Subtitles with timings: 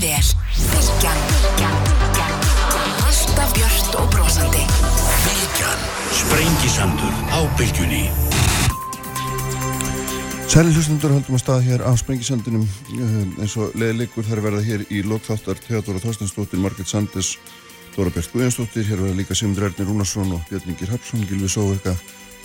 [0.00, 0.26] vel.
[0.72, 1.18] Bilgjan.
[3.04, 4.64] Alltaf björnt og brosandi.
[5.24, 5.80] Bilgjan.
[6.20, 8.04] Sprengisandur á bylgjunni.
[10.50, 14.86] Sæli hlustundur höldum að staða hér á Sprengisandunum uh, eins og leðilegur þar verða hér
[14.90, 17.36] í lokþáttar Theodora Þorstensdóttir, Margret Sandes,
[17.94, 21.94] Dóra Björk Guðjansdóttir, hér verða líka Simundur Ernir Rúnarsson og Björningir Hapsson, Gilvi Sóverka,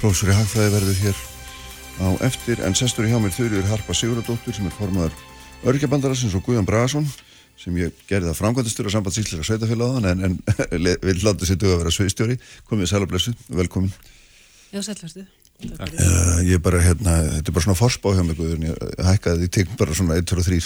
[0.02, 1.24] prófessor í Hagfræði verður hér
[1.98, 5.26] á eftir en sestur í hjá mér þurriður Harpa Siguradóttir sem er formadur
[5.66, 7.08] örkjabandarassins og Guðan Bragason
[7.60, 10.38] sem ég gerði það framkvæmdastur á samband sísleika sveitafélagan en, en
[11.08, 12.38] vil láta sér duða að vera sveistjóri
[12.70, 13.94] komið sælablesu, velkomin.
[14.74, 18.66] Já, sælverstu Uh, ég er bara hérna, þetta er bara svona forspá hjá mig Guðun,
[18.68, 20.58] ég hækkaði því tegn bara svona 1, 2 og 3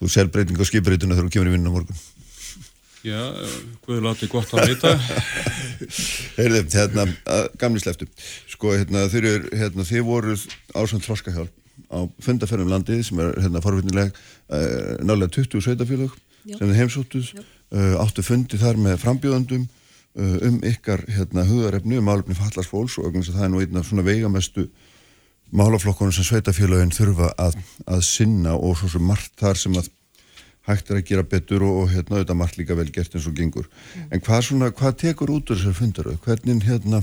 [0.00, 2.00] þú er selbreyting á skipurítuna þegar þú kemur í vinnuna morgun.
[3.04, 3.20] Já,
[3.84, 4.94] Guður láti gott að vita.
[6.38, 7.06] Heyrðu, hérna,
[7.60, 8.08] gamli sleftu
[8.48, 9.20] sko, hérna, þau
[9.52, 11.59] hérna, voruð ásand þroskahjálp
[11.90, 16.14] á fundaferðum landið sem er, hérna, forvinnileg uh, nálega 20 sveitafélag
[16.46, 19.68] sem þið heimsóttuð uh, áttu fundi þar með frambjóðandum
[20.18, 24.02] um ykkar hérna, hugarefni um álefni fallars fólks og það er nú einn af svona
[24.02, 24.64] veigamestu
[25.54, 29.86] málaflokkunum sem sveitafélagin þurfa að, að sinna og svo sem margt þar sem að
[30.68, 33.36] hægt er að gera betur og, og hérna auðvitað margt líka vel gert eins og
[33.38, 33.66] gengur.
[33.70, 34.10] Mm.
[34.14, 36.20] En hvað, svona, hvað tekur út úr þessar fundaröð?
[36.26, 37.02] Hvernig hérna...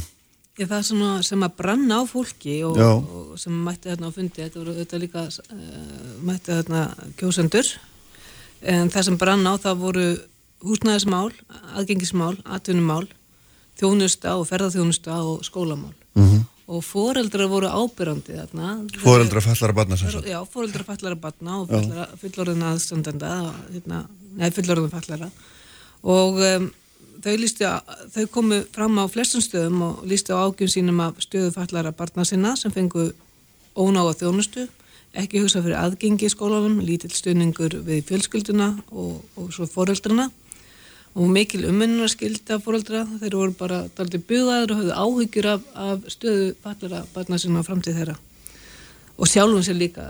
[0.58, 4.16] Já, það er svona sem að branna á fólki og, og sem mætti þarna á
[4.16, 6.82] fundi, þetta voru auðvitað líka uh, mætti þarna
[7.20, 7.70] kjósendur
[8.74, 10.08] en það sem branna á það voru
[10.66, 11.30] húsnæðismál,
[11.78, 13.06] aðgengismál, atvinnumál,
[13.78, 15.94] þjónusta og ferðarþjónusta og skólamál.
[16.18, 16.46] Mm -hmm.
[16.68, 18.88] Og foreldrar voru ábyrrandi þarna.
[19.00, 20.26] Foreldrar fallara batna sem sagt?
[20.26, 21.70] Já, foreldrar fallara batna og
[22.20, 25.30] fullorðina aðstandenda, hérna, neði fullorðina fallara.
[26.04, 26.72] Og um,
[27.28, 27.68] þau, lístu,
[28.16, 32.26] þau komu fram á flestum stöðum og lístu á ágjum sínum af stöðu fallara batna
[32.26, 33.10] sinna sem fengu
[33.78, 34.68] ónáða þjónustu
[35.18, 40.28] ekki hugsa fyrir aðgengi í skólanum, lítill stöningur við fjölskylduna og, og svo foreldrana
[41.18, 46.52] og mikil umminnarskylda fóröldra, þeir voru bara daldi byggðaður og höfðu áhyggjur af, af stöðu
[46.62, 48.18] fallara barna sinna framtíð þeirra.
[49.18, 50.06] Og sjálfum sér líka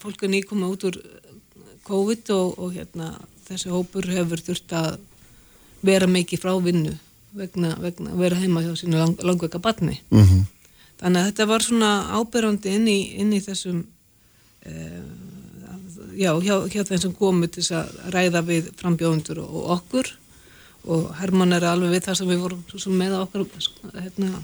[0.00, 0.96] fólk er nýkoma út úr
[1.84, 3.10] COVID og, og hérna,
[3.44, 4.96] þessi hópur hefur þurft að
[5.82, 6.94] vera mikið frá vinnu
[7.36, 10.44] vegna, vegna vera heima hjá sínu lang, langveika barni mm -hmm.
[11.00, 13.84] þannig að þetta var svona ábyrrandi inn í, inn í þessum
[14.62, 15.02] eh,
[16.16, 20.16] já, hjá, hjá þeim sem komu til að ræða við frambjóðundur og okkur
[20.84, 23.46] og Herman er alveg við það sem við vorum með okkur
[23.94, 24.42] hérna,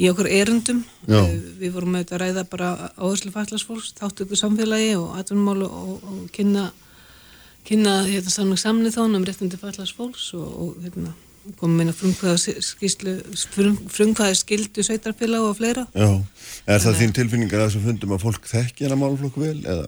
[0.00, 0.82] í okkur erundum.
[1.08, 5.64] Eh, við vorum með þetta að ræða bara áherslu fallasfólks, þáttu ykkur samfélagi og atvinnumál
[5.66, 6.70] og, og kynna
[7.68, 11.14] kynna hérna, samling samnið þón um réttindi fallasfólks og, og hérna,
[11.60, 12.00] komum inn að
[13.90, 15.86] frumkvæða skildu sveitarfélag og fleira.
[15.94, 16.10] Já,
[16.66, 19.86] er það þín tilfinningar að þessum fundum að fólk þekki hana málflokku vel eða?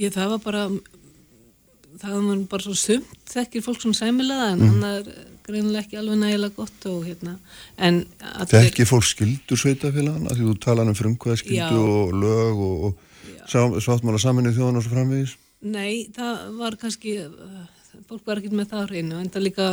[0.00, 0.62] Ég það var bara
[2.00, 4.80] það er bara svo sumt þekkir fólk svona sæmilega en mm.
[4.80, 7.36] það er greinilega ekki alveg nægilega gott og hérna
[8.50, 14.20] Þekkir fólk skildur sveitafélagana því þú tala um frumkvæða skildu og lög og, og sáttmála
[14.22, 17.18] saminu þjóðan og svo framvegis Nei, það var kannski
[18.08, 19.68] fólk var ekki með það hreinu en það líka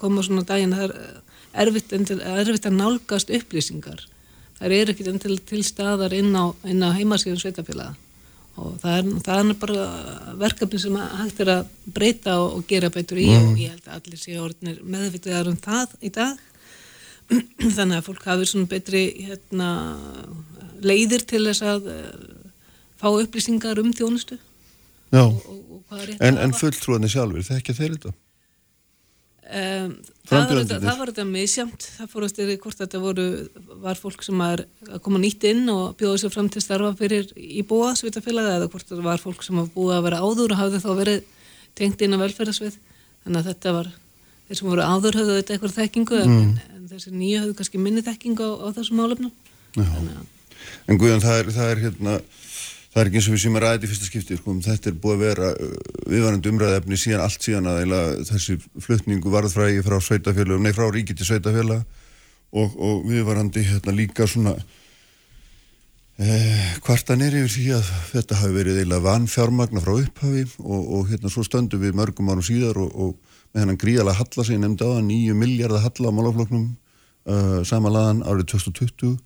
[0.00, 0.94] koma svona daginn það er
[1.66, 4.06] erfitt, erfitt að nálgast upplýsingar.
[4.56, 7.94] Það er ekki til, til staðar inn á, á heimasíðun sveitafélaga
[8.56, 9.86] og það er, það er bara
[10.40, 13.50] verkefni sem hægt er að breyta og, og gera betur í mm.
[13.50, 16.40] og ég held að allir séu orðinir meðvitaðar um það í dag.
[17.76, 19.68] Þannig að fólk hafi svona betri hérna,
[20.80, 22.10] leiðir til þess að uh,
[22.96, 24.40] fá upplýsingar um þjónustu
[25.14, 25.42] og,
[25.90, 28.14] og, en, en fulltrúanir sjálfur, þekkja þeir þetta?
[29.46, 29.92] Um,
[30.26, 33.26] það, var þetta, það var þetta misjamt það fórast yfir hvort þetta voru
[33.84, 37.30] var fólk sem er að koma nýtt inn og bjóða sér fram til starfa fyrir
[37.38, 40.60] í búa svitafélagi eða hvort þetta var fólk sem var búið að vera áður og
[40.64, 41.30] hafði þá verið
[41.78, 42.80] tengt inn á velferðarsvið.
[43.22, 43.92] Þannig að þetta var
[44.46, 46.40] þeir sem voru áður höfðu þetta eitthvað þekkingu mm.
[46.42, 49.32] en, en þessi nýja höfðu kannski minni þekkingu á, á þessum álefnum
[50.86, 52.14] En Guðan það er, það er hérna
[52.96, 54.94] það er ekki eins og við sem er ræðið í fyrsta skipti sko, þetta er
[55.02, 55.72] búið að vera uh,
[56.08, 58.56] viðvarandi umræðefni síðan allt síðan að þessi
[58.86, 61.82] flutningu varðfrægi frá frá ríki til sveitafélag
[62.56, 64.54] og, og viðvarandi hérna líka svona
[66.16, 71.32] eh, kvartanir yfir því að þetta hafi verið eila vanfjármagna frá upphafi og, og hérna
[71.32, 74.88] svo stöndum við mörgum árum síðar og, og með hennan gríðala halla sem ég nefndi
[74.88, 76.66] á það, 9 miljardar halla á málafloknum
[77.28, 79.18] uh, samanlagan árið 2020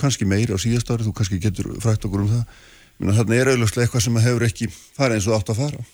[0.00, 3.84] kannski meir á síðast árið, þú kannski getur frækt okkur um það Þannig er auðvitað
[3.84, 5.84] eitthvað sem hefur ekki farið eins og átt að fara.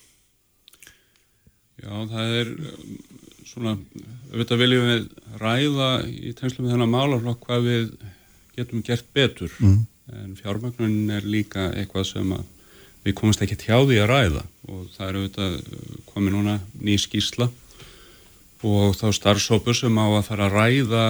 [1.81, 2.51] Já, það er
[3.49, 3.75] svona,
[4.31, 5.07] auðvitað viljum við
[5.41, 7.87] ræða í tengslu með þennan málaflokk hvað við
[8.59, 9.55] getum gert betur.
[9.65, 9.81] Mm.
[10.21, 12.35] En fjármagnunin er líka eitthvað sem
[13.05, 15.55] við komumst ekki hjá því að ræða og það er auðvitað
[16.11, 17.49] komið núna ný skísla
[18.67, 21.05] og þá starfsópur sem á að fara að ræða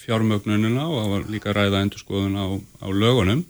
[0.00, 3.44] fjármögnunina og að líka ræða endurskoðun á, á lögunum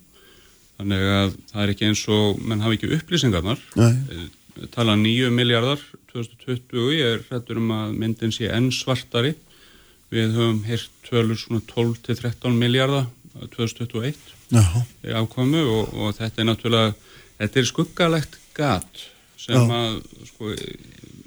[0.76, 3.62] þannig að það er ekki eins og menn hafi ekki upplýsingarnar.
[3.80, 4.28] Nei.
[4.72, 5.82] tala 9 miljardar
[6.12, 9.34] 2020, ég er hrettur um að myndin sé enn svartari.
[10.12, 13.08] Við höfum hirt tölur svona 12 til 13 miljardar
[13.52, 14.16] 2021
[14.54, 14.62] Já,
[15.04, 16.92] í afkomu og, og þetta er náttúrulega
[17.40, 19.02] þetta er skuggalegt gat
[19.36, 19.80] sem Já.
[19.80, 19.96] að
[20.30, 20.52] sko,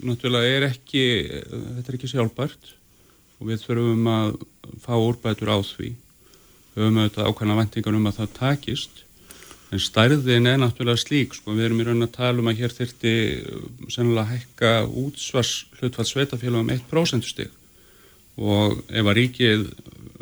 [0.07, 2.71] náttúrulega er ekki þetta er ekki sjálfbært
[3.39, 4.31] og við þurfum að
[4.83, 5.93] fá úrbætur á því.
[6.75, 9.03] Höfum auðvitað ákvæmna vendingar um að það takist
[9.69, 12.73] en stærðin er náttúrulega slík sko, við erum í raun að tala um að hér
[12.73, 13.13] þyrti
[13.93, 14.73] sennilega hækka
[15.03, 17.53] útsvars hlutfall sveitafélagum 1% stig
[18.39, 19.65] og ef að ríkið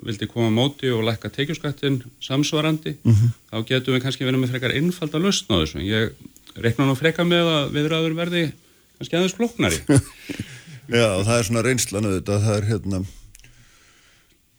[0.08, 2.96] vildi koma á móti og lækka tekjuskattin samsvarandi,
[3.52, 5.84] þá getum við kannski verið með frekar innfald að lausna þessu.
[5.84, 8.44] Ég reikna nú frekar með að viðræður verði
[8.98, 9.82] kannski aðeins flóknari.
[10.98, 13.02] Já, og það er svona reynslan auðvitað, það er hérna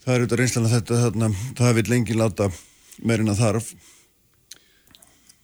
[0.04, 2.50] það er auðvitað reynslan að þetta þarna, það vil lengi láta
[2.98, 3.72] meirinn að þarf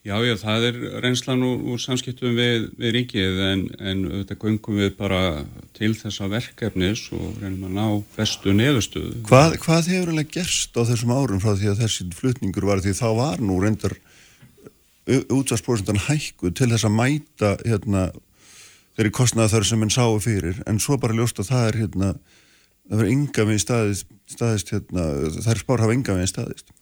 [0.04, 4.80] Já, já, það er reynslan úr, úr samskiptum við, við ríkið en, en auðvitað göngum
[4.82, 5.20] við bara
[5.78, 7.86] til þessa verkefnis og reynum að ná
[8.18, 9.22] bestu neðustuðu.
[9.24, 12.84] Hvað, hvað hefur alveg gerst á þessum árum frá því að þessi flutningur var?
[12.84, 13.96] Því þá var nú reyndar
[15.08, 18.06] útvarsprósentan hækku til þess að mæta hérna
[18.98, 20.60] þeirri kostnaða þar sem enn sáu fyrir.
[20.68, 25.10] En svo bara ljóst að það er hérna það verður enga veginn staðist, staðist hérna,
[25.48, 26.74] þær spár hafa enga veginn staðist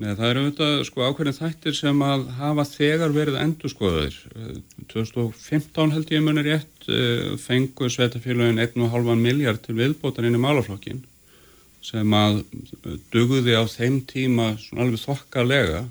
[0.00, 4.14] Nei, það eru auðvitað sko ákveðin þættir sem að hafa þegar verið endurskoðaðir.
[4.32, 10.40] Eh, 2015 held ég munir rétt eh, fengu sveitafélagin 1,5 miljard til viðbótan inn í
[10.40, 11.02] málaflokkin
[11.84, 12.40] sem að
[13.12, 15.84] dugði á þeim tíma svona alveg þokkalega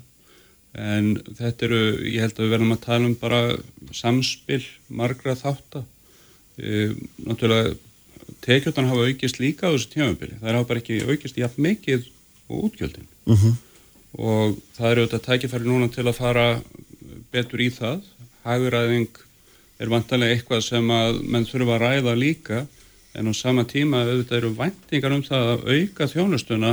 [0.78, 3.40] en þetta eru, ég held að við verðum að tala um bara
[3.94, 5.86] samspil margra þáttar.
[6.58, 6.92] E,
[7.26, 7.74] náttúrulega
[8.46, 10.38] tekjöldan hafa aukist líka á þessu tímabili.
[10.38, 12.06] Það hafa bara ekki aukist jafn mikið
[12.50, 13.10] og útgjöldin
[14.18, 16.46] og það eru auðvitað tækifæri núna til að fara
[17.30, 18.02] betur í það.
[18.44, 19.20] Hæguræðing
[19.80, 22.62] er vantanlega eitthvað sem að menn þurfa að ræða líka
[23.16, 26.72] en á sama tíma auðvitað eru væntingar um það að auka þjónustuna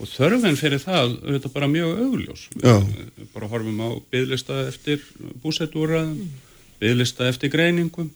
[0.00, 2.46] og þörfin fyrir það auðvitað bara mjög augljós.
[2.62, 2.76] Já.
[3.34, 5.04] Bara horfum á byðlista eftir
[5.44, 6.30] búsettúraðum,
[6.80, 8.10] byðlista eftir greiningum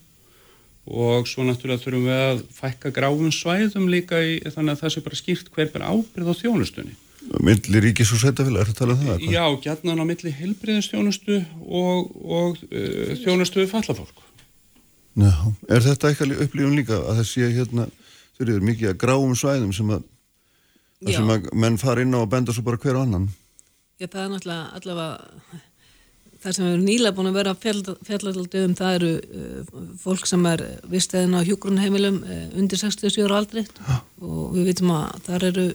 [0.84, 5.04] og svo náttúrulega þurfum við að fækka gráfum svæðum líka í, þannig að það sé
[5.04, 6.96] bara skýrt hver ber ábyrð á þjónustunni.
[7.44, 9.26] Milli ríkis og sveitafélag, er það að tala um það?
[9.32, 14.24] Já, gætnan á milli helbriðistjónustu og, og uh, þjónustu við fallafólk.
[15.14, 15.32] Já,
[15.70, 17.86] er þetta eitthvað upplifun líka að það sé hérna,
[18.34, 20.02] þau eru mikið að gráum svæðum sem að,
[21.04, 23.30] að, sem að menn fara inn á og benda svo bara hver á annan
[24.02, 25.60] Já, það er náttúrulega allavega
[26.44, 27.52] það sem erum nýlega búin að vera
[28.04, 33.38] fjallaldi um það eru uh, fólk sem er visteðin á hjúgrunheimilum uh, undir 67 ára
[33.40, 33.64] aldri
[34.18, 35.68] og við vitum að þar eru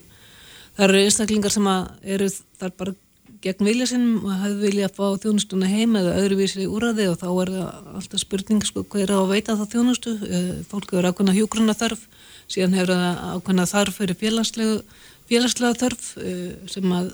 [0.79, 1.69] þar eru einstaklingar sem
[2.15, 2.29] eru
[2.59, 2.95] þar bara
[3.43, 7.27] gegn vilja sinum og hefðu vilja að fá þjónustuna heim eða öðruvísi úrraði og þá
[7.29, 11.35] er það alltaf spurning sko hver er að veita það þjónustu uh, fólk hefur ákveðna
[11.37, 12.03] hjúgrunna þörf
[12.51, 17.13] síðan hefur það ákveðna þarf fyrir félagslega þörf uh, sem að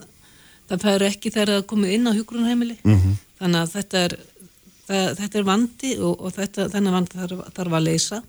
[0.66, 3.18] það fær ekki þegar það er komið inn á hjúgrunheimili -hmm.
[3.42, 4.18] þannig að þetta er
[4.88, 8.22] það, þetta er vandi og, og þetta, þennan vandi þarf, þarf að leysa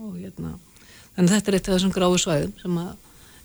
[0.00, 0.56] og hérna
[1.14, 2.94] þannig að þetta er eitt af þessum gráu svæðum sem að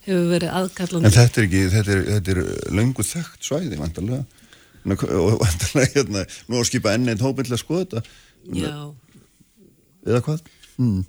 [0.09, 1.09] hefur verið aðkallandi.
[1.09, 4.25] En þetta er ekki, þetta er, þetta er löngu þekkt svæði, vantarlega
[4.89, 8.19] og vantarlega hérna, nú að skipa enn einn hópin til að skoða þetta.
[8.59, 8.75] Já,
[10.07, 10.45] eða hvað?
[10.79, 11.01] Mm.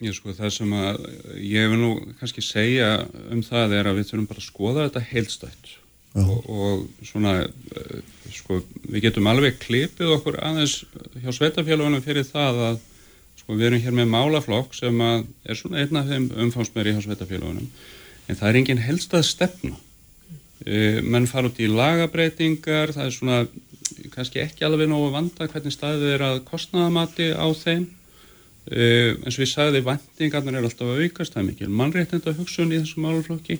[0.00, 1.02] Ég sko það sem að
[1.44, 5.02] ég vil nú kannski segja um það er að við þurfum bara að skoða þetta
[5.10, 5.74] heilstætt
[6.18, 7.98] og, og svona uh,
[8.32, 10.80] sko við getum alveg klipið okkur aðeins
[11.20, 12.80] hjá sveitafélagunum fyrir það að
[13.42, 17.04] sko við erum hér með málaflokk sem að er svona einn af þeim umfámsmeiri hjá
[17.04, 17.68] sveitafélagunum
[18.30, 19.74] en það er engin helstað stefna.
[20.62, 23.38] Uh, menn fara út í lagabreitingar það er svona
[24.14, 27.86] kannski ekki alveg nógu vanda hvernig staðið er að kostnaðamati á þeim.
[28.70, 32.74] Uh, eins og ég sagði, vendingarnir er alltaf að aukast, það er mikil mannréttinda hugsun
[32.74, 33.58] í þessum máluflokki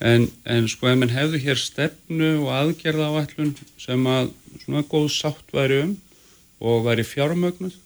[0.00, 4.30] en, en sko ef mann hefðu hér stefnu og aðgerða áætlun sem að
[4.62, 5.92] svona góð sátt væri um
[6.60, 7.76] og væri fjármögnuð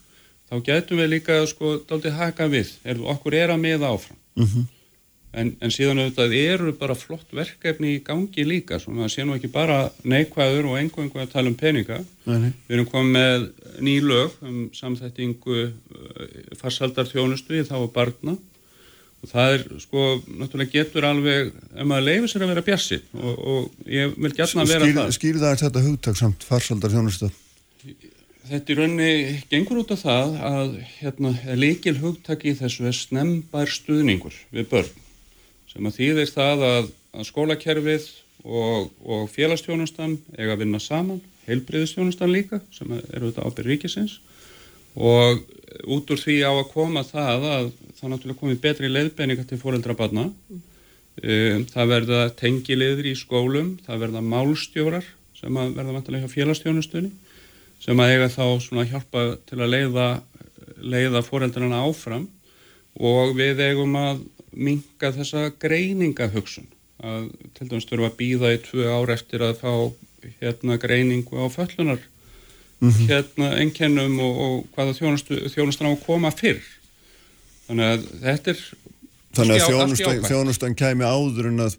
[0.51, 4.19] þá getum við líka sko daldið haka við, er, okkur er að miða áfram.
[4.39, 4.69] Mhm.
[5.41, 9.37] En, en síðan auðvitað eru bara flott verkefni í gangi líka, svona að sé nú
[9.37, 12.01] ekki bara neikvæður og einhverjum að tala um peninga.
[12.29, 12.51] Nei.
[12.69, 13.47] Við erum komið með
[13.85, 15.61] ný lög um samþættingu
[16.61, 18.37] farsaldar þjónustu í þá að barna.
[19.25, 20.01] Og það er sko,
[20.37, 24.67] náttúrulega getur alveg, ef maður leifir sér að vera bjassi og, og ég vil gætna
[24.67, 25.15] að vera Skýr, það.
[25.17, 27.31] skýr það þetta hugtak samt farsaldar þjónusta
[28.45, 33.73] Þetta í rauninni gengur út af það að hérna, leikil hugtaki í þessu er snembær
[33.73, 34.93] stuðningur við börn
[35.75, 38.11] sem að þýðir það að, að skólakerfið
[38.45, 44.19] og, og félagstjónustan eiga að vinna saman, heilbriðistjónustan líka sem eru þetta ábyrð ríkisins.
[44.95, 45.43] Og
[45.91, 49.97] út úr því á að koma það að það náttúrulega komið betri leiðbenninga til fóreldra
[49.99, 50.29] barna.
[51.15, 55.05] Um, það verða tengiliður í skólum, það verða málstjórar
[55.39, 57.13] sem að verða vantilega hjá félagstjónustunni
[57.85, 60.07] sem að eiga þá svona hjálpa til að leiða,
[60.81, 62.29] leiða fóreldrarna áfram.
[62.95, 64.23] Og við eigum að
[64.57, 66.67] minga þessa greiningahugsun
[67.05, 69.73] að til dæmis þurfa að býða í tvö ár eftir að fá
[70.41, 72.01] hérna greiningu á föllunar
[72.81, 73.07] mm -hmm.
[73.11, 74.95] hérna ennkennum og, og hvaða
[75.53, 76.63] þjónustan á að koma fyrr.
[77.69, 78.61] Þannig að þetta er
[79.35, 81.77] Þannig að þjónustan, þjónustan kæmi áður en að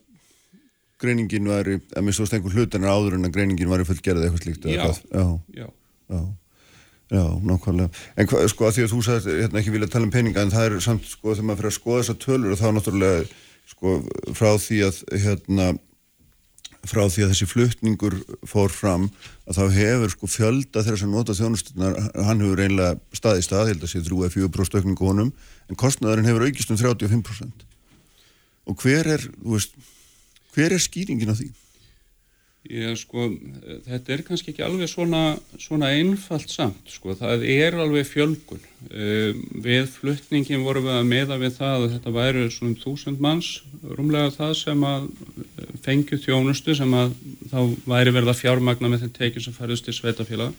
[1.00, 4.44] greiningin væri, að mér svo stengur hlutan er áður en að greiningin væri fullgerðið eitthvað
[4.44, 5.68] slíkt Já, já, já.
[6.10, 6.20] Já,
[7.12, 7.90] já, nákvæmlega.
[8.18, 10.54] En hva, sko að því að þú sagði hérna ekki vilja tala um peninga en
[10.54, 13.26] það er samt sko þegar maður fyrir að skoða þessar tölur og þá náttúrulega
[13.66, 13.98] sko
[14.38, 15.74] frá því að hérna
[16.86, 19.08] frá því að þessi fluttningur fór fram
[19.50, 21.98] að þá hefur sko fjölda þeirra sem nota þjónustunar,
[22.28, 25.32] hann hefur reynilega stað í stað, held að sé 3-4% aukningu honum,
[25.70, 27.66] en kostnæðurinn hefur aukist um 35%.
[28.70, 29.74] Og hver er, þú veist,
[30.54, 31.50] hver er skýringin á því?
[32.66, 33.28] Já, sko,
[33.86, 38.64] þetta er kannski ekki alveg svona, svona einfalt samt, sko, það er alveg fjölgun.
[38.90, 43.52] Um, við fluttningin vorum við að meða við það að þetta væru svona þúsund manns,
[43.86, 45.06] rúmlega það sem að
[45.86, 47.14] fengju þjónustu sem að
[47.54, 50.58] þá væri verið að fjármagna með þeim tekjum sem færðist til sveitafélag.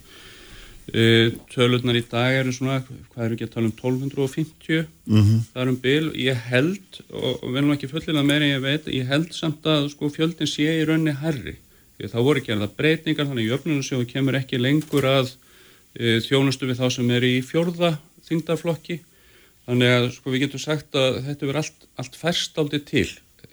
[0.86, 5.44] Uh, tölurnar í dag eru svona, hvað eru ekki að tala um 1250, mm -hmm.
[5.50, 8.62] það er um bil, ég held, og, og við erum ekki fullilega meira en ég
[8.62, 11.58] veit, ég held samt að sko fjöldin sé í raunni herri
[12.04, 15.30] það voru gerða breytingar þannig að jöfnunarsjóðu kemur ekki lengur að
[15.96, 17.94] e, þjónustu við þá sem er í fjórða
[18.26, 18.98] þingdarflokki
[19.66, 23.08] þannig að sko við getum sagt að þetta verður allt, allt færst aldrei til.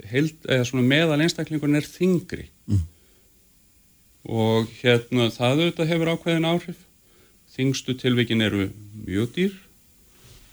[0.10, 2.82] Heild, eða svona meðal einstaklingun er þingri mm.
[4.34, 6.80] og hérna það auðvitað hefur ákveðin áhrif.
[7.54, 8.72] Þingstu tilvikin eru
[9.06, 9.58] mjög dýr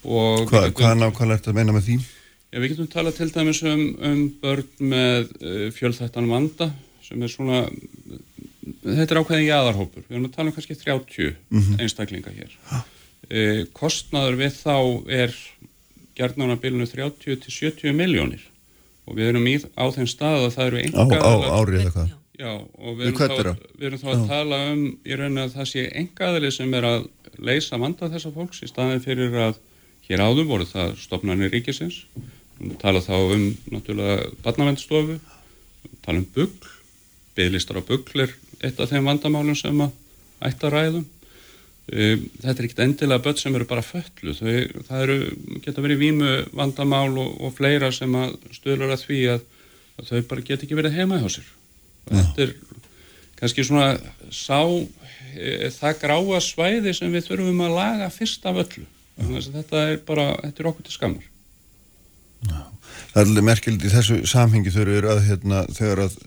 [0.04, 1.96] og Hva, Hvað nákvæmlega er þetta að meina með því?
[2.50, 6.70] Já, við getum talað til dæmis um, um börn með uh, fjölþættan vanda
[7.10, 7.60] sem er svona
[8.84, 11.80] þetta er ákveðin jæðarhópur við erum að tala um kannski 30 mm -hmm.
[11.82, 12.54] einstaklinga hér.
[13.30, 14.76] E, kostnaður við þá
[15.20, 15.34] er
[16.18, 18.46] gerðnána bilinu 30 til 70 miljónir
[19.06, 21.94] og við erum í, á þeim stað að það eru enga á, á árið eða
[21.96, 22.16] hvað?
[22.40, 24.26] Já og við erum, þá, við erum þá að já.
[24.28, 28.32] tala um í rauninni að það sé enga aðli sem er að leysa vanda þessa
[28.32, 29.58] fólks í staðin fyrir að
[30.08, 32.04] hér áður voru það stopnarnir ríkisins.
[32.60, 35.18] Við tala þá um náttúrulega barnavendstofu
[36.04, 36.69] tala um bugl
[37.40, 39.96] bygglistar á bugl er eitt af þeim vandamálum sem að
[40.50, 41.06] ætta ræðum.
[41.90, 44.34] Um, þetta er ekkert endilega börn sem eru bara föllu.
[44.36, 45.16] Þau, það eru,
[45.64, 49.48] geta verið vímu vandamál og, og fleira sem að stöðlar að því að,
[49.98, 51.48] að þau bara geta ekki verið heima hjá sér.
[52.10, 52.54] Þetta er
[53.40, 53.88] kannski svona
[54.34, 54.60] sá
[55.34, 58.86] e, það gráa svæði sem við þurfum að laga fyrst af öllu.
[59.18, 61.26] Þetta er bara, þetta er okkur til skammar.
[62.46, 62.60] Já.
[63.10, 66.20] Það er alveg merkilegt í þessu samhengi þau eru að hérna, þegar að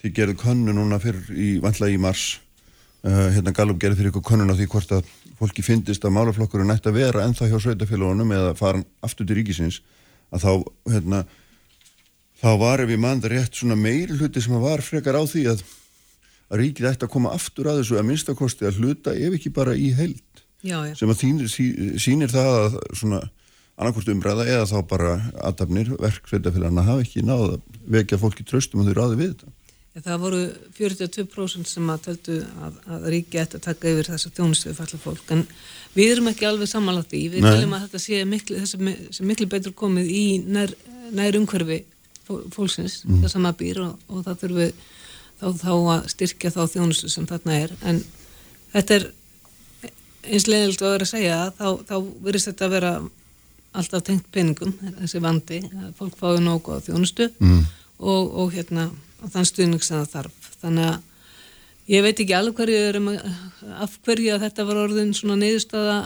[0.00, 2.38] þið gerðu könnu núna fyrir í vantla í mars.
[3.00, 5.08] Uh, hérna Gallup gerði fyrir ykkur könnun á því hvort að
[5.40, 9.80] fólki finnist að málaflokkurinn ætti að vera ennþá hjá sveitafélagunum eða fara aftur til ríkisins
[10.28, 10.50] að þá
[10.92, 11.20] hérna
[12.40, 15.64] þá var ef ég mann rétt svona meiri hluti sem var frekar á því að
[16.50, 19.76] að ríkið ætti að koma aftur að þessu að minnstakosti að hluta ef ekki bara
[19.78, 20.94] í held já, já.
[20.98, 21.66] sem að þínir, sí,
[22.02, 23.20] sínir það að svona
[23.80, 25.12] annarkort umræða eða þá bara
[25.46, 27.60] aðtapnir verk sveitafélagana hafa ekki náða
[27.96, 29.54] vekja fólki tröstum og þau ráði við þetta
[29.90, 30.40] Það voru
[30.76, 35.32] 42% sem að töldu að, að ríki ætti að taka yfir þessa þjónustu falla fólk
[35.34, 35.42] en
[35.96, 38.60] við erum ekki alveg samanlátt í, við viljum að þetta sé miklu,
[39.26, 40.70] miklu betur komið í nær,
[41.10, 41.80] nær umhverfi
[42.54, 43.24] fólksins, mm.
[43.24, 44.72] það sama býr og, og það þurfum við
[45.40, 48.00] þá, þá að styrkja þá þjónustu sem þarna er en
[48.76, 49.08] þetta er
[50.30, 51.94] eins leðilt að vera að segja þá, þá
[52.28, 52.94] verist þetta að vera
[53.80, 57.62] alltaf tengt peningum, þessi vandi að fólk fái nógu á þjónustu mm.
[57.98, 58.90] og, og hérna
[59.20, 60.48] og þann stuðning sem það þarf.
[60.60, 65.12] Þannig að ég veit ekki alveg hverju er um af hverju að þetta var orðin
[65.16, 65.98] svona neyðustada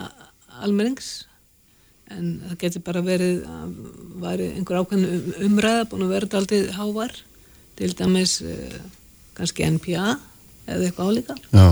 [0.64, 1.12] almennings
[2.12, 3.72] en það getur bara verið að
[4.22, 7.16] væri einhver ákveðin umræða búin að vera alltaf hávar
[7.78, 8.76] til dæmis uh,
[9.34, 10.14] kannski NPA
[10.70, 11.36] eða eitthvað álíka.
[11.50, 11.66] Já,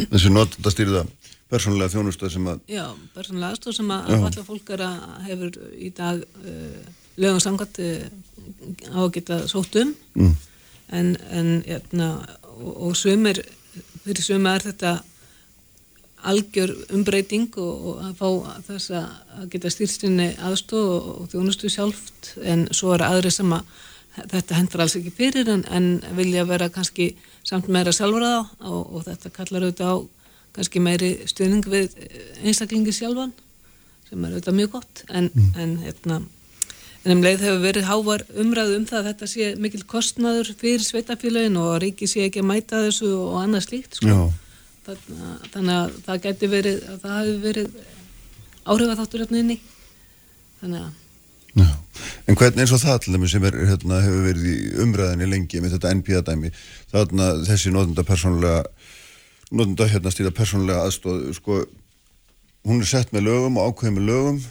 [0.00, 1.04] þessi notandastýrða
[1.52, 5.92] persónulega þjónustöð sem að Já, persónulega aðstóð sem að allar fólk er að hefur í
[5.96, 6.90] dag uh,
[7.20, 8.08] lögum samkvæmt uh,
[8.90, 9.94] á að geta sótt um.
[10.18, 10.34] Mm
[10.92, 12.08] en, en jæna, hérna,
[12.56, 13.42] og, og sömur
[14.04, 14.96] fyrir sömur er þetta
[16.26, 19.10] algjör umbreyting og, og að fá þess að,
[19.52, 22.32] geta stýrstinni aðstóð og, og þjónustu sjálft.
[22.42, 23.68] En svo er aðri sem að
[24.16, 27.10] þetta hendur alls ekki fyrir en, en vilja vera kannski
[27.46, 29.96] samt meira sjálfur að á og, og þetta kallar auðvitað á
[30.56, 31.98] kannski meiri stuðning við
[32.42, 33.34] einstaklingi sjálfan
[34.08, 35.04] sem er auðvitað mjög gott.
[35.12, 36.22] En, en hérna
[37.06, 40.82] En um leið hefur verið hávar umræðu um það að þetta sé mikil kostnaður fyrir
[40.82, 44.00] sveitafélagin og að ríki sé ekki að mæta þessu og annað slíkt.
[44.00, 44.16] Sko.
[44.86, 47.76] Þannig, þannig að það geti verið, að það hefur verið
[48.66, 49.58] áhrifaþáttur hérna inni.
[50.62, 50.90] Þannig að...
[51.56, 51.70] Já.
[52.26, 55.76] En hvernig eins og það allir sem er, hérna, hefur verið í umræðinni lengi með
[55.76, 56.52] þetta NPA-dæmi,
[56.90, 58.66] þarna þessi nótunda persónulega,
[59.54, 61.62] nótunda hérna stýra persónulega aðstóð, sko,
[62.66, 64.44] hún er sett með lögum og ákveð með lögum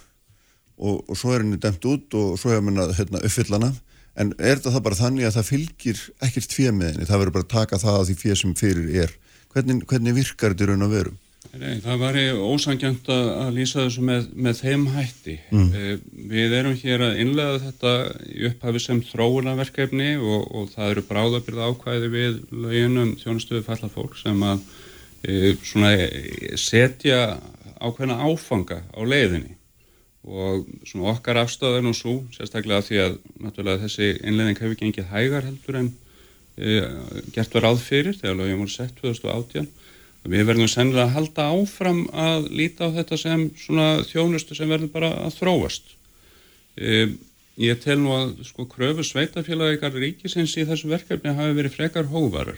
[0.78, 3.74] og, og svo er henni dæmt út og svo hefur henni hérna, uppfyllana
[4.16, 7.48] en er þetta bara þannig að það fylgir ekkert fjö með henni, það verður bara
[7.48, 9.14] að taka það að því fjö sem fyrir er.
[9.56, 11.14] Hvernig, hvernig virkar þetta raun að veru?
[11.56, 12.18] Nei, það var
[12.50, 15.36] ósangjönd að lýsa þessu með, með þeim hætti.
[15.56, 15.68] Mm.
[16.32, 17.94] við erum hér að innlega þetta
[18.28, 24.18] í upphafi sem þróunarverkefni og, og það eru bráðabyrða ákvæði við löginum þjónustöðu falla fólk
[24.20, 24.66] sem að
[25.24, 25.94] e, svona,
[26.60, 27.22] setja
[27.80, 29.56] ákveðna áfanga á leiðinni
[30.26, 35.12] og svona okkar afstöð er nú svo, sérstaklega því að náttúrulega þessi innleðing hefur gengið
[35.12, 35.92] hægar heldur en
[36.58, 36.82] e,
[37.36, 39.70] gert var áð fyrir þegar lögjum voru sett 2018
[40.26, 44.72] og við verðum sennilega að halda áfram að líta á þetta sem svona þjónustu sem
[44.72, 45.94] verður bara að þróast.
[46.74, 47.12] E,
[47.62, 52.58] ég tel nú að sko kröfu sveitafélagikar ríkisins í þessu verkefni hafi verið frekar hóvarar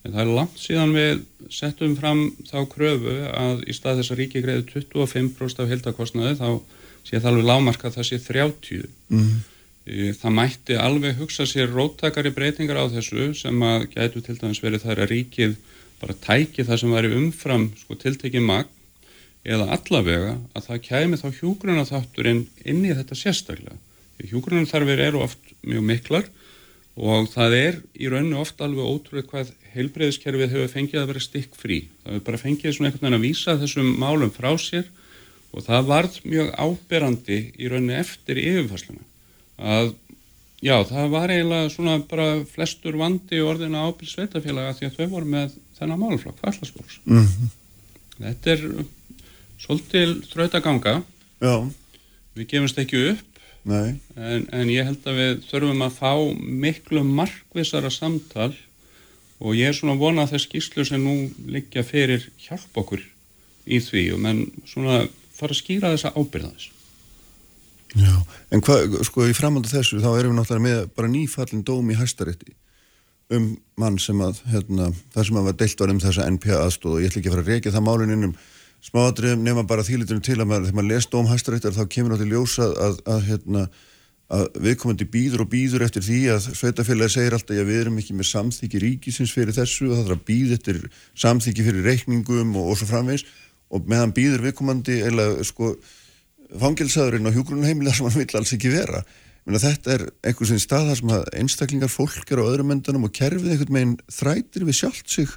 [0.00, 1.18] en það er langt síðan við
[1.52, 6.48] settum fram þá kröfu að í stað þess að ríki greiði 25% af heldakostnaði þá
[7.06, 9.30] sé það alveg lámarka að það sé 30 mm.
[10.20, 14.86] það mætti alveg hugsa sér róttakari breytingar á þessu sem að gætu til dæmis verið
[14.86, 15.56] þar að ríkið
[16.00, 18.76] bara tæki það sem væri umfram sko, tiltekið magn
[19.44, 23.78] eða allavega að það kæmi þá hjúgrunna þátturinn inn í þetta sérstaklega.
[24.20, 26.26] Hjúgrunna þarfir eru oft mjög miklar
[27.00, 31.54] og það er í rauninu oft alveg ótrúið hvað heilbreyðiskerfið hefur fengið að vera stikk
[31.56, 34.88] frí það hefur bara fengið svona einhvern veginn að vísa þessum málum frá sér
[35.50, 39.06] og það varð mjög áberandi í rauninni eftir yfirfæsluna
[39.60, 39.92] að
[40.62, 45.34] já, það var eiginlega svona bara flestur vandi orðina ábyrg sveitafélaga því að þau voru
[45.34, 47.52] með þennan málflokk, fallaskóls mm -hmm.
[48.20, 48.64] þetta er
[49.60, 51.00] svolítil þrautaganga.
[51.40, 51.54] Já.
[52.36, 53.26] við gefumst ekki upp.
[54.16, 58.52] En, en ég held að við þurfum að fá miklu markvisara samtal.
[59.40, 63.02] Og ég er svona vonað þess skýrslu sem nú liggja fyrir hjálp okkur
[63.64, 64.04] í því.
[64.16, 65.02] Og menn svona
[65.40, 66.70] fara að skýra þessa ábyrðaðis.
[67.98, 68.14] Já,
[68.54, 71.98] en hvað, sko, í framöndu þessu þá erum við náttúrulega með bara nýfallin dóm í
[71.98, 72.54] hæstarétti
[73.34, 76.96] um mann sem að, hérna, það sem að var deilt var um þessa NPA aðstóð
[76.96, 78.34] og ég ætla ekki að fara að reykja það málun innum
[78.86, 82.38] smáadriðum nema bara þýlitunum til að maður, þegar maður les dóm hæstaréttar þá kemur náttúrulega
[82.38, 83.64] ljósa að, að, að hérna,
[84.30, 88.16] að viðkomandi býður og býður eftir því að sveitafélagi segir alltaf að við erum ekki
[88.16, 90.80] með samþyggi ríkisins fyrir þessu og það þarf að býð eftir
[91.24, 93.26] samþyggi fyrir reikningum og, og svo framvegs
[93.70, 95.74] og meðan býður viðkomandi eða sko
[96.60, 99.04] fangilsaðurinn á hjúgrunheimilega sem hann vil alls ekki vera.
[99.46, 103.06] Menna, þetta er einhvers veginn stað þar sem að einstaklingar fólk er á öðrum endanum
[103.06, 105.30] og kerfið einhvern veginn þrætir við sjálft sig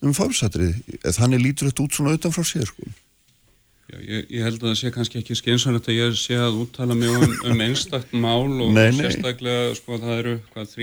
[0.00, 0.80] um fásatrið,
[1.12, 2.88] þannig lítur þetta út svona utan frá sér sko.
[3.90, 6.94] Já, ég, ég held að það sé kannski ekki skeinsanlegt að ég sé að úttala
[6.96, 9.00] mig um, um einstakt mál og nei, nei.
[9.00, 10.74] sérstaklega sko það eru hvað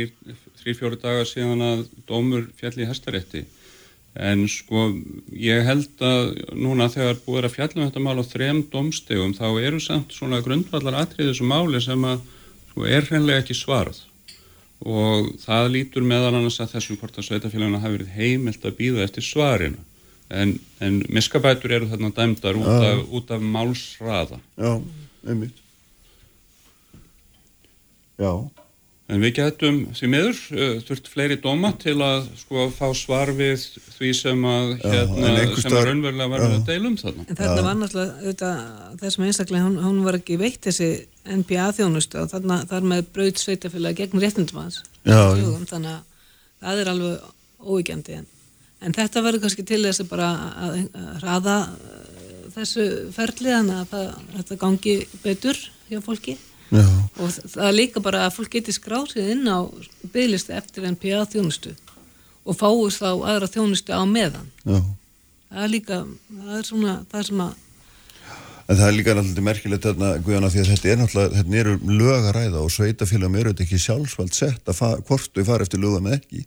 [0.60, 3.46] þrý-fjóri dagar síðan að dómur fjalli í hestarétti
[4.18, 4.88] En sko
[5.30, 9.82] ég held að núna þegar búið að fjallum þetta mál á þrem domstegum þá eru
[9.84, 12.24] samt svona grundvallar atrið þessu máli sem að
[12.72, 14.02] sko, er hreinlega ekki svarað
[14.78, 19.06] og það lítur meðal annars að þessum hvort að sveitafélagina hafi verið heimilt að býða
[19.06, 19.86] eftir svarinu
[20.30, 24.40] en, en miskabætur eru þarna dæmdar út af, út af málsraða.
[24.58, 24.74] Já,
[25.28, 25.64] einmitt.
[28.18, 28.32] Já.
[29.08, 33.62] En við getum því miður uh, þurft fleiri dóma til að sko fá svar við
[33.96, 37.24] því sem að hérna, já, sem að raunverulega var að deilum þarna.
[37.24, 38.50] En þarna var náttúrulega
[39.00, 40.90] þessum einstaklega, hún, hún var ekki veitt þessi
[41.38, 46.02] NBA þjónustu og þarna þar með brauð sveitafélagi gegn réttindumans þannig að
[46.64, 48.28] það er alveg óíkjandi en,
[48.84, 50.30] en þetta verður kannski til þess að bara
[50.66, 51.96] að, að hraða uh,
[52.56, 56.84] þessu ferli þannig að það, þetta gangi betur hjá fólki Já.
[56.84, 59.64] og það er líka bara að fólk geti skrásið inn á
[60.12, 61.72] bygglistu eftir NPA þjónustu
[62.48, 64.82] og fáist þá aðra þjónustu á meðan Já.
[65.48, 67.56] það er líka það er svona það sem að
[68.68, 71.76] En það er líka náttúrulega merkilegt þarna, Guðjana, því að þetta er náttúrulega, þetta eru
[71.88, 75.80] lög að ræða og sveitafélagum eru þetta ekki sjálfsvald sett að hvort þau fara eftir
[75.80, 76.42] lögum eða ekki.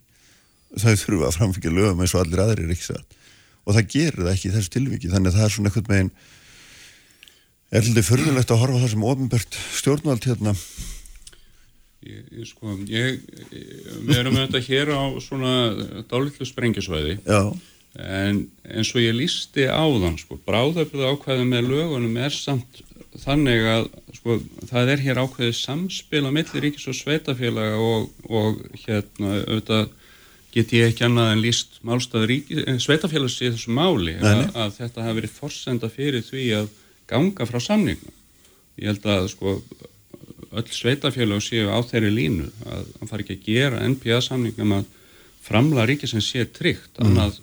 [0.74, 3.16] Það þurfa að framfengja lögum eins og allir aðrir er ekki satt.
[3.64, 6.12] Og það gerir það ekki í þessu tilviki þannig að það er svona einhvern veginn
[7.70, 10.54] er hluti förðulegt að horfa á það sem ofinbært stjórnvald hérna?
[12.00, 13.18] Ég, ég, sko, ég,
[14.06, 15.54] við erum auðvitað hér á svona
[16.08, 17.42] dálitlu sprengisvæði já,
[18.00, 22.80] en eins og ég lísti áðan sko, bráðöflið ákvæði með lögunum er samt
[23.20, 24.38] þannig að sko,
[24.70, 29.90] það er hér ákveðið samspil á milli ríkis og sveitafélaga og, og hérna auðvitað
[30.54, 32.32] get ég ekki annað en líst málstað
[32.82, 36.70] sveitafélags í þessu máli að, að þetta hafi verið forsenda fyrir því að
[37.10, 38.14] ganga frá samningum.
[38.80, 39.58] Ég held að sko
[40.50, 44.88] öll sveitafélag séu á þeirri línu að hann fari ekki að gera NPA samningum að
[45.44, 47.38] framla ríkisins sé tryggt, annað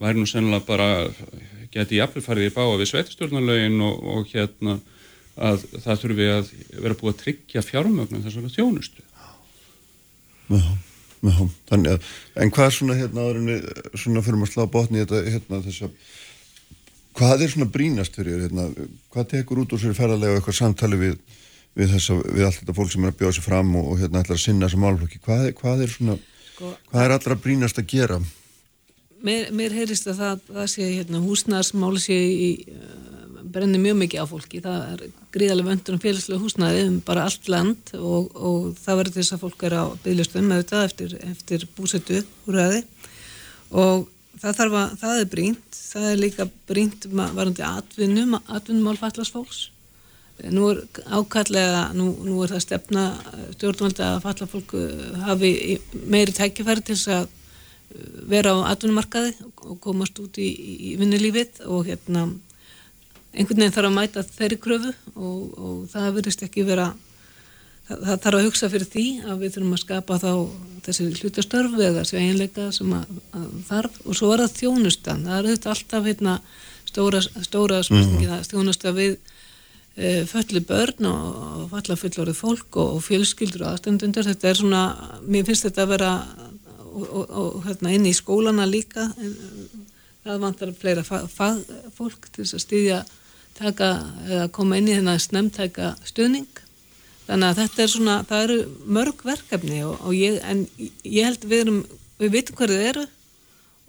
[0.00, 0.88] væri nú sennilega bara
[1.74, 4.78] geti jafnvel farið í báa við sveitastjórnarlögin og, og hérna
[5.40, 6.52] að það þurfi að
[6.84, 9.04] vera búið að tryggja fjármögnum þessara þjónustu.
[10.50, 10.70] já,
[11.30, 11.36] já
[11.70, 12.08] þannig að,
[12.42, 15.86] en hvað er svona hérna við svona fyrir að slá botni í þetta hérna þess
[15.86, 16.16] að
[17.20, 20.60] hvað er svona brínast fyrir þér, hérna, hvað tekur út úr sér ferðarlega og eitthvað
[20.62, 21.20] samtali við
[21.76, 24.22] við, þessa, við allt þetta fólk sem er að bjóða sér fram og, og hérna
[24.24, 26.16] ætlar að sinna þessa málflokki hvað, hvað er svona,
[26.54, 28.20] Sko, hvað er allra brínast að gera?
[29.24, 34.24] Mér, mér heyrist að það, það sé hérna, húsnæðarsmáli sé í uh, brenni mjög mikið
[34.24, 34.62] á fólki.
[34.64, 35.02] Það er
[35.34, 39.42] gríðarlega vöndur um félagslega húsnæði um bara allt land og, og það verður þess að
[39.44, 42.80] fólk er á bygglistum eftir, eftir búsetu úrræði.
[43.76, 44.08] Og
[44.40, 49.60] það þarf að, það er brínt það er líka brínt varandi atvinnum, atvinnumál fallast fólks.
[50.50, 53.02] Nú er ákallega nú, nú er það stefna
[53.58, 55.50] stjórnvaldi að falla fólk uh, hafi
[56.08, 57.28] meiri tækifæri til þess að
[58.30, 59.34] vera á atvinnumarkaði
[59.66, 62.28] og komast út í, í vinnulífið og hérna
[63.34, 66.90] einhvern veginn þarf að mæta þeirri kröfu og, og það verðist ekki vera
[67.90, 70.32] það, það þarf að hugsa fyrir því að við þurfum að skapa þá
[70.84, 73.98] þessi hlutastörf eða þessi eiginleika sem að, að þarf.
[74.06, 75.26] Og svo er það þjónustan.
[75.26, 76.36] Það er auðvitað alltaf hérna
[76.88, 79.12] stóra, stóra spurningi það þjónusta við
[79.96, 84.82] e, föllu börn og, falla fullorðið fólk og, og fjölskyldur og aðstendundur þetta er svona,
[85.26, 86.10] mér finnst þetta að vera
[86.90, 89.10] og, og, og hérna inn í skólana líka.
[90.24, 93.00] Það vantar fleira fag, fagfólk til þess að styðja
[93.60, 93.92] taka
[94.28, 96.59] eða koma inn í þennan snemtæka stuðning
[97.30, 98.58] þannig að þetta er svona, það eru
[98.98, 100.64] mörg verkefni og, og ég, en
[101.06, 101.80] ég held við erum,
[102.18, 103.06] við vitum hvað þið eru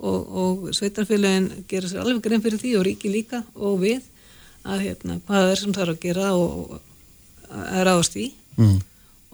[0.02, 4.06] og, og sveitarfélagin gera sér alveg grein fyrir því og ríki líka og við
[4.62, 6.76] að hérna, hvað er sem þarf að gera og,
[7.50, 8.28] að ráðast í
[8.60, 8.78] mm.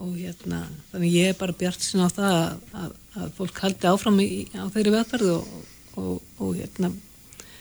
[0.06, 0.62] og hérna,
[0.94, 4.30] þannig ég er bara bjart sinna á það að, að, að fólk haldi áfram í,
[4.56, 5.52] á þeirri vegferð og,
[6.00, 6.94] og, og hérna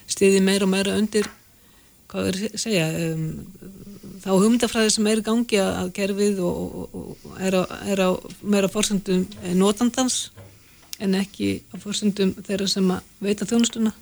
[0.06, 1.26] stiði meira og meira undir
[2.10, 3.26] hvað er að segja um,
[4.22, 8.02] þá hugmyndafræði sem er í gangi að, að kerfið og, og, og er, á, er
[8.02, 8.10] á
[8.42, 9.26] meira fórsendum
[9.58, 10.18] notandans
[11.02, 13.92] en ekki á fórsendum þeirra sem að veita þjónustuna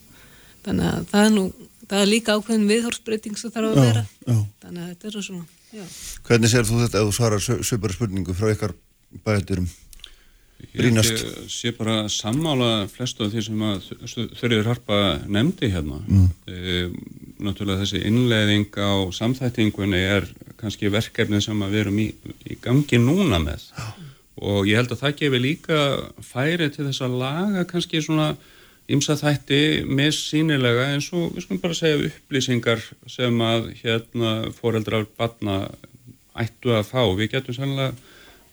[0.65, 1.47] þannig að það er nú
[1.85, 4.37] það er líka ákveðin viðhórsbreyting sem þarf að Já, vera já.
[4.65, 5.85] þannig að þetta er svona já.
[6.29, 8.77] hvernig sér þú þetta ef þú svarar svipara spurningu frá ykkar
[9.27, 9.69] bæðaturum
[10.75, 11.13] Brýnast.
[11.13, 13.91] Ég sé- bara sammála flestu af því sem að
[14.39, 16.01] Þurriður Harpa nefndi hérna.
[16.09, 16.31] Mm.
[16.49, 16.89] E,
[17.45, 20.27] náttúrulega þessi innleiðing á samþættingunni er
[20.59, 22.09] kannski verkefni sem við erum í,
[22.51, 23.69] í gangi núna með.
[24.43, 25.79] Og ég held að það gefi líka
[26.23, 28.33] færi til þess að laga kannski svona
[28.91, 35.07] ymsa þætti með sínilega eins og við skulum bara segja upplýsingar sem að hérna foreldrar
[35.17, 35.71] batna
[36.35, 37.03] ættu að fá.
[37.15, 37.95] Við getum sannlega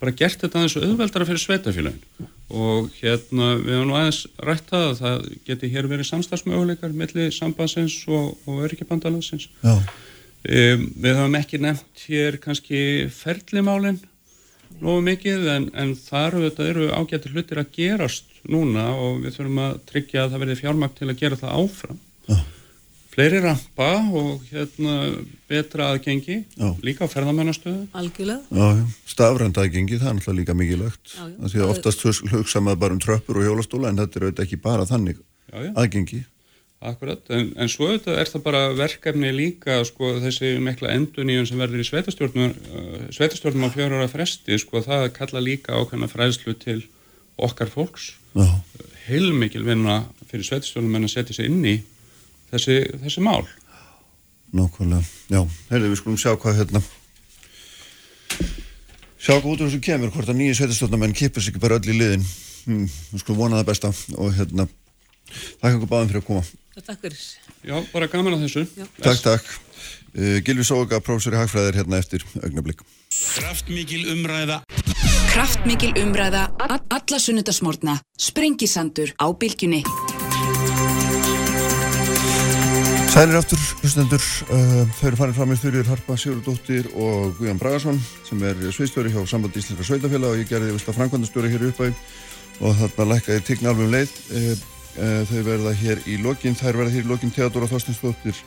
[0.01, 4.95] bara gert þetta aðeins auðveldara fyrir sveitafélagin og hérna við höfum nú aðeins rætt að
[4.99, 9.47] það geti hér verið samstagsmöguleikar milli sambandsins og, og öryggibandalagsins.
[9.61, 9.77] Já,
[10.41, 12.79] Um, við höfum ekki nefnt hér kannski
[13.13, 13.99] ferlimálin
[14.81, 19.59] nógu mikið en, en þar auðvitað eru ágættir hlutir að gerast núna og við þurfum
[19.61, 21.99] að tryggja að það verði fjármakt til að gera það áfram.
[23.21, 24.93] Fleiri rampa og hérna
[25.49, 26.69] betra aðgengi, Já.
[26.81, 27.83] líka á ferðamennastöðu.
[27.93, 28.87] algjörlega já.
[29.05, 31.45] stafrændagengi, það er náttúrulega líka mikilvægt Já, já.
[31.45, 34.25] af því að oftast hus- hugsa maður bara um tröppur og hjólastóla en þetta er
[34.25, 35.17] auðvitað ekki bara þannig
[35.53, 35.71] Já, já.
[35.77, 36.23] aðgengi
[36.81, 41.61] Akkurat, en, en svo auðvitað er það bara verkefni líka sko, þessi mikla enduníun sem
[41.61, 46.57] verður í sveitastjórnum, uh, sveitastjórnum á fjóra ára fresti, sko, það kalla líka ákveðna fræðslu
[46.57, 46.81] til
[47.37, 48.15] okkar fólks.
[49.05, 51.75] Heilmikil vinna fyrir sveitastjórnum en að setja sig inn í
[52.51, 53.43] þessi, þessi mál.
[54.51, 56.83] nákvæmlega Já, heyrðu, við skulum sjá hvað hérna
[59.21, 61.93] sjá hvað út úr þessu kemur hvort að nýju sveitastjórnamenn kipur sig ekki bara öll
[61.93, 62.25] í liðin
[62.65, 64.67] hm, við skulum vona það besta og hérna,
[65.61, 66.43] þakka ykkur báðum fyrir að koma
[66.81, 67.19] Takk fyrir.
[67.67, 68.61] Já, bara gaman að þessu.
[68.79, 68.85] Já.
[69.03, 69.49] Takk, takk
[70.15, 74.61] uh, Gilvi Sóga, prófessor í Hagfræðir hérna eftir augnablik Kraftmikil umræða
[75.31, 79.79] Kraftmikil umræða, alla sunnudasmórna, sprengisandur á bylgjunni.
[83.11, 84.23] Sælir aftur, hlustendur,
[84.55, 89.11] uh, þau eru farin fram í styrjur Harpa Sigurðardóttir og Guðján Bragarsson sem er sviðstjóri
[89.11, 91.91] hjá Samband Íslenska Sveitafélag og ég gerði vist að framkvæmdastjóri hér uppæð
[92.63, 94.13] og þarna lækkaði tign alveg um leið.
[94.31, 94.63] Uh,
[94.95, 98.39] uh, þau verða hér í lokin, þær verða hér í lokin Theodora Þorstinsdóttir,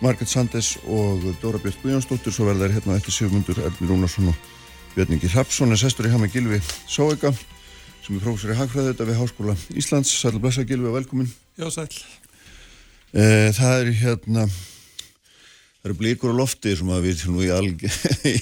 [0.00, 4.36] Marget Sandes og Dóra Björn Guðjónsdóttir, svo verða þær hérna eftir Sigmundur Erfnir Rúnarsson og
[4.96, 7.36] Björningi Hrapsson er sestur í hama Gilvi Sóega
[8.00, 8.96] sem er prófessor í Hagfræði
[13.14, 17.84] Eh, það er hérna það eru blíkur á lofti sem að við nú í alg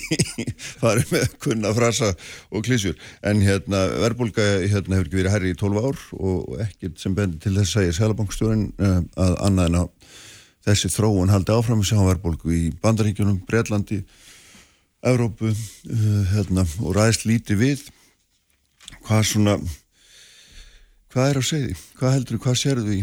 [0.80, 2.14] farum með kunna frasa
[2.48, 2.94] og klísjur
[3.28, 7.42] en hérna verðbólka hérna hefur ekki verið herri í 12 ár og ekkert sem bendir
[7.44, 10.14] til þess að ég selabankstjórin uh, að annað en að
[10.64, 11.82] þessi þróun haldi áfram.
[11.82, 13.98] Við sjáum verðbólku í Bandaríkjunum, Breitlandi
[15.04, 17.82] Evrópu uh, hérna, og ræðist líti við.
[19.04, 19.58] Hvað svona
[21.12, 21.76] hvað er að segja því?
[22.00, 23.02] Hvað heldur þú, hvað sérðu því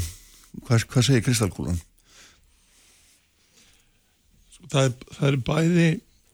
[0.67, 1.79] Hvað, hvað segir Kristalkúlan?
[4.71, 5.85] Það er, það er bæði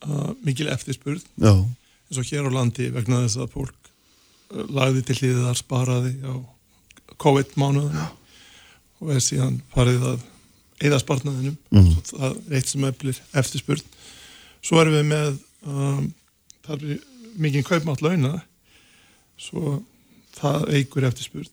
[0.05, 3.91] uh, mikil eftirspurð Já, eins og hér á landi vegna þess að fólk
[4.53, 6.33] uh, lagði til hlýðar sparaði á
[7.23, 8.03] COVID-mánuðinu
[9.01, 10.25] og er síðan farið að
[10.85, 11.93] eða spartnaðinum Mhm.
[12.05, 13.85] svo það er eitt sem eflir eftirspurð
[14.67, 16.03] svo erum við með um,
[16.67, 16.99] það er
[17.41, 18.33] mikið kaupmátt launa
[19.41, 19.79] svo
[20.37, 21.49] það eigur eftirspurð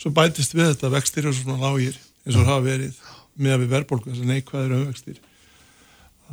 [0.00, 2.98] svo bætist við þetta vextir og svona lágir eins og hafa verið
[3.34, 5.18] með að við verðbólku þess að neikvæðir umvextir.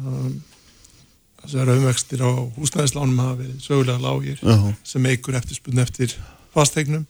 [0.02, 0.36] Um,
[1.42, 4.56] þessar umvextir á húsnæðislánum hafa verið sögulega lágir já,
[4.88, 6.14] sem eigur eftirspurn eftir
[6.54, 7.08] fastegnum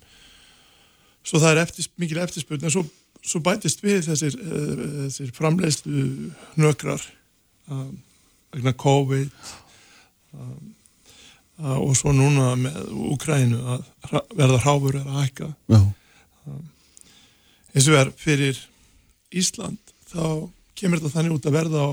[1.26, 2.84] svo það er eftir, mikil eftirspurn en svo,
[3.22, 6.06] svo bætist við þessir, uh, þessir framleiðslu
[6.62, 7.04] nökrar
[7.70, 7.98] um,
[8.56, 9.32] vegna COVID
[10.38, 10.74] um,
[11.62, 12.80] uh, og svo núna með
[13.14, 13.90] Úkrænu að
[14.36, 15.52] verða hráfur að hækka.
[15.72, 15.82] Já,
[16.50, 18.60] eins og er fyrir
[19.32, 19.80] Ísland
[20.12, 21.90] þá kemur þetta þannig út að verða á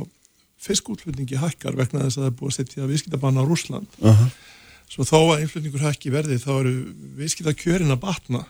[0.58, 4.28] fiskútflutningi hækkar vegna þess að það er búið að setja viðskiptabanna á Rúsland aha,
[4.90, 6.74] svo þó að innflutningur hækki verði þá eru
[7.18, 8.44] viðskiptakjörin að batna.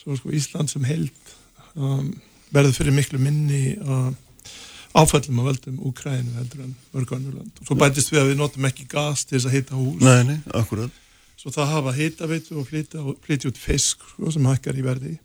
[0.00, 1.32] Svo sko Ísland sem held
[1.76, 2.08] um,
[2.54, 4.14] verður fyrir miklu minni um,
[4.98, 8.40] áfællum að veldum Úkrænu heldur en mörg önnur land og svo bætist við að við
[8.40, 10.02] notum ekki gas til þess að hita hús.
[10.02, 11.01] Nei, nei, akkurat
[11.42, 13.02] svo það hafa hitaveitu og flytja,
[13.50, 15.16] út fisk sko, sem hækkar í verði.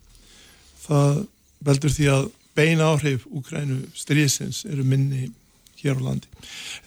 [0.82, 1.20] Það
[1.68, 5.28] veldur því að beina áhrif Úkrænu stríðsins eru minni
[5.78, 6.30] hér á landi.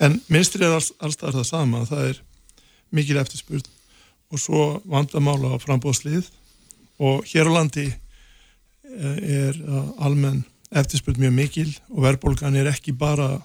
[0.02, 2.22] En minnstri er alls, allstað það sama það er
[2.90, 3.68] mikil eftirspurn
[4.30, 6.26] og svo vandamála á frambóðslið
[7.02, 10.42] og hér á landi eh, er uh, almenn
[10.74, 13.38] eftirspurn mjög mikil og verðbólgan er ekki bara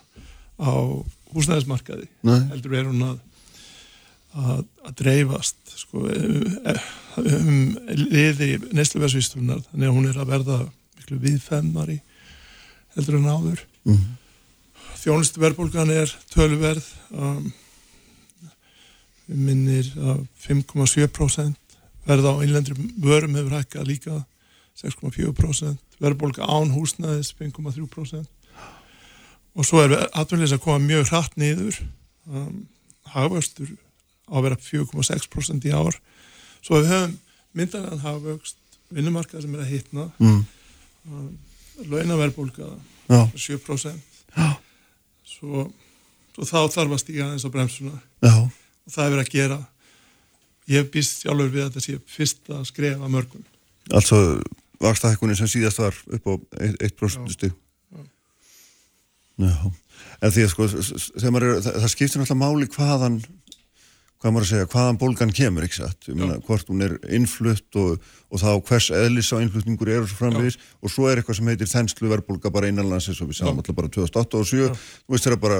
[0.58, 0.74] á
[1.34, 3.21] húsnæðismarkaði Nei, heldur er hún að
[4.36, 10.60] að, að dreifast sko, um liði neysluversvístunar þannig að hún er að verða
[11.00, 12.00] miklu viðfemmari
[12.95, 13.65] heldur en áður.
[13.86, 14.06] Mhm.
[15.06, 17.52] þjónustu verðbólgan er töluverð um,
[19.28, 24.15] minnir að 5,7% verða á innlendri vörum hefur hækkað líka
[24.82, 28.26] 6,4% verðbólga án húsnæðis 5,3%
[29.56, 31.78] og svo er atvinnleys að koma mjög hratt niður.
[32.26, 32.65] Um,
[33.13, 33.69] hagvöxtur
[34.25, 35.97] á að vera 4,6% í ár.
[36.65, 37.15] Svo við höfum
[37.55, 38.59] myndagan hagvöxt
[38.93, 40.41] vinnumarkað sem er að hitna mm,
[41.09, 41.29] um,
[41.91, 42.67] launaverðbólga
[43.09, 44.15] já, 7%
[45.35, 45.65] svo,
[46.35, 47.95] svo þá þarf að stíga aðeins á bremsuna.
[48.23, 49.59] Já, og það er verið að gera.
[50.71, 53.45] Ég býst sjálfur við að þetta sé fyrsta skref að mörgum.
[53.93, 54.19] Altså
[54.81, 56.33] vakstahækkunni sem síðast var upp á
[56.65, 57.53] 1% stig.
[59.35, 59.55] Já,
[60.23, 63.17] en því að sko er, það, það skiptir náttúrulega máli hvaðan
[64.21, 65.67] hvað maður að segja, hvaðan bólgan kemur
[66.15, 70.21] meina hvort hún er innflutt og, og þá hvers eðlis á innflutningur er og svo
[70.21, 73.78] framvegis og svo er eitthvað sem heitir þenslu verðbólga bara innanlandsins og við sáum alltaf
[73.78, 75.60] bara 2008 og 2007 þú veist þeirra bara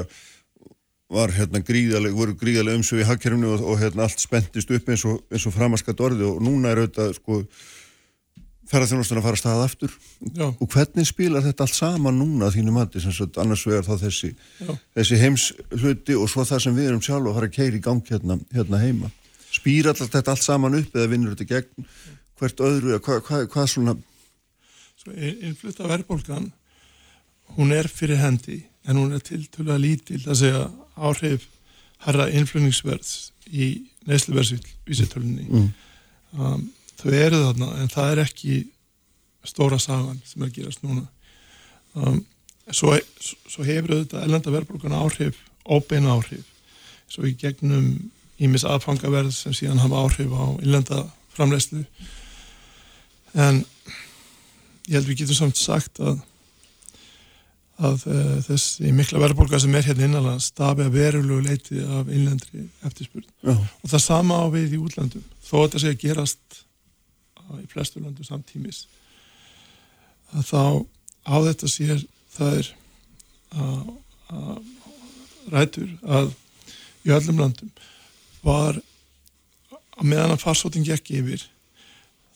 [1.16, 5.06] var hérna gríðaleg, voru gríðaleg umsög í hagkerfinu og, og hérna allt spentist upp eins
[5.06, 7.44] og, eins og framaskat orði og núna er auðvitað sko
[8.70, 9.94] ferðarþjónustun að fara að staða aftur.
[10.34, 13.04] Já, og hvernig spilar þetta allt saman núna að þínu mati,
[13.44, 14.32] annars vegar þá þessi,
[14.98, 17.86] þessi heims hluti og svo það sem við erum sjálf að fara að keira í
[17.86, 19.12] gang hérna, hérna heima.
[19.54, 21.90] Spýr alltaf þetta allt saman upp eða vinnur þetta gegn?
[22.40, 23.98] Hvert öðru eða hvað hva, hva svona?
[25.00, 26.50] Svo innflutta verðbólgan
[27.56, 30.64] hún er fyrir hendi en hún er tiltölulega lítil að segja
[30.96, 31.46] áhrif
[32.06, 33.14] herra innflutningsverðs
[33.50, 33.70] í
[34.10, 35.46] neysluverðsvísitölunni.
[35.50, 35.70] Mm.
[37.02, 38.62] Þau eru þarna en það er ekki
[39.46, 41.06] stóra sagan sem er að gerast núna.
[41.96, 42.22] Um,
[42.72, 46.46] svo, svo hefur auðvitað ellenda verðbólgan áhrif óbeina áhrif.
[47.12, 51.06] Svo í gegnum ímis aðfangaverð sem síðan hafa áhrif á illenda
[51.36, 51.84] framleyslu
[53.36, 53.62] en
[54.88, 56.24] ég held við getum samt sagt að
[57.76, 62.70] að uh, þessi mikla verðbólka sem er hérna innanlands stafi að verulegu leiti af innlendri
[62.88, 63.26] eftirspurn.
[63.44, 63.52] Já.
[63.52, 66.62] og það sama á við í útlandum þó að þetta sé að gerast
[67.62, 68.86] í flestu landum samtímis
[70.36, 70.64] að þá
[71.26, 72.02] á þetta sér
[72.36, 72.72] það er
[73.56, 73.92] að,
[74.36, 76.34] að rætur að
[77.06, 77.72] í öllum landum
[78.46, 78.82] var
[79.96, 81.46] að meðan að farsóttin gekk yfir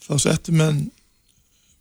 [0.05, 0.87] þá settu menn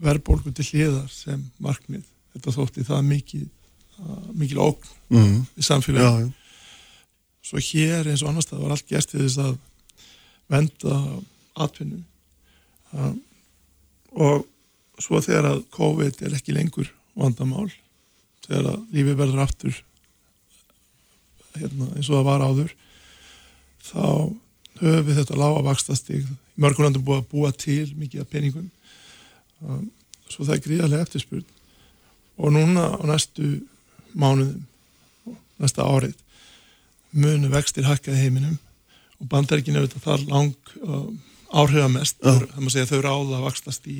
[0.02, 2.04] verðbólgu til hliðar sem markmið.
[2.34, 5.38] Þetta þótti það mikið uh, mikil ógn mm.
[5.58, 6.28] í samfélagi
[7.48, 9.54] svo hér eins og annars það var allt gert til þess að
[10.52, 10.98] venda
[11.64, 12.02] atvinnu.
[12.02, 12.04] um,
[12.96, 14.46] og
[14.98, 17.68] svo þegar að COVID er ekki lengur vandamál
[18.46, 19.78] þegar að lífið verður aftur
[21.58, 22.74] hérna, eins og það var áður
[23.88, 24.04] þá
[24.78, 28.68] höfum við þetta lága vakstastig í mörgum landum búið að búa til mikið af peningum.
[29.62, 29.88] Um,
[30.30, 31.46] svo það er gríðarlega eftirspurn.
[32.38, 33.58] Og núna á næstu
[34.14, 34.66] mánuðum
[35.58, 36.14] næsta árið
[37.18, 38.58] munu vextir hækka í heiminum.
[39.18, 41.08] Og bandaríkinu er þetta þar lang uh,
[41.48, 42.34] áhrifamest, Já.
[42.56, 43.98] maður segja þau ráða að vakstast í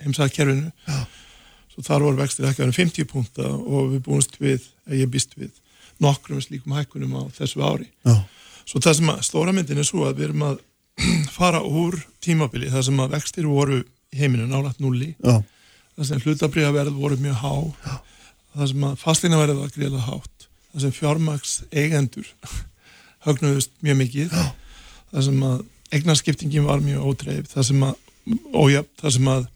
[0.00, 0.70] heimsæðkerfinu
[1.70, 5.36] svo þar voru vextir hækka um 50 púnta og við búumst við, eða ég býst
[5.38, 5.52] við
[6.02, 7.86] nokkrum slíkum hækkunum á þessu ári.
[8.06, 8.16] Já,
[8.64, 10.60] svo það sem að stóra myndin er svo að við erum að
[11.38, 13.82] fara úr tímabili það sem að vextir voru
[14.16, 15.36] heiminu nálægt nulli já,
[15.96, 17.54] það sem hlutabriðaverð voru mjög há.
[18.50, 20.48] Það sem að fastlinaverð var greiðlega hátt.
[20.72, 22.30] Það sem fjármaks eigendur
[23.26, 24.34] högnuðust mjög mikið.
[25.12, 25.60] Það sem að
[25.94, 27.96] eignarskiptingin var mjög ótreif það sem að,
[28.54, 29.46] ójöfn, það sem að,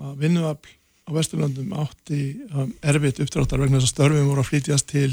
[0.00, 0.72] að vinnuafl
[1.06, 5.12] á Vesturlandum átti um, erfitt uppdráttar vegna þess að störfum voru að flytjast til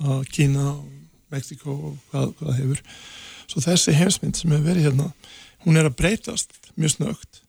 [0.00, 0.86] uh, Kína og
[1.32, 2.80] Mexiko og hvað, hvað hefur.
[3.48, 5.10] Svo þessi heimsmynd sem hefur verið hérna
[5.66, 7.42] hún er að breytast mjög snögt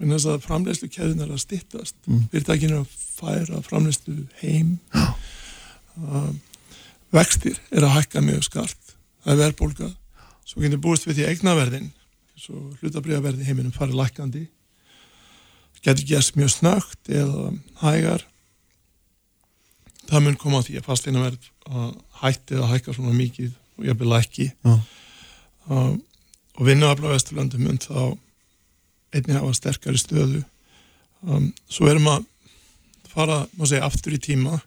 [0.00, 1.96] vegna þess að framleiðslu keðin er að styttast.
[2.04, 2.26] Mm.
[2.32, 4.74] fyrirtækinu er að færa framleiðslu heim.
[5.94, 6.40] Um,
[7.14, 9.90] vextir er að hækka mjög skart það er verðbólga
[10.54, 11.88] svo getur búist við því eignaverðin
[12.38, 14.44] svo hlutabriðaverði heiminum farið lækkandi.
[15.84, 17.50] Getur gerst mjög snögt eða
[17.82, 18.24] hægar.
[20.08, 21.50] Það mun koma að því að fastleinaverð
[22.22, 24.50] hætti að hækka svona mikið og ég vil lækki.
[24.64, 24.74] Já.
[25.68, 25.94] uh,
[26.54, 28.14] og vinnuafla á Vesturlandi mun þá
[29.14, 30.44] einnig hafa sterkari stöðu.
[31.24, 32.28] Um, svo erum að
[33.10, 34.58] fara, má segja, aftur í tíma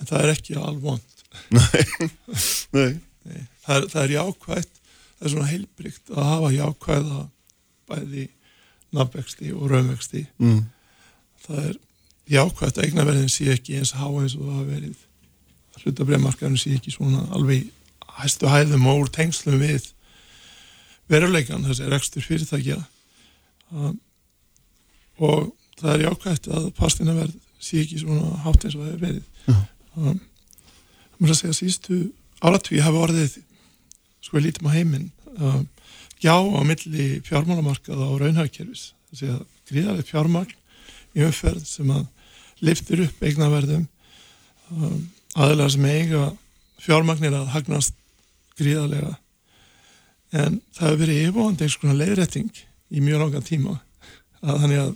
[0.00, 1.12] en það er ekki alvond
[2.76, 2.92] nei,
[3.66, 4.80] það er, það er jákvætt
[5.16, 7.20] það er svona heilbrygt að hafa jákvæða
[7.86, 8.28] bæði
[8.96, 10.26] nafnvexti og raunvexti.
[10.38, 10.64] Mm.
[11.46, 11.76] það er
[12.36, 15.02] jákvætt að eignaverðin sé ekki eins há eins og það hafa verið.
[15.76, 17.68] Hlutabrefmarkaðurinn sé ekki svona alveg
[18.16, 19.90] hæstu hæðum og úr tengslum við
[21.12, 22.80] veruleikan þessi rekstur fyrirtækja.
[23.70, 23.98] Um,
[25.22, 29.24] og það er jákvætt að pastinaverð sé ekki svona hátt eins og það hefur verið.
[29.96, 30.18] Um,
[31.14, 32.00] það mér að segja sístu
[32.42, 33.38] áratví hafa orðið
[34.26, 35.10] sko við lítum á heiminn.
[35.36, 35.66] Um,
[36.22, 38.90] já á milli fjármálamarkaða og raunhagkerfis.
[39.12, 40.56] Þessi að gríðarlega fjármagn
[41.16, 42.06] í umferð sem að
[42.64, 43.86] liftir upp eignaverðum
[44.72, 45.00] um,
[45.36, 46.24] aðeinslega sem eiga
[46.82, 47.96] fjármagnir að hagnast
[48.58, 49.16] gríðarlega.
[50.36, 53.76] En það hefur verið yfirvóðandi einhvers konar leiðrætting í mjög langan tíma
[54.42, 54.94] að þannig að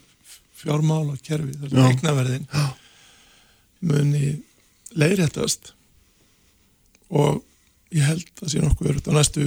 [0.61, 1.85] fjármála kerfi sem Já.
[1.89, 2.49] eignaverðin
[3.81, 4.33] muni
[4.99, 5.73] leiðrættast
[7.09, 7.41] og
[7.97, 9.47] ég held að sé nokkuð verið á næstu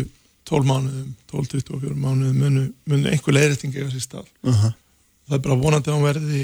[0.49, 4.73] 12 mánuðum, 12-24 mánuðum munu, munu einhver leiðrætting eiga sér stað uh -huh.
[5.29, 6.41] það er bara vonandi að hún verði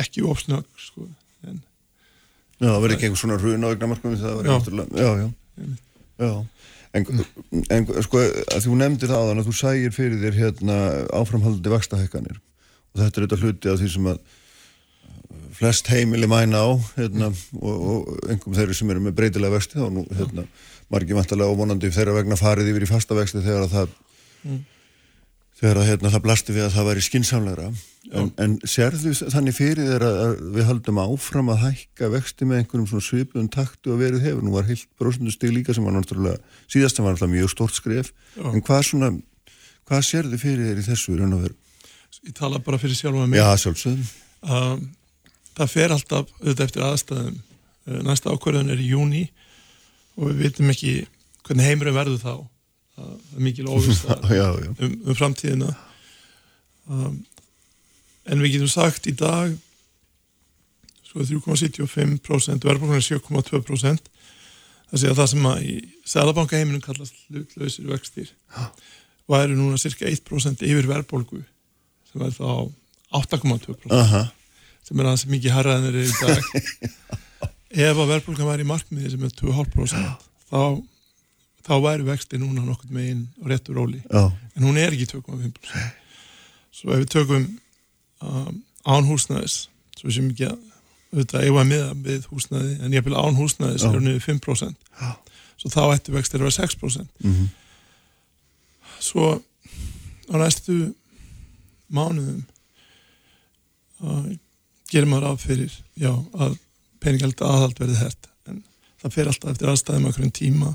[0.00, 1.08] ekki ofsnögg sko.
[1.44, 1.60] en
[2.60, 4.56] já, það verður ekki einhver svona hrun á eignamarkum það verður Já.
[4.58, 5.28] náttúrulega, já, já,
[6.26, 6.46] já
[6.90, 7.06] En,
[7.70, 8.18] en sko,
[8.50, 10.76] að þú nefndir það að þú sægir fyrir þér hérna
[11.14, 14.18] áframhaldandi vakstahækkanir og þetta er þetta hluti af því sem að
[15.56, 19.92] flest heimili mæna á hérna, og, og einhverjum þeirri sem eru með breytilega vexti og
[19.94, 20.46] nú hérna,
[20.90, 23.98] margir vantarlega óvonandi þeirra vegna farið yfir í fasta vexti þegar að það
[24.40, 24.60] Mm.
[25.60, 27.64] þegar að hérna, það blasti við að það væri skinsamlegra
[28.16, 33.02] en, en sérðu þannig fyrir þér að, við haldum áfram að hækka vexti með einhverjum
[33.04, 36.40] svipuðum taktu að verið hefur, nú var heilt brósundustig líka sem var náttúrulega,
[36.72, 38.46] síðast var náttúrulega mjög stort skref, Já.
[38.48, 39.12] en hvað svona
[39.90, 41.44] hvað sérðu fyrir í þessu og
[42.24, 43.40] ég tala bara fyrir sjálfa mig.
[43.42, 43.52] Já,
[45.58, 47.40] það fer alltaf auðvitað eftir aðstæðum.
[47.88, 49.24] Uh, næsta ákvörðun er í júni
[50.18, 50.94] og við vitum ekki
[51.46, 52.34] hvernig heimurum verður þá.
[53.00, 53.66] Það er mikil
[54.40, 55.74] já, um, um framtíðina.
[56.90, 57.18] Um,
[58.30, 59.56] en við getum sagt í dag
[61.10, 64.10] sko 3,75% verðbólgan er 7,2%
[64.90, 65.76] það sé að það sem að í
[66.10, 68.30] Sælabanka heiminum kallast hlutlausir vextir.
[69.30, 71.42] Væri núna cirka 1% yfir verðbólgu
[72.10, 72.70] sem er þá
[73.20, 74.24] 8,2% aha,
[74.90, 76.48] sem er aðeins mikið harraðinir í dag.
[77.86, 80.62] Ef að verðbólgan væri í markmiði sem er 2,5% þá,
[81.62, 84.02] þá væri vexti núna nokkur megin og réttur róli.
[84.10, 84.26] Já,
[84.56, 85.96] en hún er ekki 2,5%
[86.74, 87.46] svo ef við tökum
[88.24, 89.62] um, án húsnæðis
[89.98, 90.58] svo sem ekki að
[91.10, 93.90] auðvitað eiga miða við húsnæði en ég vil án húsnæðis Já.
[93.90, 95.10] er niður 5% Já.
[95.60, 97.48] svo þá ætti vextir að vera 6% mhm,
[99.02, 99.32] svo
[100.30, 100.78] á næstu
[101.90, 102.44] mánuðum
[104.06, 104.30] uh,
[104.90, 106.56] gerir maður af fyrir já, að
[107.00, 108.30] peningalda aðhald verði hert.
[108.50, 108.62] En
[109.02, 110.72] það fer alltaf eftir aðstæðum okkur en tíma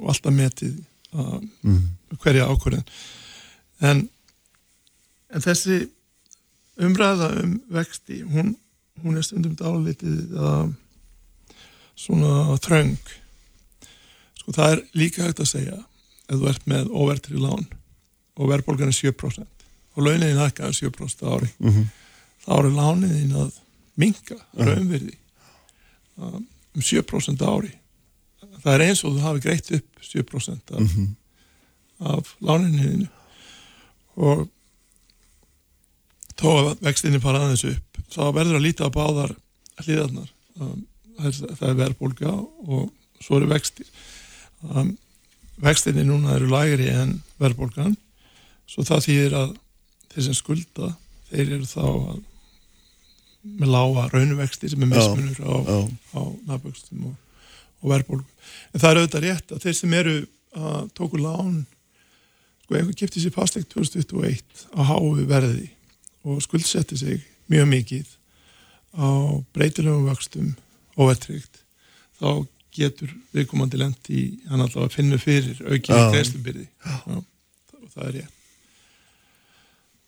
[0.00, 0.74] og alltaf metið
[1.14, 1.84] uh, mhm,
[2.22, 2.86] hverja ákvörðin
[3.84, 4.04] en,
[5.30, 5.84] en þessi
[6.82, 8.54] umræða um vexti hún,
[9.02, 10.66] hún er stundum dálítið uh,
[11.94, 12.98] svona þröng.
[14.40, 15.80] Sko það er líka hægt að segja
[16.24, 17.66] ef þú ert með óvertri lán
[18.34, 19.46] og verðbólgan er 7%
[19.94, 21.50] og launin hækka er 7% á ári.
[21.62, 21.84] Mhm,
[22.44, 23.60] þá eru lánið þín að
[24.00, 25.16] minka raunverði
[26.18, 26.40] um,
[26.74, 27.72] um 7% á ári.
[28.64, 31.12] Það er eins og þú hafi greitt upp 7% af, mhm,
[32.14, 33.08] af láninu þínu
[34.24, 34.44] og
[36.38, 39.32] þó að vextinni fara aðeins upp þá verður að líta á báðar
[39.82, 40.28] hliðarnar.
[40.60, 40.84] Um,
[41.16, 43.88] það, er, það er verðbólga og svo eru vextir.
[44.70, 44.94] Um,
[45.62, 47.96] vextinni núna eru lægri en verðbólgan
[48.70, 49.56] svo það þýðir að
[50.14, 50.90] þeir sem skulda
[51.30, 52.22] þeir eru þá að,
[53.44, 55.78] með lága raunvexti sem er mismunur á, já,
[56.16, 57.14] á nafnvöxtum og,
[57.82, 58.26] og verðbólgu.
[58.72, 60.16] En það er auðvitað rétt að þeir sem eru
[60.54, 61.60] að tóku lán,
[62.64, 65.68] sko einhver kipti sér fastleikt 2021 á háu verði
[66.24, 68.12] og skuldsetti sig mjög mikið
[68.96, 69.08] á
[69.52, 70.52] breytilegum vöxtum
[70.96, 71.60] og verðtrygt,
[72.16, 76.10] þá getur viðkomandi lent í hann alltaf að finna fyrir Já.
[76.10, 76.66] greiðslubyrði.
[77.14, 78.40] Og það er rétt.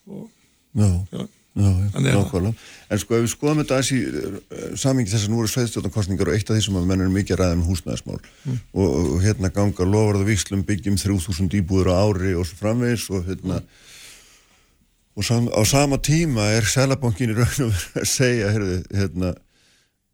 [0.06, 0.30] Og
[0.76, 1.26] já, Já.
[1.56, 2.54] Þannig nákvæmlega.
[2.92, 4.36] En sko ef við skoðum þetta aðeins í uh,
[4.76, 7.34] samingi þess að nú eru sveiðstjórnarkostningar og eitt af því sem að menn eru mikið
[7.36, 8.58] að ræða um húsnæðismál Mm.
[8.78, 13.24] og, og hérna ganga lofarðu vikslum byggjum 3000 íbúður á ári og svo framvegis og
[13.26, 13.56] hérna
[15.16, 19.32] og sam, á sama tíma er Sælabankin í raun og verið að segja heyrðu, hérna,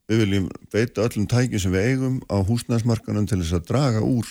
[0.09, 4.30] við viljum beita öllum tækjum sem við eigum á húsnæðismarkanum til þess að draga úr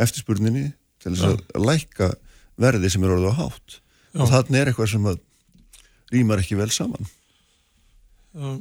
[0.00, 0.68] eftirspurninni
[1.02, 2.12] til þess að lækka
[2.62, 3.78] verði sem er orðið á hátt
[4.14, 4.22] Já.
[4.22, 5.20] og þarna er eitthvað sem að
[6.12, 7.08] rýmar ekki vel saman
[8.32, 8.52] Já.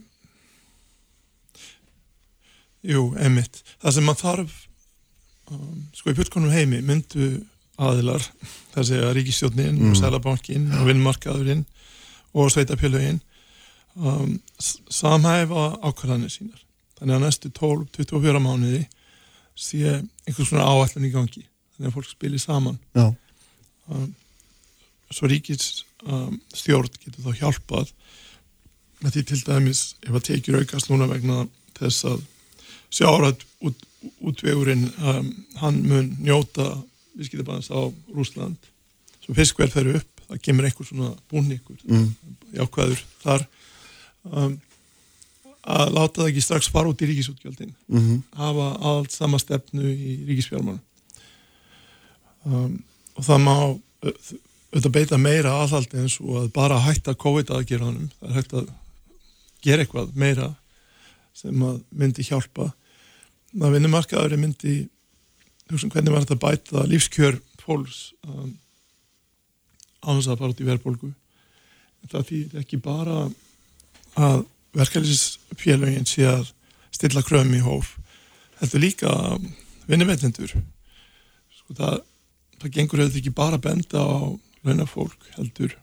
[2.82, 3.60] Jú, einmitt.
[3.82, 4.54] Það sem maður þarf
[5.54, 7.28] um, sko í fullkonum heimi myndu
[7.82, 8.24] aðilar,
[8.74, 9.92] það segja ríkistjónin Mm.
[9.92, 11.62] og selabankin og vinnmarkaðurinn
[12.34, 13.22] og sveitapjölögin
[13.96, 14.36] um,
[14.92, 16.60] samhæfa ákvarðanir sínar.
[17.00, 18.84] Þannig að næstu 12-24 mánuði
[19.58, 19.96] sé
[20.28, 21.46] einhvers svona áætlun í gangi.
[21.76, 22.80] Þannig að fólk spilir saman.
[22.98, 23.12] Já,
[23.92, 24.12] Um,
[25.12, 27.94] svo ríkis um, stjórn getur þá hjálpað.
[29.02, 31.46] Með því til dæmis ef að tekjur aukast núna vegna
[31.80, 32.26] þess að
[32.92, 33.86] sjárat út,
[34.22, 35.32] útvegurinn um,
[35.62, 36.74] hann mun njóta
[37.18, 38.58] viðskiptabans á Rúsland
[39.22, 42.08] svo fiskverð fer upp, það kemur einhver svona búnningur, mm,
[42.58, 43.48] jákvæður þar.
[44.26, 44.60] Um,
[45.62, 47.74] að láta það ekki strax fara út í ríkisútgjöldin.
[47.92, 50.80] Mm hafa allt sama stefnu í ríkisfjármánu
[52.46, 52.80] um,
[53.16, 53.56] og það má
[54.72, 58.70] auðvitað beita meira aðhaldi eins og að bara hætta COVID aðgerðanum það er hægt að
[59.62, 60.48] gera eitthvað meira
[61.38, 62.72] sem að myndi hjálpa.
[63.62, 64.76] Að vinnumarkaður myndi
[65.72, 68.56] hugsa um hvernig var þetta bæta lífskjör fólks um,
[70.04, 71.12] á þess að fara út í verðbólgu?
[72.12, 73.18] Það þýðir ekki bara
[74.20, 74.46] að
[74.76, 76.52] verkefnisfélögin sé að
[76.96, 77.96] stilla kröfum í hóf
[78.62, 79.12] heldur líka
[79.90, 82.02] vinnumveitendur sko það,
[82.62, 84.18] það gengur auðvitað ekki bara benda á
[84.68, 85.78] launafólk heldur.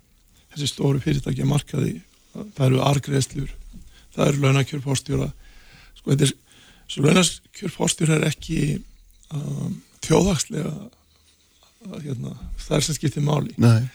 [0.52, 1.98] Þessi stóru fyrirtækja markaði
[2.56, 3.50] það eru argreðslur
[4.14, 5.28] það eru launakjör fórstjóra
[5.98, 6.34] sko þetta er
[6.88, 8.60] svo launakjör fórstjóra er ekki
[9.34, 10.72] um, þjóðhagslega
[11.88, 13.54] að, hérna, það er sem skiptir máli.
[13.60, 13.86] Nei,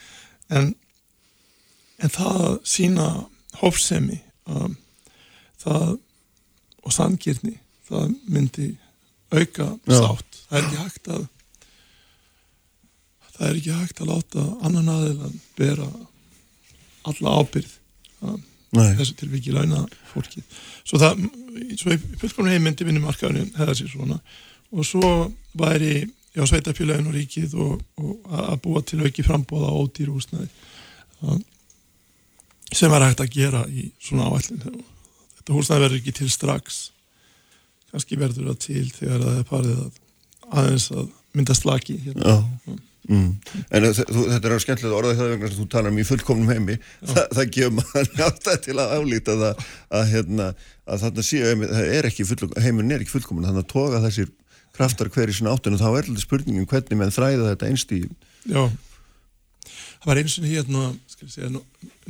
[0.54, 0.72] en,
[2.00, 3.08] en það að sína
[3.60, 4.20] hófsemi
[4.50, 4.78] um,
[5.64, 5.98] það
[6.84, 7.58] og sangirni
[7.88, 8.70] það myndi
[9.34, 9.98] auka Já.
[9.98, 10.42] sátt.
[10.50, 11.28] Það er ekki hægt að
[13.44, 15.88] það er ekki hægt að láta annan aðeinan bera
[17.10, 17.72] alla ábyrð
[18.24, 18.42] um,
[18.78, 19.84] nei, þessu tilviki launa
[20.14, 20.46] fólkið.
[20.88, 21.26] Svo það,
[21.80, 24.20] svo í fullkomna heimindi vinnum markaðurinn hefða sér svona.
[24.74, 25.10] Og svo
[25.60, 29.76] væri já, sveitafélagin og ríkið og, og að búa til auki frambóða á
[31.24, 31.44] um,
[32.74, 34.80] sem var hægt að gera í svona áætlun.
[35.38, 36.80] Þetta húsnæði verður ekki til strax.
[37.92, 40.02] Kannski verður það til þegar það er farið að
[40.54, 42.34] aðeins að mynda slaki hérna.
[42.34, 42.80] Já.
[43.10, 43.32] Mm.
[43.76, 46.76] En þú, þetta er skemmtilega orðað það vegna sem þú talar um í fullkomnum heimi.
[47.04, 49.66] Þa, það gefur maður ástæð til að álíta það
[50.00, 50.46] að, hérna,
[50.88, 52.28] að þarna einmitt- það er ekki
[52.96, 54.32] er fullkomun þannig að toga þessir
[54.74, 58.00] kraftar hverju sinna áttin og þá er alltaf spurningin hvernig menn þræða þetta einst í
[58.50, 58.64] Já,
[60.02, 60.86] það var eins og hérna,
[61.28, 61.66] segja, no-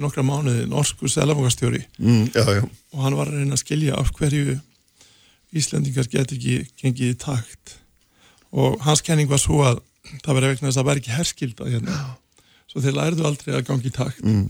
[0.06, 2.30] nokkra mánuði norskur selafangastjóri mm,
[2.94, 4.60] og hann var að reyna að skilja af hverju
[5.54, 7.76] Íslendingar get ekki gengið í takt.
[8.58, 9.84] Og hans kenning var svo að
[10.22, 11.98] það verið vegna þess að það var ekki herskilda hérna.
[12.72, 14.22] Svo þeir lærðu aldrei að gangi í takt.
[14.26, 14.46] Mm,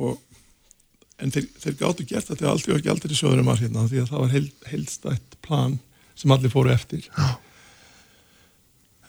[0.00, 0.18] og
[1.22, 4.10] en þeir, þeir gáttu gert þetta aldrei og ekki aldrei sjóðurum var hérna því að
[4.12, 5.78] það var heil, heilstætt plan
[6.18, 7.04] sem allir fóru eftir.
[7.12, 7.28] Já.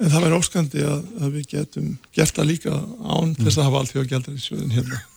[0.03, 3.81] en það væri óskandi að, að við getum gert það líka án þess að hafa
[3.83, 5.01] aldrei og aldrei sjóðun hérna.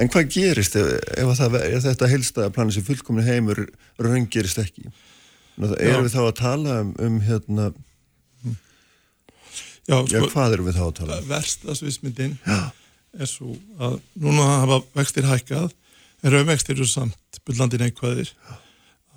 [0.00, 3.60] En hvað gerist ef, ef, að það, ef þetta heilstæða plani sem fullkomni heimur
[4.02, 4.88] raungerist ekki?
[4.90, 5.88] Nú, það- Já.
[5.92, 7.66] Erum við þá að tala um, um hérna,
[9.84, 11.28] Já, já, sko, hvað erum við þá að tala um?
[11.28, 12.36] versta sviðsmyndin
[13.14, 15.74] er svo að núna hafa vextir hækkað
[16.24, 18.30] en raunvextir eru samt bullandi neikvæðir.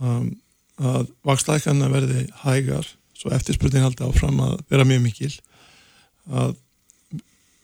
[0.03, 0.36] Um,
[0.78, 2.86] að vakslækana verði hægar
[3.18, 5.32] svo eftirspurning haldi áfram að vera mjög mikil
[6.28, 6.53] að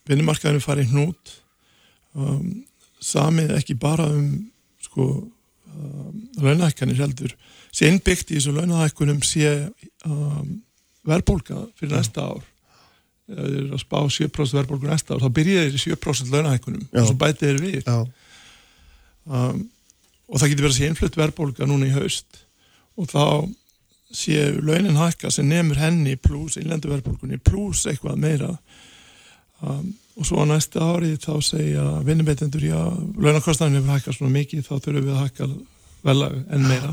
[0.10, 1.36] vinnumarkaðinu fari hnút
[2.18, 2.64] um,
[3.04, 4.32] samið ekki bara um
[4.82, 7.36] sko um, launahækkanir heldur
[7.70, 9.54] sé innbyggt í þessu launahækkunum sé
[10.08, 10.58] um,
[11.06, 12.42] verðbólka fyrir næsta ár
[13.32, 17.00] að spá 7% verðbólgu næsta ár þá byrjaði þeir í 7% launahækkunum Já.
[17.00, 17.92] og svo bætið þeir við.
[19.24, 19.62] Um,
[20.28, 22.42] og það getur verið að sé innflutt verðbólga núna í haust
[23.00, 23.24] og þá
[24.14, 28.52] séu launin hækka sem nefnur henni pluss innlendu verðbólgunni pluss eitthvað meira.
[29.64, 32.82] Um, og svo á næsta ári þá segja vinnubeitendur já,
[33.18, 35.48] launakostnaðin hefur hækkað svona mikið þá þurfum við að hækka
[36.04, 36.92] velag enn meira.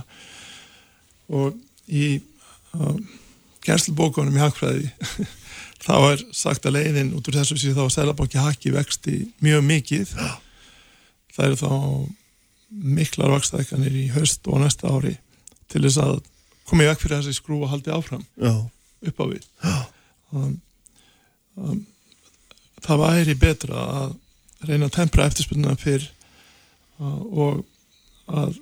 [1.34, 1.58] Og
[1.90, 2.06] í
[2.78, 3.02] um,
[3.66, 4.88] kennslubókunum í hagfræði
[5.80, 9.66] þá er sagt að leiðin út úr þessu séu þá að selabóki hækki vexti mjög
[9.66, 10.14] mikið.
[11.34, 11.70] Það eru þá
[12.70, 15.16] miklar vakstækkanir í haust og næsta ári
[15.70, 16.20] til þess að
[16.68, 18.52] koma í vekk fyrir þessi skrú og haldi áfram já,
[19.10, 19.46] upp á við.
[20.30, 20.52] Um,
[21.58, 21.80] um,
[22.84, 24.16] það væri betra að
[24.68, 26.04] reyna að tempra eftirspunna fyrr
[27.00, 27.64] uh, og
[28.30, 28.60] að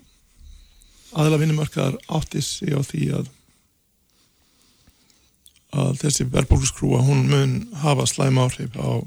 [1.19, 3.29] aðla vinnumarkaðar áttis sig á því að
[5.77, 9.05] að þessi verðbólkuskrúa hún mun hafa slæm áhrif á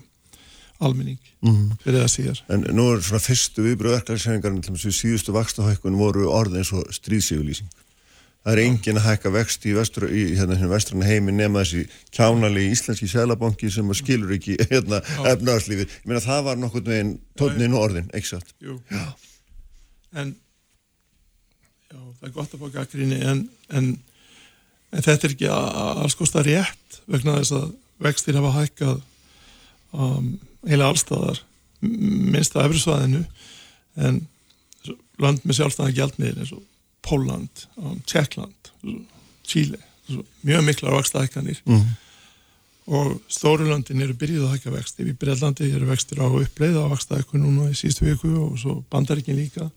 [0.82, 1.78] almenning mm.
[1.84, 6.00] fyrir það síðar En nú er svona fyrstu viðbröð verkefælisæringarinn til þess að síðustu vakstahækkun
[6.00, 7.70] voru orð eins og stríðsífulýsing.
[8.42, 11.84] Það er engin að hækka vext í, vestur, í hérna, hérna, vestrana heimi nema þessi
[12.16, 15.98] kjánali íslenski selabanki sem skilur ekki hérna, efnaðarslífið.
[16.00, 18.56] Ég meina það var nokkurn veginn tónnin og orðin, ekki satt?
[18.66, 18.80] Jú.
[20.18, 20.34] En
[21.92, 23.94] já, það er gott að fá gaggrinni en, en,
[24.92, 27.70] en þetta er ekki alls kosta rétt vegna þess að
[28.02, 28.98] vextir hafa hækkað
[29.94, 30.34] um,
[30.68, 31.40] heila allstaðar
[31.84, 33.24] m- minnst á efrisvæðinu
[34.02, 34.22] en
[35.22, 36.64] land með sjálfstæðan gjaldmiðin eins og
[37.06, 38.72] Póland, um, Tjekkland
[40.12, 41.86] svo mjög miklar vakstahækkanir Mm.
[42.92, 45.04] og Stórulöndin eru byrjuð að hækka vexti.
[45.06, 49.38] Við Breitlandi eru vextir á uppleið á vakstahækkun núna í síðustu viku og svo Bandaríkin
[49.38, 49.70] líka.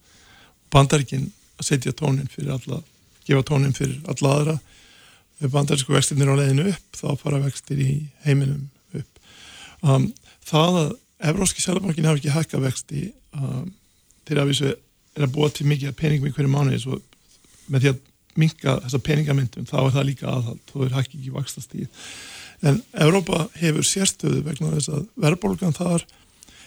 [0.73, 1.29] Bandaríkin
[1.61, 2.81] að setja tónin fyrir alla
[3.29, 4.57] gefa tónin fyrir alla aðra
[5.55, 7.91] bandarísku vextirnir á leiðinu upp þá fara vextir í
[8.27, 9.23] heiminum upp.
[9.83, 10.11] Um,
[10.47, 10.93] það að
[11.25, 13.05] Evróski Sælabankin hafi ekki hækka vexti
[13.37, 13.71] um,
[14.29, 17.01] til að vissu er að búa til mikið peningum í hverju svo
[17.71, 18.01] með því að
[18.41, 21.85] minka þessa peningamyndum þá er það líka aðhald þó er hækki ekki vakstast í
[22.67, 26.05] en Evrópa hefur sérstöðu vegna þess að verðbólgan þar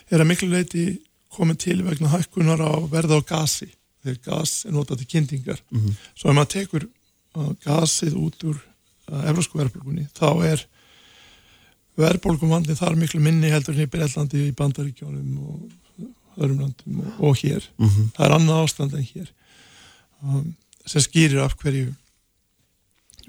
[0.08, 0.86] er að miklu leiti
[1.34, 3.70] komið til vegna hækkunar á verða á gasi
[4.06, 5.60] þegar gas er notað til kyndingar.
[6.16, 6.88] Svo ef maður tekur
[7.66, 10.64] gasið út úr uh, evrósku verðbólgunni þá er
[11.98, 16.08] verðbólgumvandi þar miklu minni heldur en í Breitlandi, í Bandaríkjónum og
[16.38, 17.66] öðrum landum og, og hér.
[18.16, 19.32] Það er annað ástand en hér.
[20.22, 20.52] Um,
[20.86, 21.94] sem skýrir af hverju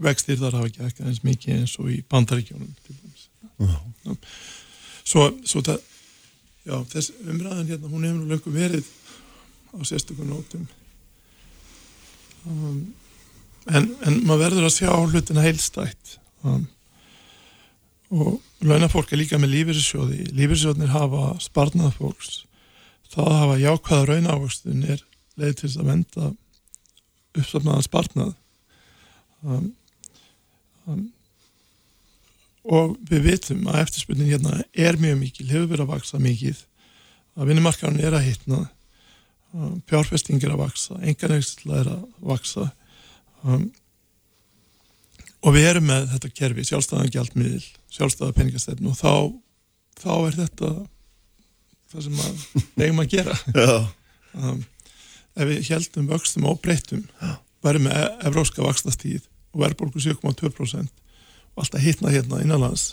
[0.05, 3.25] vextir þar hafa ekki ekki eins mikið eins og í Bandaríkjónum dæmis.
[3.59, 4.15] Já.
[5.03, 5.81] svo, svo það
[6.69, 8.87] já, þess umræðan hérna, hún hefur nú löngu verið
[9.75, 10.69] á sérstökum nótum.
[12.47, 12.95] Um,
[13.67, 16.67] en, en maður verður að sjá hlutina heilstætt um,
[18.09, 22.43] og launafólk er líka með lífyrirsjóði lífyrirsjóðnir hafa sparnað fólks.
[23.13, 25.05] Það að hafa jákvæða raunávöxtun er
[25.39, 26.31] leið til þess að venda
[27.39, 28.33] uppsafnaðan sparnað.
[29.45, 29.69] Um,
[30.89, 31.05] um,
[32.69, 36.65] og við vitum að eftirspunnin hérna er mjög mikil, hefur verið að vaksa mikið.
[37.39, 38.65] Að vinnumarkaðun er að hitna.
[39.55, 42.03] Um, fjárfesting er að vaksa enganauksla er að
[42.33, 42.67] vaksa
[43.45, 43.69] um,
[45.47, 47.65] og við erum með þetta kerfi, sjálfstæðan gjaldmiðil,
[47.95, 49.13] sjálfstæða peningastefn og þá,
[50.03, 50.71] þá er þetta
[51.93, 52.47] það sem að
[52.85, 53.37] eigum að gera.
[54.39, 54.63] Um,
[55.39, 57.05] ef við heldum vöxtum og breytum,
[57.65, 60.91] væri með e- evróska vakstastíð og verðbólgu 7,2%
[61.59, 62.93] og alltaf hitna hérna innanlands,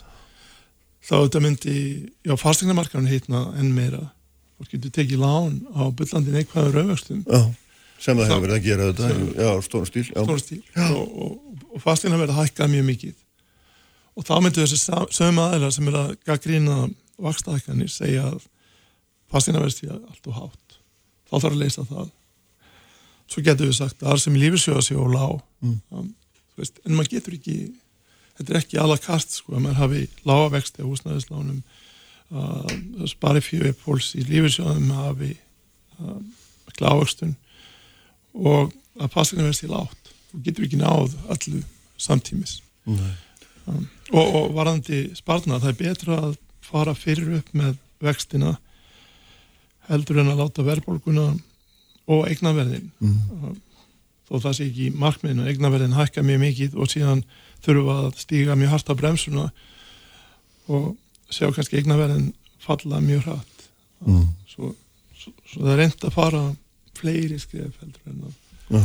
[1.06, 1.76] þá þetta myndi,
[2.26, 4.08] já, fastegnamarkarinn hitna enn meira.
[4.56, 7.26] Og getur tekið lán á byllandi neikvæðum raunvöxtum.
[7.28, 7.42] Já,
[8.02, 9.12] sem það hefur verið að gera þetta,
[9.46, 10.18] já, stóra stíl, já.
[10.18, 10.60] stóra stíl.
[10.86, 13.16] Og, og, og fastegna verið að hækka mjög mikið.
[14.16, 16.76] Og þá myndu þessi sömu aðeinar sem er að gaggrína
[17.26, 18.44] vakstahækkanir segja að
[19.32, 20.78] fastegna verið stíða allt og hátt.
[21.26, 22.12] Þá þarf að leysa það.
[23.32, 25.42] Svo getur við sagt að það sem lífisjóða sé og lág.
[25.66, 25.80] Mm.
[25.96, 26.14] um,
[26.60, 27.58] veist, en maður getur ekki
[28.36, 31.64] þetta er ekki alla kast sko að maður hafi lága vexti á húsnæðislánum
[33.10, 35.32] spari fjöfi fólks í lífisjóðum hafi
[36.02, 36.18] uh,
[36.76, 37.36] klávægstun
[38.36, 40.06] og að fastegna verið stíða lágt
[40.36, 41.62] þú getur ekki náð allu
[42.02, 42.60] samtímis.
[42.86, 48.56] Um, og, og varandi sparna það er betra að fara fyrir upp með vextina
[49.90, 51.30] heldur en að láta verðbólguna
[52.12, 52.92] og eignaverðin.
[53.00, 53.16] Mm.
[53.40, 53.56] um,
[54.26, 57.24] þó það sé ekki markmiðinu eignaverðin hækka mjög mikið og síðan
[57.66, 59.46] við að stíga mjög hart á bremsuna
[60.66, 60.96] og
[61.34, 62.32] sjá kannski eignaverðin
[62.62, 63.68] falla mjög hratt.
[64.06, 64.28] Mm.
[64.50, 64.74] svo,
[65.16, 66.44] svo, svo það er reynd að fara
[67.00, 68.82] fleiri skrif heldur en að Já.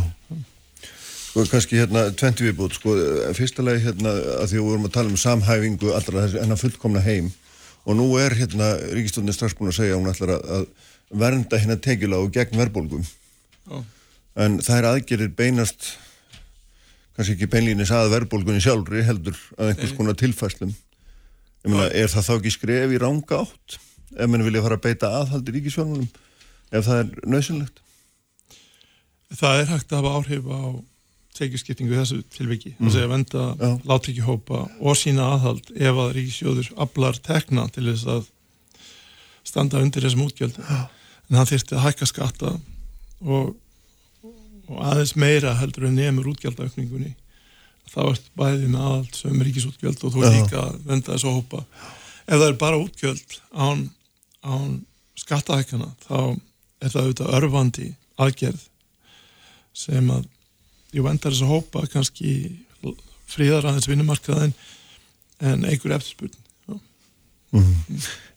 [1.30, 2.92] Sko, kannski hérna, tventi viðbútt, sko,
[3.38, 7.02] fyrsta lagi hérna, að því að við vorum að tala um samhæfingu allra hennar fullkomna
[7.04, 7.30] heim
[7.86, 10.66] og nú er hérna ríkistofnir strax búin að segja að hún ætlar að,
[11.22, 13.06] vernda hérna tekjula og gegn verðbólgum.
[14.38, 15.92] En það er aðgerir beinast
[17.16, 22.26] kannski ekki beinlýnis að verðbólgunni sjálfri heldur að einhvers konar tilfæslum ég meina, er það
[22.28, 23.76] þá ekki skref í ranga átt
[24.16, 26.08] ef mann vilja fara að beita aðhaldi ríkisfjármálum
[26.70, 27.82] ef það er nöðsynlegt
[29.36, 30.60] það er hægt að hafa áhrif á
[31.40, 32.88] tekjuskiptingu í þessu tilviki Mm.
[32.90, 33.70] að venda Já.
[33.86, 38.26] láttekjuhópa og sína aðhald ef að ríkisjóður aflar tekna til þess að
[39.44, 42.50] standa undir þessum útgjöldum en hann þyrfti að hækka skatta
[43.22, 43.54] og,
[44.68, 47.14] og aðeins meira heldur en nefnur útgjaldaaukningunni
[47.90, 50.36] þá ert bæði með aðhald sem ríkisútgjöld og þú er Já.
[50.42, 51.62] líka að venda þessu hópa
[52.26, 53.86] ef það er bara útgjöld án,
[54.44, 54.80] án
[55.18, 56.18] skattahækana þá
[56.82, 57.88] er það auðvitað örfandi
[58.20, 58.66] aðgerð
[59.86, 60.28] sem að
[60.96, 62.34] ég vendar þess að hópa kannski
[63.30, 64.54] fríðar aðeins vinnumarkaðin
[65.40, 66.36] en einhver eftirspurn
[66.70, 66.76] Já.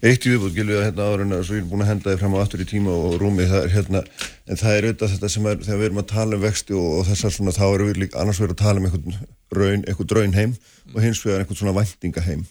[0.04, 2.34] Eitt í viðbútt, Gilvi, að hérna að svo ég er búin að henda þið fram
[2.34, 4.02] á aftur í tíma og rúmi, það er hérna,
[4.50, 6.88] en það er auðvitað þetta sem er, þegar við erum að tala um vexti og,
[6.98, 9.20] og þessar svona, þá erum við líka annars verið að tala um einhvern
[9.54, 10.56] raun, einhvern draun heim
[10.96, 12.44] og hins vegar einhvern svona væntinga heim.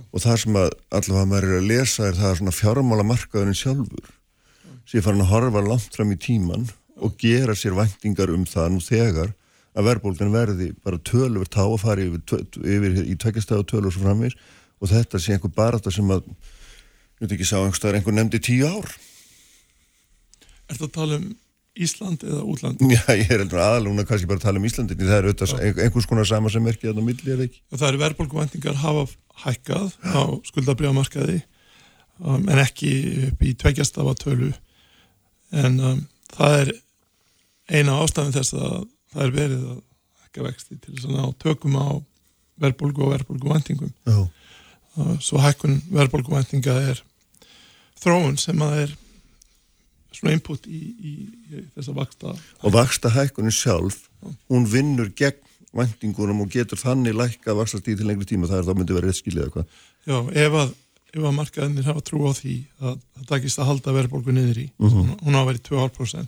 [0.00, 3.60] Og það sem að allavega maður er að lesa er það að svona fjármála markaðurinn
[3.60, 4.10] sjálfur
[4.88, 6.66] sé farin að horfa langt fram í tíman
[7.00, 9.32] og gera sér væntingar um það nú þegar
[9.76, 14.34] að verðbólgan verði bara tölur tá að fara yfir, yfir í tveggjastæðu tölur svo framvís
[14.80, 18.66] og þetta sé einhver barata sem að ég veit ekki sá einhverstaðar einhver nefndi tíu
[18.66, 18.88] ár.
[20.70, 21.30] Er það að tala um
[21.80, 22.80] Ísland eða útland?
[22.82, 25.78] já ég er heldur aðalúna kannski bara að tala um Íslandinni það er auðvitað ein-
[25.86, 27.60] einhvers konar sama sem merkja þarna á milli er ekki?
[27.76, 29.04] Það eru verðbólguvæntingar hafa
[29.44, 30.20] hækkað á
[30.50, 31.38] skuldabriðamarkaði
[32.26, 32.90] um, en ekki
[33.30, 34.50] upp í tveggjastafa tölu.
[35.54, 36.02] En um,
[36.34, 36.72] það er
[37.70, 38.76] eina ástæðan þess að
[39.14, 39.78] það er verið að
[40.24, 41.88] hækka vexti til þess að ná tökum á
[42.60, 43.92] verðbólgu og verðbólguvæntingum.
[44.10, 47.02] Uh, svo hækkun verðbólguvæntinga er
[48.02, 48.96] þróun sem að er
[50.16, 51.12] svona input í, í,
[51.54, 52.32] í þessa vaksta
[52.66, 54.00] og vaksta hækkunin sjálf
[54.50, 55.38] hún vinnur gegn
[55.76, 58.48] væntingunum og getur þannig lækka vakstastíð til lengri tíma.
[58.50, 59.68] Það er þá myndi verið skilið eða hvað?
[60.10, 60.72] Já, ef að,
[61.14, 64.66] ef að markaðinir hafa trú á því að það takist að halda verðbólgu niður í,
[64.82, 64.96] Mhm.
[64.96, 66.26] hún, hún á að vera í 2,5%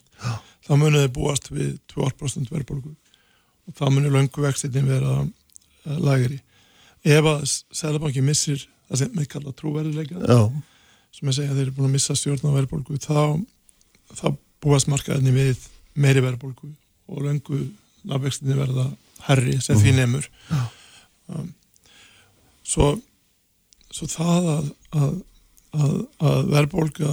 [0.66, 6.40] þá munið þið búast við 2,5% verðbólgu og þá munið löngu vextinni vera uh, lagri.
[7.02, 7.44] Ef að
[7.74, 10.40] Sælabanki missir það sem við kalla trúverðileika, já,
[11.12, 13.40] sem ég segja að þeir eru búin að missa stjórn á verðbólgu, þá,
[14.18, 14.26] þá
[14.62, 15.66] búast markaðinni við
[15.98, 16.70] meiri verðbólgu
[17.12, 17.64] og löngu
[18.08, 18.86] nafnvextinni verða
[19.26, 20.28] herri sem því nemur.
[21.32, 21.50] Um,
[22.66, 22.94] svo,
[23.92, 25.12] svo það að, að,
[25.78, 25.96] að,
[26.30, 27.12] að verðbólga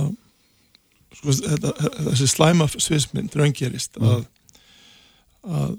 [1.20, 1.74] sko, þetta,
[2.10, 4.26] þessi slæma sviðsmynd raungerist að,
[5.46, 5.78] að,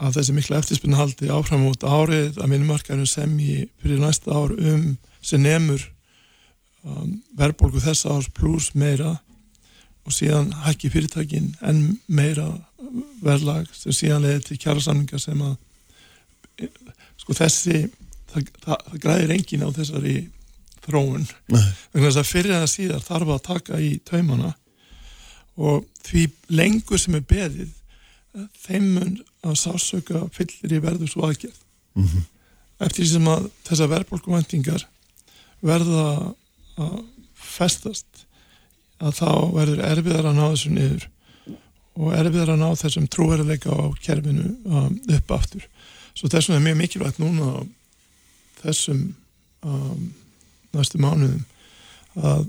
[0.00, 4.54] að þessi mikla eftirspunni haldi áfram út árið að minnumarkaðurinn sem í fyrir næsta ár
[4.56, 4.94] um
[5.24, 5.84] sem nemur
[6.84, 9.16] um, verðbólgu þessa árs pluss meira
[10.04, 12.50] og síðan hækki fyrirtækin enn meira
[13.24, 15.54] verðlag sem síðan leiði til kjærasamningar sem að
[17.20, 17.86] sko þessi
[18.30, 20.16] það, það, það græðir engin á þessari
[20.84, 21.24] þróun.
[21.48, 24.52] Vegna þess að fyrir eða síðar þarf að taka í taumana
[25.54, 27.72] og því lengur sem er beðið
[28.64, 29.16] þeim mun
[29.46, 31.60] að sásöka fyllir í verður svo aðgerð.
[32.82, 34.86] Eftir því sem að þessar verðbólkumvæntingar
[35.64, 36.06] verða
[36.80, 36.96] að
[37.38, 38.24] festast
[39.04, 41.08] að þá verður erfiðar að ná þessu niður
[41.94, 45.66] og erfiðar að ná þessum trúverðileika á kerfinu um, upp aftur.
[46.14, 47.50] Svo þessum er mjög mikilvægt núna
[48.62, 49.04] þessum
[49.62, 50.08] um,
[50.74, 51.44] næstu mánuðum
[52.14, 52.44] að,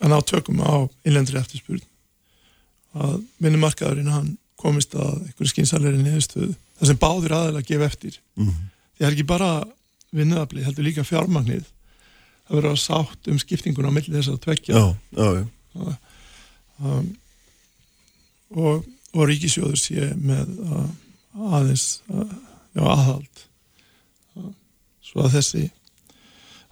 [0.00, 1.82] að ná tökum á innlendri eftirspurn.
[2.94, 8.18] Að vinnumarkaðurinn hann komist að einhverju skynsalegri niðurstöðu það sem báðir aðeins að gefa eftir.
[8.38, 8.70] Mm -hmm.
[8.96, 9.50] því er ekki bara
[10.14, 11.66] vinnuafli heldur líka fjármagnið.
[12.44, 15.28] Það verður að sátt um skiptingun á milli þess að tvekja já, já,
[15.74, 15.96] já.
[16.84, 17.16] Um,
[18.50, 18.84] og,
[19.14, 20.88] og ríkisjóður sé með uh,
[21.54, 22.34] aðeins uh,
[22.74, 23.44] aðhald.
[25.04, 25.64] Svo að þessi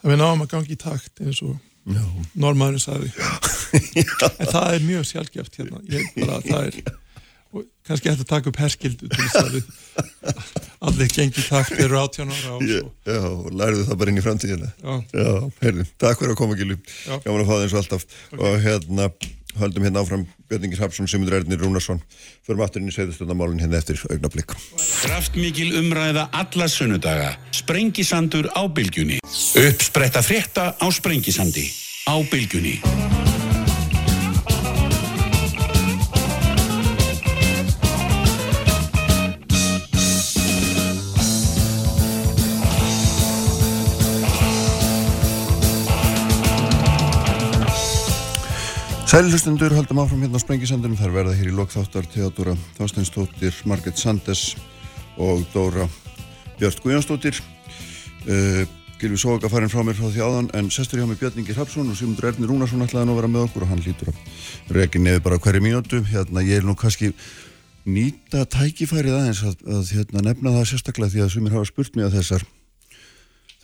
[0.02, 1.56] að við náum að gangi í takt eins og
[2.34, 3.12] normaðurinn sagði.
[3.72, 5.78] En það er mjög sjálfgeft hérna.
[5.88, 6.98] Ég, bara, það er
[7.52, 9.66] og kannski hægt að taka upp herskildu til þess að við
[10.88, 14.24] allir gengi takt eru átján ára á Já, já og læriðu það bara inn í
[14.24, 14.70] framtíðina.
[14.80, 16.78] Já, já heyrðu, takk fyrir að koma Gilvi
[17.08, 18.06] Gaman að fá það eins og alltaf.
[18.32, 18.40] Okay.
[18.40, 19.08] og hérna
[19.58, 22.00] höldum hérna áfram Björningir Hapsson, Simundur Ernir Rúnarsson.
[22.46, 24.54] Förum aftur inn í segðustundamálun hérna eftir augnablík
[25.02, 27.34] Kraftmikil umræða alla sunnudaga.
[27.52, 29.20] Sprengisandur á bylgjunni.
[29.58, 31.68] Uppspretta frétta á Sprengisandi
[32.08, 32.80] á bylgjunni
[49.12, 54.54] Sælilustundur haldum áfram hérna á Sprengisandunum þar verða hér í lokþáttar Theodora Þásteinstóttir, Marget Sandes
[55.20, 55.84] og Dóra
[56.56, 57.36] Björn Guðjónsdóttir.
[58.24, 58.64] Uh,
[58.96, 61.98] Gilvi Soga farin frá mér frá því áðan en sestur hjá mig Björningi Hrapsson og
[62.00, 65.24] Simundur Erni Rúnarsson ætlaði nú að vera með okkur og hann lítur að regi neði
[65.28, 66.00] bara hverju mínútu.
[66.08, 67.12] Hérna ég er nú kannski
[67.84, 72.08] nýta tækifærið aðeins að, að hérna, nefna það sérstaklega því að sumir hafa spurt mig
[72.08, 72.48] að þessar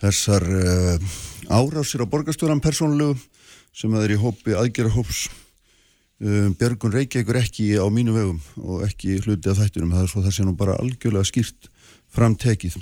[0.04, 1.10] þessar uh,
[1.48, 3.16] árásir á borgarstjóran persónulegu
[3.78, 9.20] sem það er í hópi aðgerahóps um, Björgun Reykjavíkur ekki á mínu vegum og ekki
[9.22, 11.70] hluti af þættunum það er svo það sé nú bara algjörlega skýrt
[12.14, 12.78] framtekið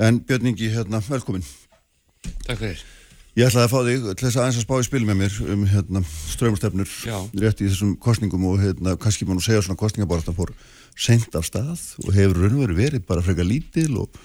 [0.00, 1.44] en Björningi, hérna, velkomin.
[2.46, 2.80] Takk fyrir.
[3.38, 5.36] Ég ætlaði að fá þig til þess að aðeins að spá í spil með mér
[5.54, 6.00] um hérna,
[6.32, 6.94] ströymustefnur
[7.44, 10.50] rétt í þessum kostningum og hérna, kannski mann og segja svona kostningaborðan fór
[10.98, 14.18] sent af stað og hefur raunveru verið bara frekar lítil og,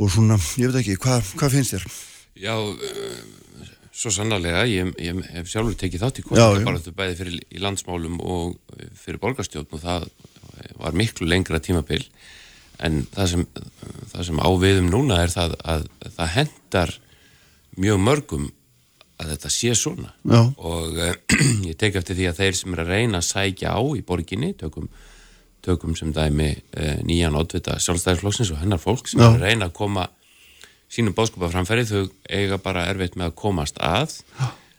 [0.00, 1.86] og svona, ég veit ekki, hvað hva finnst þér?
[2.40, 3.20] Já, uh,
[3.98, 8.52] Svo sannarlega, ég, ég hef sjálfur tekið þátt í kostningabarötu bæði fyrir í landsmálum og
[8.94, 10.06] fyrir borgarstjórn og það
[10.78, 12.04] var miklu lengra tímabil
[12.86, 13.44] en það sem,
[14.12, 16.94] það sem áviðum núna er það að það hendar
[17.78, 18.46] mjög mörgum
[19.18, 20.40] að þetta sé svona Já.
[20.46, 21.14] og uh,
[21.68, 24.52] ég tek eftir því að þeir sem er að reyna að sækja á í borginni,
[24.58, 24.86] tökum,
[25.64, 29.26] tökum sem dæmi uh, nýjan oddvita sjálfstæðisflóksins og hennar fólk sem Já.
[29.26, 30.06] er að reyna að koma
[30.92, 34.18] sínum bóðskapaframfæri þau eiga bara erfitt með að komast að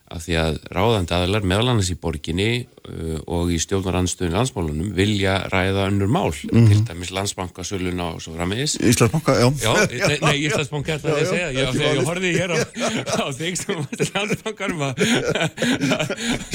[0.09, 5.35] af því að ráðandi aðlar meðal annars í borginni uh, og í stjórnarandstöðun landsmálunum vilja
[5.51, 6.69] ræða önnur mál, mm -hmm.
[6.69, 8.77] til dæmis landsbankasöluna og svo frammiðis.
[8.81, 9.47] Íslandsbanka, já.
[9.61, 9.73] Já,
[10.09, 12.57] nei, nei Íslandsbanka er það að segja, já, þegar ég horfið hér á,
[13.21, 14.93] á þig sem varst landsbankarum að...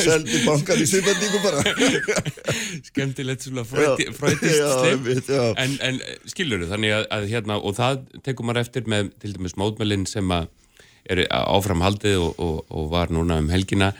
[0.02, 1.62] Seldi bankar í sýrbendingu bara.
[2.90, 8.50] Skemmtilegt svona fröytist slip, en, en skilur þau, þannig að, að hérna, og það tekum
[8.50, 10.50] maður eftir með til dæmis mótmælinn sem að
[11.05, 13.90] er áframhaldið og, og, og var núna um helgina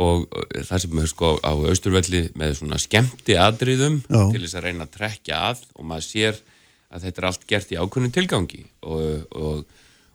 [0.00, 4.20] og það sem er sko á austurvelli með svona skemmti aðriðum Já.
[4.32, 6.40] til þess að reyna að trekja að og maður sér
[6.94, 9.66] að þetta er allt gert í ákunnum tilgangi og,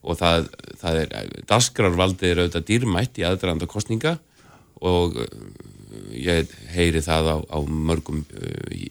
[0.02, 0.50] og það,
[0.82, 4.18] það er dasgrarvaldið er auðvitað dýrmætt í aðdraðanda kostninga
[4.80, 5.18] og
[6.16, 8.24] ég heyri það á, á mörgum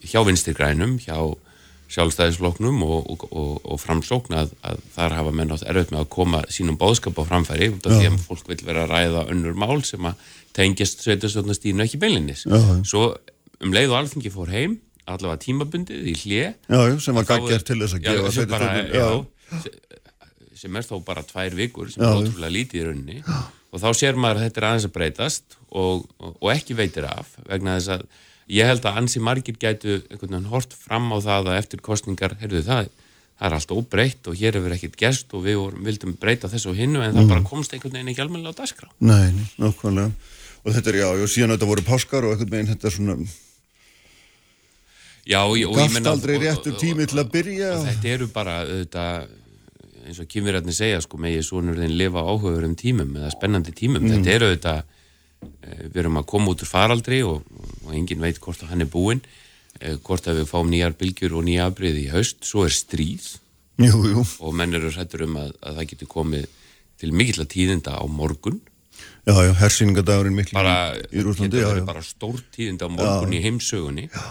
[0.04, 1.16] hjá vinstirgrænum, hjá
[1.88, 6.10] sjálfstæðisfloknum og, og, og, og framsókn að, að þar hafa menn átt erfitt með að
[6.12, 9.56] koma sínum bóðskap á framfæri út af því að fólk vil vera að ræða önnur
[9.56, 10.28] mál sem að
[10.58, 12.44] tengjast sveitastöldnastínu ekki beilinnis.
[12.88, 13.06] Svo
[13.64, 14.76] um leið og alþengi fór heim,
[15.08, 16.46] allavega tímabundið í hlið.
[17.00, 19.72] sem var gaggjart til þess að gefa sveitastöldinu.
[20.58, 23.36] Sem er þó bara tvær vikur sem já, er ótrúlega lítið í rauninni já.
[23.70, 27.76] og þá sér maður að þetta er aðeins að breytast og ekki veitir af vegna
[27.78, 28.08] þess að
[28.48, 30.00] ég held að ansi margir gætu
[30.48, 32.90] hort fram á það að eftir kostningar, heyrðu það,
[33.38, 36.72] það er allt óbreytt og hér hefur ekkert gerst og við vorum, vildum breyta þessu
[36.72, 37.34] og hinnu en það mm.
[37.34, 38.88] bara komst einhvern veginn ekki almenna á dasgrá.
[39.04, 40.34] Nei, nákvæmlega.
[40.64, 43.18] Og þetta er, já, og síðan þetta voru páskar og einhvern veginn þetta er svona...
[45.28, 45.92] Já, og ég menna...
[45.92, 47.72] Gafst aldrei réttur tími til að byrja.
[47.76, 49.02] Og, og þetta eru bara, þetta,
[50.08, 54.06] eins og kymverjarnir segja, sko, megið svonurðin lifa áhugaður um tímum eða spennandi tímum.
[54.08, 54.14] Mm.
[54.16, 54.97] Þetta eru Eh,
[55.88, 57.44] við erum að koma út úr faraldri og,
[57.84, 59.22] og engin veit hvort að hann er búinn.
[59.78, 62.40] Eh, hvort að við fáum nýjar bylgjur og nýja afbreyði í haust.
[62.46, 63.36] Svo er stríð.
[63.78, 64.24] Jú, jú.
[64.42, 66.46] og menn eru hrættur um að, að það getur komið
[66.98, 68.58] til mikill að tíðinda á morgun.
[69.22, 71.86] Já, já, hersýningadagurinn miklu bara, í Rúslandi, já, verið já.
[71.86, 74.08] bara stór tíðinda á morgun í heimsögunni.
[74.10, 74.24] Já.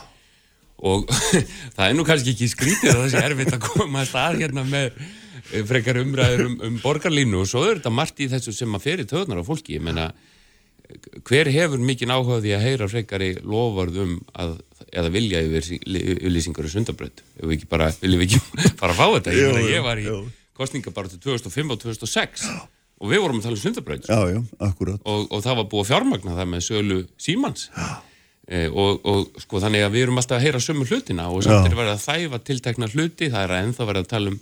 [0.83, 1.07] og
[1.77, 4.65] það er nú kannski ekki skrítið að það sé erfitt að koma að stað hérna
[4.67, 7.39] með eh, frekar umræður um, um borgarlínu.
[7.45, 10.11] Og svo er þetta margt í þessu sem að fyrir töðnar á fólki, ég menna
[11.27, 14.55] hver hefur á því að heyra frekari lofarðum að,
[14.91, 18.41] eða vilja yfir yfirlýsingar í sundabröð ef við ekki bara, viljum ekki
[18.79, 19.35] fara að fá þetta?
[19.35, 20.07] Ég, meina, ég var í
[20.57, 22.45] kostningabartu 2005 og 2006
[22.97, 24.39] og við vorum að tala um sundabröð Já, já,
[25.03, 27.67] og, og það var búið að fjármagna það með sölu símans.
[28.47, 31.67] E, og, og sko þannig að við erum alltaf að heyra sömu hlutina og samt
[31.67, 31.67] Já.
[31.67, 34.37] er verið að þæfa tiltekna hluti, það er að ennþá verið að tala um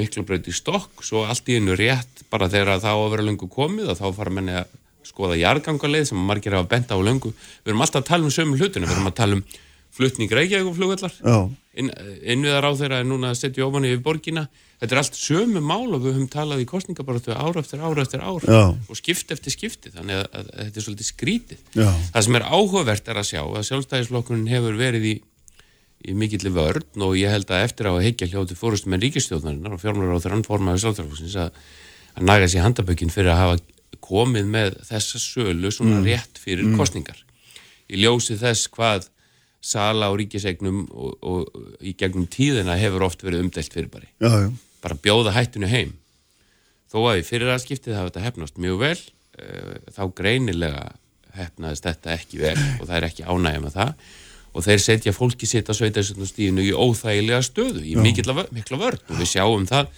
[0.00, 3.26] miklu breyt í stokk, svo allt í einu rétt bara þegar það á að vera
[3.28, 4.72] löngu komið og þá fara menni að
[5.06, 7.32] skoða jarðgangaleið sem margir hafa bent á löngu.
[7.62, 9.46] Við erum alltaf að tala um sömu hlutina, við erum að tala um
[9.96, 11.36] flutning Reykjavík og flugvellar Já,
[11.80, 11.90] inn,
[12.20, 14.46] innviðar á þeirra er núna að setja ofan yfir borgina.
[14.80, 18.24] Þetta er allt sömu mál og við höfum talað í kostningabaratu ár eftir ár eftir
[18.24, 18.60] ár Já.
[18.76, 19.92] og skipt eftir skipti.
[19.94, 21.62] Þannig að, að, þetta er svolítið skrítið.
[21.78, 21.88] Já.
[22.12, 25.14] það sem er áhugavert er að sjá að sjálfstæðisflokkurinn hefur verið í,
[26.04, 29.78] í mikilli vörn og ég held að eftir á að heikja hljóti fórustum með ríkistjóðnarinnar
[29.78, 31.64] og fjármur á þeirra anformaði sjálfstæðisflokksins að,
[32.20, 33.64] að naga sér handabökin fyrir að hafa
[34.04, 37.18] komið með þessa sölu svona rétt fyrir kostningar
[37.90, 39.08] í ljósi þess hvað
[39.66, 44.08] sala á ríkisegnum og, og í gegnum tíðina hefur oft verið umdelt fyrirbæri.
[44.22, 44.50] já, já.
[44.82, 45.94] Bara bjóða hættinu heim.
[46.92, 48.98] Þó að í fyrirraðskiptið hafa þetta hefnast mjög vel,
[49.40, 50.84] uh, þá greinilega
[51.34, 54.04] hefnaðist þetta ekki vel og það er ekki ánægja með það.
[54.56, 59.02] Og þeir setja fólki sitt á sveitarstöndastíðinu í óþægilega stöðu, í mikla, vö- mikla vörn.
[59.10, 59.90] Og við sjáum það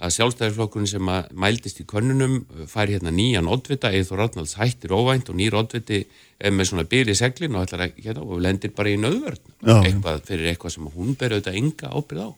[0.00, 4.94] að sjálfstæðarflokkurinn sem að mældist í könnunum uh, fær hérna nýjan oddvita Eithor Arnalds hættir
[4.96, 6.04] óvænt og nýr oddviti
[6.40, 9.76] er með svona byrði seglin og, hérna, og lendir bara í nöðvörn Já.
[9.78, 12.30] eitthvað fyrir eitthvað sem hún ber auðvitað enga ábyrð á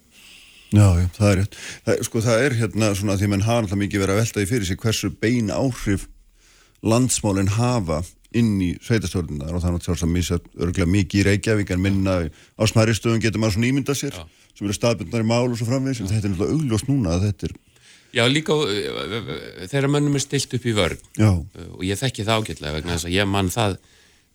[0.73, 1.57] Já, já, það er rétt.
[1.85, 4.41] Það, sko, það er hérna svona því að menn hafa alltaf mikið verið að velta
[4.41, 6.07] því fyrir sig hversu bein áhrif
[6.83, 7.99] landsmálinn hafa
[8.37, 12.15] inn í sveitastjórnundar og það er náttúrulega að missa örgulega mikið í Reykjavík en minna
[12.25, 14.17] á smæri stöðum getur maður svona ímynda sér
[14.57, 17.29] sem eru staðbundnar í mál og svo framvegis en þetta er náttúrulega augljóst núna að
[17.31, 17.55] þetta er
[18.13, 18.67] Já, líka uh,
[19.71, 21.31] þegar mönnum er stilt upp í vörn Já.
[21.33, 23.79] uh, og ég þekki það ágætlega vegna þess að ég mann það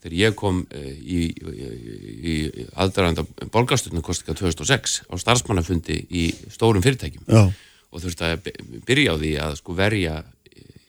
[0.01, 6.81] þegar ég kom uh, í, í, í aðdraðanda borgarstöðnum kostika 2006 á starfsmannafundi í stórum
[6.85, 7.25] fyrirtækjum.
[7.29, 7.45] Já,
[7.93, 10.15] og þurfti að by- byrja á því að sko verja
[10.49, 10.81] eh,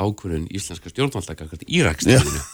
[0.00, 2.48] ákvörðun íslenska stjórnvaldaka Íraksstæðinu sem að mig,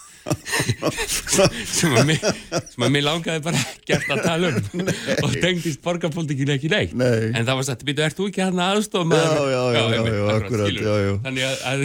[1.77, 4.81] sem að mig langaði bara ekkert að tala um.
[5.23, 6.95] Og tengdist borgarpolítikin ekki neitt.
[6.97, 7.31] Nei.
[7.31, 9.37] en það var sagt, býtu, ert þú ekki hann aðstofa maður?
[9.37, 10.81] Já, já, já, já, já, akkurat,
[11.27, 11.85] þannig að,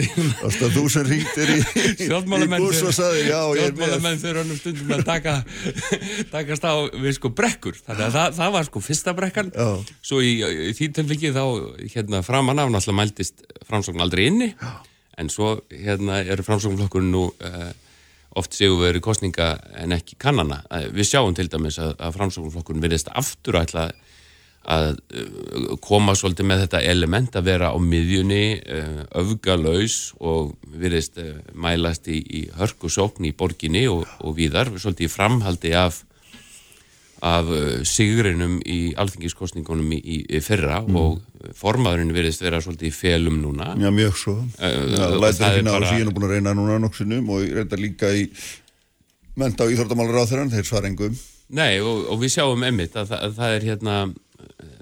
[0.76, 1.58] þú sem ringtir í,
[2.02, 3.00] stjórnmálamenn er með.
[3.00, 5.36] stjórnmálamenn þurfa nú stundum að taka
[6.34, 7.78] takast á við sko brekkur.
[7.86, 9.52] Þannig að það, það var sko fyrsta brekkan.
[9.54, 9.68] Já.
[10.02, 11.44] svo í, í því tilvikið þá
[11.94, 14.52] hérna framan af náttúrulega mæltist framsókn aldrei inni.
[14.56, 14.72] Já.
[15.20, 17.70] en svo hérna eru framsóknflokkurinn nú uh,
[18.38, 19.52] oft séu verið kostninga
[19.82, 20.62] en ekki kannana.
[20.94, 23.90] Við sjáum til dæmis að, að framsóknflokkurinn verðist aftur ætla
[24.62, 31.18] að uh, koma svolítið með þetta element að vera á miðjunni uh, öfgalaus og virðist
[31.18, 36.04] uh, mælast í, í hörku sókn í borginni og, og víðar, svolítið framhaldi af
[37.22, 41.20] af uh, sigrinum í alþingiskostningunum í, í, fyrra og
[41.58, 44.34] formaðurinn virðist vera svolítið í felum núna Já, mjög svo.
[44.42, 46.80] Og lætur það er ekki ná bara- þessu, ég er nú búin að reyna núna
[46.82, 48.24] nokksinum og reynda líka í
[49.38, 51.14] menta á íþórtamálur á þeirra, þeir svara engum.
[51.52, 53.96] Nei, og, og við sjáum emmitt að, að það er hérna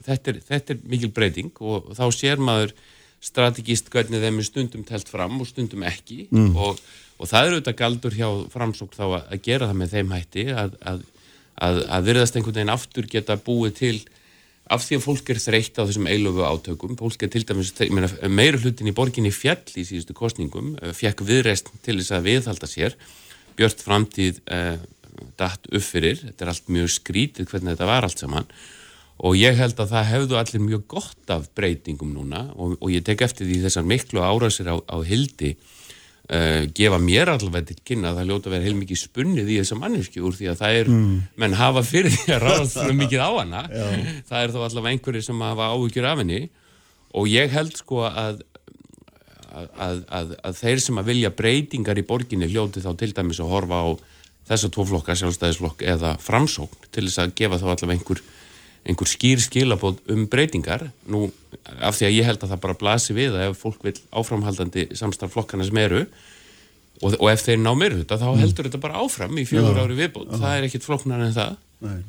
[0.07, 2.72] þetta er, þetta er mikil breyting og þá sér maður
[3.20, 6.78] strategist hvernig þeim er stundum telt fram og stundum ekki og,
[7.20, 10.76] og það er auðvitað galdur hjá framsók þá að gera það með þeim hætti að,
[10.93, 11.03] að,
[11.61, 13.97] að, að virðast einhvern veginn aftur geta búið til
[14.71, 17.73] af því að fólk er þreytt á þessum eilöfu átökum fólk er til dæmis,
[18.31, 22.71] meira hlutin í borginni fjall í síðustu kostningum eh, fekk viðreist til þess að viðhalda
[22.71, 22.97] sér.
[23.59, 24.79] Björt framtíð uh,
[25.37, 28.47] datt upp fyrir, þetta er allt mjög skrítið hvernig þetta var allt saman.
[29.21, 33.05] Og ég held að það hefðu allir mjög gott af breytingum núna og, og ég
[33.05, 35.57] tek eftir því þessar miklu árásir á, á hildi
[36.31, 39.81] uh, gefa mér allavega til kynna að það ljóta að vera heilmikið spunnið í þessa
[39.81, 40.93] manneski úr því að það er,
[41.43, 43.64] menn hafa fyrir því að ráðast svona mikið á hana.
[44.31, 46.41] Það er þó allavega einhverjir sem hafa áhyggjur af henni.
[47.18, 48.45] Og ég held sko að
[49.51, 53.53] að, að, að þeir sem að vilja breytingar í borginni hljóti þá til dæmis að
[53.55, 53.89] horfa á
[54.51, 58.22] þessa tvo flokka, sjálfstæðisflokk eða framsókn til þess að gefa þá allavega einhver,
[58.89, 60.89] einhver skýr skilabóð um breytingar.
[61.11, 61.28] Nú
[61.81, 64.87] af því að ég held að það bara blasi við að ef fólk vil áframhaldandi
[64.99, 66.07] samstarf flokkana sem eru
[67.01, 69.99] og, og ef þeir ná mér þetta þá heldur þetta bara áfram í fjögur ári
[69.99, 71.55] viðbót, það er ekkit flokknar en það.
[71.87, 72.01] Nei.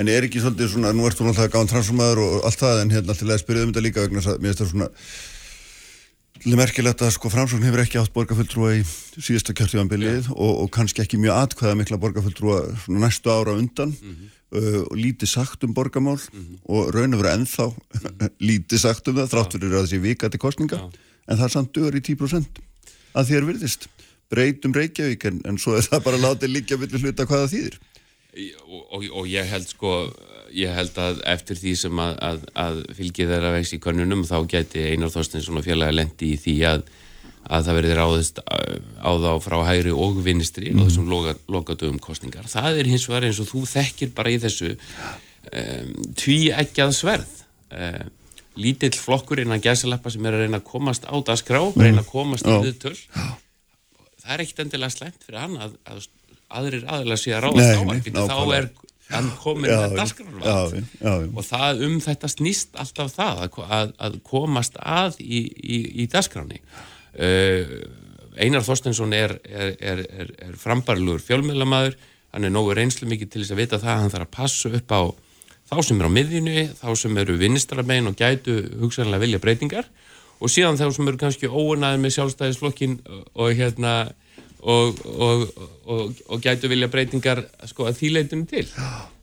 [0.00, 2.94] En er ekki svolítið svona, nú ert þú náttúrulega gáðan transformaður og allt það, en
[2.94, 7.28] hérna alltaf spyrjaðu um þetta líka vegna að mér finnst það svona merkilegt að sko
[7.28, 8.84] framsókn hefur ekki átt borgarfulltrúa í
[9.20, 12.62] síðasta kjörtífanbilið og, og kannski ekki mjög atkvæða mikla borgarfulltrúa
[12.96, 13.92] næstu ára undan.
[13.92, 14.39] Mm -hmm.
[14.56, 16.58] Uh, lítið sagt um borgarmál mm -hmm.
[16.64, 17.70] og raun og vera ennþá
[18.50, 20.90] lítið sagt um það þrátt fyrir að þessi vika til kostninga Já.
[21.28, 22.62] en það er samt dögur í 10%
[23.14, 23.88] að þér virðist
[24.30, 27.78] breytum Reykjavík en, en svo er það bara látið líka vilja hluta hvaða þýðir
[28.66, 30.12] og, og, og ég held sko
[30.54, 34.36] ég held að eftir því sem að, að, að fylgið þeirra vext í konunum þá
[34.50, 36.84] geti Einar Þorstinsson og félagi lendi í því að,
[37.48, 40.80] að það verði ráðist á þá frá hægri og vinistri mm.
[40.80, 42.48] og þessum loka, lokadögum kostningar.
[42.50, 47.36] Það er hins vegar eins og þú þekkir bara í þessu um, tví eggjað sverð.
[47.70, 48.10] Um,
[48.60, 51.84] lítill flokkur innan gæsaleppa sem er að reyna að komast á það skrá, mm.
[51.86, 52.96] reyna að komast í viðtöl.
[54.20, 56.06] Það er ekkit endilega slemt fyrir hann að
[56.50, 58.30] aðrir aðeins sé að ráðast á hann.
[58.30, 58.70] þá er
[59.10, 65.18] hann komin með dasgrannvald og það um þetta snýst alltaf það að, að komast að
[65.22, 66.84] í, í, í dasgranni uh,
[67.16, 70.04] Einar Þorstensson er, er, er,
[70.38, 71.96] er frambarlugur fjölmjölamæður
[72.30, 74.70] hann er nógu reynslu mikið til þess að vita það að hann þarf að passa
[74.78, 75.02] upp á
[75.70, 79.86] þá sem er á miðjunu, þá sem eru vinnistramein og gætu hugsanlega vilja breytingar.
[80.40, 82.96] Og síðan þá sem eru kannski óunæður með sjálfstæðisflokkin
[83.34, 83.94] og hérna
[84.60, 85.44] og, og,
[85.86, 88.66] og, gætu vilja breytingar sko að þýleitunum til.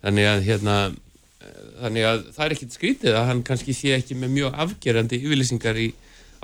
[0.05, 0.77] Þannig að hérna
[1.77, 5.77] þannig að það er ekkert skrítið að hann kannski sé ekki með mjög afgerandi yfirlýsingar
[5.81, 5.91] í,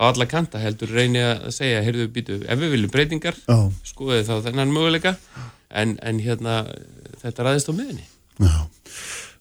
[0.03, 3.69] á alla kanta heldur reyni að segja, heyrðu býtu, ef við viljum breytingar oh.
[3.87, 5.15] skoðið þá þennan möguleika.
[5.73, 6.65] En, en hérna
[7.23, 8.03] þetta ræðist á miðinni
[8.41, 8.67] Já.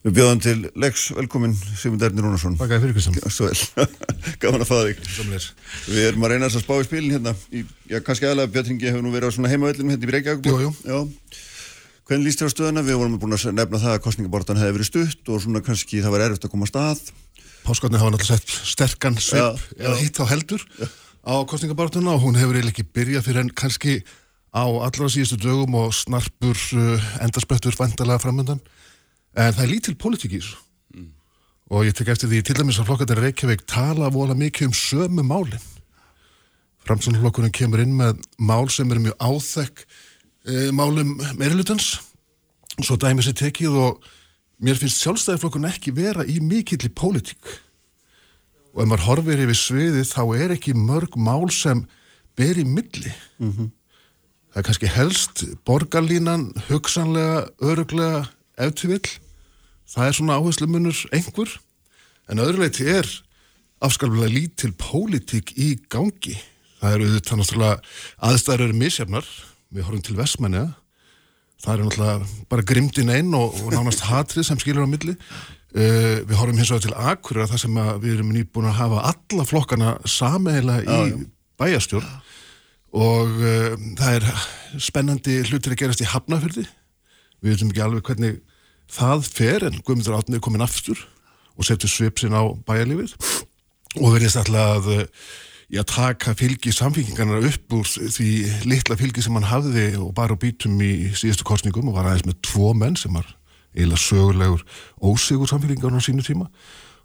[0.02, 2.56] Við bjóðum til Lex, velkomin Sigmund Ernir Rúnarsson.
[2.58, 3.92] Bakaði fyrir Kristján.
[4.42, 5.04] Gaman að faða þig.
[5.14, 5.46] Samleir.
[5.86, 9.04] Við erum að reyna að spá í spilin hérna í, Já, kannski aðalega Björnringi hefur
[9.06, 11.38] nú verið á svona heimavellinu hérna í Reykjavík.
[12.02, 12.82] Hvernig líst þér á stöðuna?
[12.88, 16.16] Við vorum búin að nefna það að kostningabortan hefði verið stutt og svona kannski það
[16.16, 17.04] var erfitt að koma að stað
[17.62, 20.62] Páskarni hafa náttúrulega sett sterkan svip eða hitt á heldur
[21.22, 24.00] á kostningabortuna og hún hefur eiginlega ekki byrjað fyrir en kannski
[24.52, 28.60] á allra síðustu dögum og snarpur uh, endarspöttur vandalega framöndan
[29.38, 30.58] en það er lítil politík í þessu.
[30.92, 31.12] Mm.
[31.70, 35.24] og ég tek eftir því til dæmis að flokkarnir Reykjavík tala vola mikið um sömu
[35.24, 35.68] málinn
[36.86, 41.94] framsvonarflokkurinn kemur inn með mál sem er mjög áþekk e, málum meirulutans
[42.80, 44.10] og svo dæmis er tekið og
[44.62, 47.58] mér finnst sjálfstæðiflokkun ekki vera í mikill í politík
[48.72, 51.84] og ef maður horfir yfir sviðið þá er ekki mörg mál sem
[52.38, 53.12] ber í milli.
[53.38, 53.68] Mm -hmm.
[54.52, 59.10] það er kannski helst borgarlínan, hugsanlega, öruglega ef til vill.
[59.92, 61.60] Það er svona áherslu munur einhver.
[62.28, 63.06] En öðruleiti er
[63.80, 66.38] afskalfulega lítil pólitík í gangi.
[66.80, 67.80] Það eru þetta náttúrulega
[68.18, 69.26] aðstæður eru misjafnar.
[69.72, 70.74] Við horfum til Vestmænja
[71.62, 75.16] það er náttúrulega bara grimdin einn og, og nánast hatrið sem skilur á milli.
[75.72, 79.46] Uh, við horfum hins vegar til Akureyra það sem við erum nýbúin að hafa alla
[79.48, 81.22] flokkana sameila í já, já.
[81.62, 82.10] bæjastjórn
[82.92, 84.26] og uh, það er
[84.84, 86.66] spennandi hlutir að gerast í Hafnafjörði
[87.40, 88.36] við veitum ekki alveg hvernig
[88.92, 91.00] það fer en Guðmundur Átni er komin aftur
[91.56, 93.16] og setur svipsin á bæjarlífið.
[94.00, 94.86] Og verðist alltaf
[95.72, 98.28] að já, taka fylgi samfélkingarna upp úr því
[98.68, 102.42] litla fylgi sem hann hafði og bara býtum í síðustu korsningum og var aðeins með
[102.44, 103.30] tvo menn sem var
[103.72, 104.64] eiginlega sögulegur
[105.00, 106.50] ósigur samfélkingarna á sínu tíma.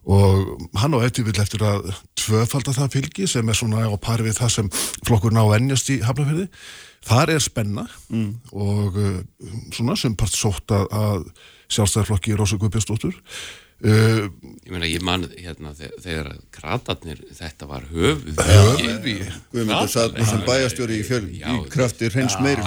[0.08, 1.88] Og hann á eftir vill eftir að
[2.20, 4.70] tvöfalda það fylgi sem er svona á pari við það sem
[5.08, 6.50] flokkurna á ennjast í Hafnarfjörði
[7.08, 8.30] þar er spenna mm.
[8.52, 9.22] og uh,
[9.76, 11.26] svona sem part sótt að, að
[11.72, 13.16] sjálfstæðarflokki Rósa Guðbjörnsdóttur
[13.86, 14.26] uh,
[14.68, 18.42] Ég meina ég man hérna þegar kratarnir þetta var höfuð
[19.54, 21.40] Guðmundur satt sem bæjastjóri í fjöl í
[21.72, 22.66] krafti hreins meiri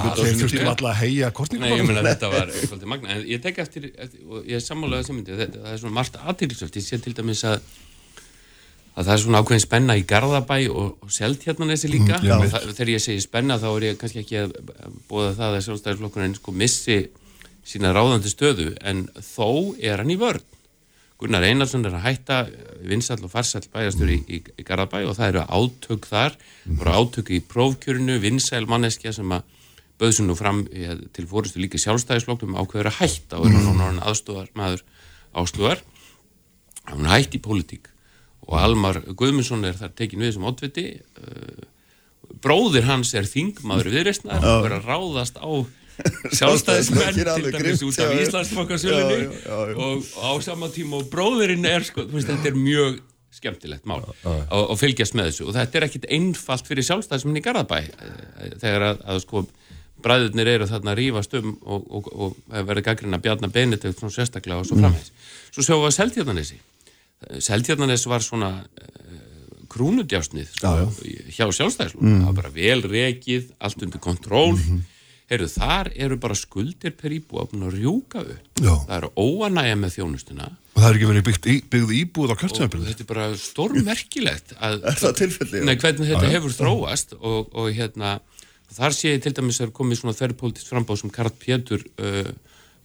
[2.01, 3.91] að þetta var svolítið magna en ég tek eftir,
[4.25, 7.45] og ég er sammálaðið sem myndi það er svona margt aðtilsöft, ég sé til dæmis
[7.47, 7.61] að
[8.91, 12.47] að það er svona ákveðin spenna í Garðabæ og, og selt hérna þessi líka mm,
[12.51, 14.55] það, þegar ég segi spenna þá er ég kannski ekki að
[15.07, 16.97] bóða það að sjálfstæðarflokkurinn sko missi
[17.67, 20.43] sína ráðandi stöðu en þó er hann í vörn
[21.21, 22.37] Gunnar Einarsson er að hætta
[22.89, 26.37] vinsall og farsall bæjastur í, í, í Garðabæ og það eru átök þar
[26.73, 29.45] eru átök í prófkjörnu, vinsæl manneskja sem að
[30.01, 34.49] bauðsum nú fram ja, til fórustu líka sjálfstæðisflokkum ákveður að hætta og er hann aðstúðar
[34.57, 34.81] maður
[35.37, 35.83] áslúðar
[36.89, 37.91] hann hætti í pólitík
[38.47, 40.85] og Almar Guðmundsson er þar tekin við sem oddviti.
[41.21, 41.69] Uh,
[42.41, 45.51] bróðir hans er þingmaður viðreistnar og er að ráðast á
[46.37, 49.29] sjálfstæðismenn til dæmis út af Íslandsfokkasölunni
[49.75, 52.99] og á sama tíma og bróðurinn er sko, veist, þetta er mjög
[53.31, 57.77] skemmtilegt mál og fylgjast með þessu og þetta er ekkit einfalt fyrir sjálfstæðismenn í Garðabæ
[57.79, 59.45] eh, þegar að, að sko
[60.01, 64.15] bræðurnir eru þarna að rífast um og, og, og verður gaggrinn að bjarna Benedikt svona
[64.15, 65.11] sérstaklega og svo framvegs.
[65.51, 66.57] Svo sjáum við að Seldjarnanesi.
[67.45, 69.19] Seldjarnanes var svona uh,
[69.71, 70.73] krúnudjásnið sko,
[71.35, 72.01] hjá sjálfstæðislu.
[72.01, 72.17] Mm.
[72.23, 74.55] Það var bara vel rekið, allt undir kontról.
[74.55, 74.81] Mm -hmm.
[75.29, 78.49] Heyrðu, þar eru bara skuldir per íbúa búin að rjúka upp.
[78.59, 78.73] Já.
[78.87, 80.49] Það eru óanægja með þjónustuna.
[80.71, 82.89] Og það er ekki verið byggt í, byggð íbúð á kjörtsefnbilið.
[82.91, 84.53] Þetta er bara stórmerkilegt.
[84.59, 85.65] Að, er það tilfellið?
[85.67, 88.19] Nei, hvernig þetta já, hefur þróast og, og hérna
[88.71, 92.29] Þar sé ég til dæmis að komið svona þerrpolítist frambáð sem Karl Pétur uh,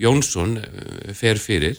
[0.02, 1.78] Jónsson uh, fer fyrir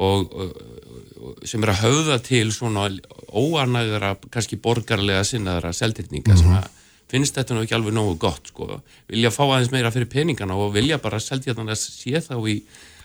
[0.00, 2.88] og, og sem er að höfða til svona
[3.30, 6.40] óanægðara, kannski borgarlega sinnaðara seldirninga mm -hmm.
[6.40, 6.58] sem mhm.
[6.58, 6.80] að
[7.14, 8.80] finnst þetta nú ekki alveg nógu gott sko.
[9.10, 12.58] Vilja fá aðeins meira fyrir peningana og vilja bara seldjarnan að sé þá í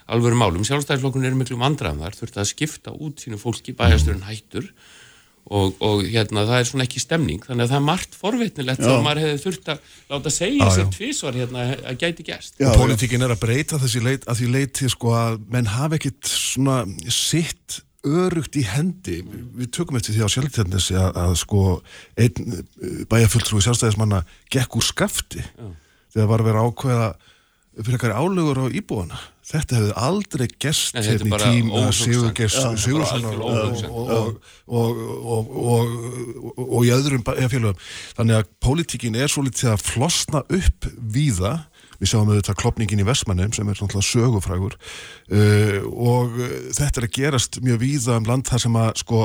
[0.09, 0.65] alvöru málum.
[0.65, 4.71] Sjálfstæðisflokkun er miklu vandraðan þar, þurft að skipta út sínu fólki bæjasturinn hættur
[5.49, 8.91] og, og hérna það er svona ekki stemning þannig að það er margt forvitnilegt þá
[9.05, 13.33] maður hefði þurft að láta segja sér tvísvar hérna að gæti gæst og politíkin er
[13.33, 16.81] að breyta þessi leit að því leiti sko að menn hafa ekkit svona
[17.13, 19.19] sitt örugt í hendi.
[19.57, 21.63] Við tökum eftir því á sjálftjarnis að, að sko
[22.19, 24.23] einn eh, bæjarfulltrúi sjálfstæðismanna
[24.53, 25.67] gekk úr skafti já.
[26.13, 27.09] þegar var að vera ákveða
[27.79, 29.19] fyrir ekkar álugur á íbúana.
[29.49, 33.39] Þetta hefði aldrei gerst hérna í tíma Sigurðssonar
[36.69, 37.79] og í öðrum félagum
[38.17, 41.55] þannig að pólitíkin er svo litið að flosna upp víða
[41.99, 46.37] við sjáum auðvitað klopningin í Vestmannheim sem er svona sögufrægur uh, og
[46.75, 49.23] þetta er að gerast mjög víða um land þar sem að sko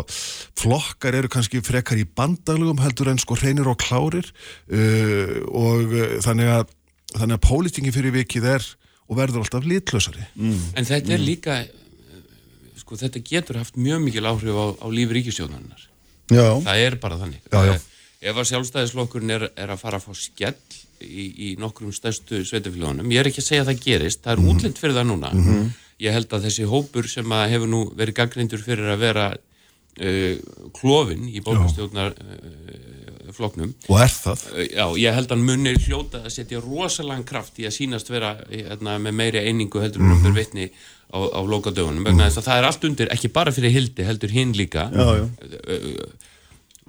[0.60, 5.94] flokkar eru kannski frekar í bandalugum heldur en sko hreinir og klárir uh, og
[6.26, 6.66] þannig að
[7.14, 8.68] þannig að pólitingin fyrir vikið er
[9.04, 10.60] og verður alltaf litlösari mm.
[10.74, 11.26] En þetta er mm.
[11.28, 11.58] líka
[12.84, 15.84] sko þetta getur haft mjög mikil áhrif á, á lífi ríkistjóðanar
[16.28, 17.74] það er bara þannig já, já.
[18.30, 20.56] ef að sjálfstæðislokkurinn er, er að fara að fá skell
[21.00, 24.42] í, í nokkrum stærstu sveitafélagunum, ég er ekki að segja að það gerist það er
[24.42, 24.52] mm.
[24.52, 25.72] útlitt fyrir það núna mm -hmm.
[26.06, 30.36] ég held að þessi hópur sem hefur nú verið gaggrindur fyrir að vera uh,
[30.72, 32.94] klófin í bókastjóðnar uh.
[33.88, 34.42] Og er það?
[34.54, 38.36] Eh, já, ég held að munir hljóta að setja rosalega kraft í að sínast vera
[38.50, 40.36] hérna, með meiri einingu heldur um mm -hmm.
[40.38, 40.70] vittni
[41.10, 42.04] á, á lókadögunum.
[42.04, 42.42] -hmm.
[42.42, 44.90] Það er allt undir, ekki bara fyrir hildi, heldur hinn líka.
[44.94, 45.28] Já, já.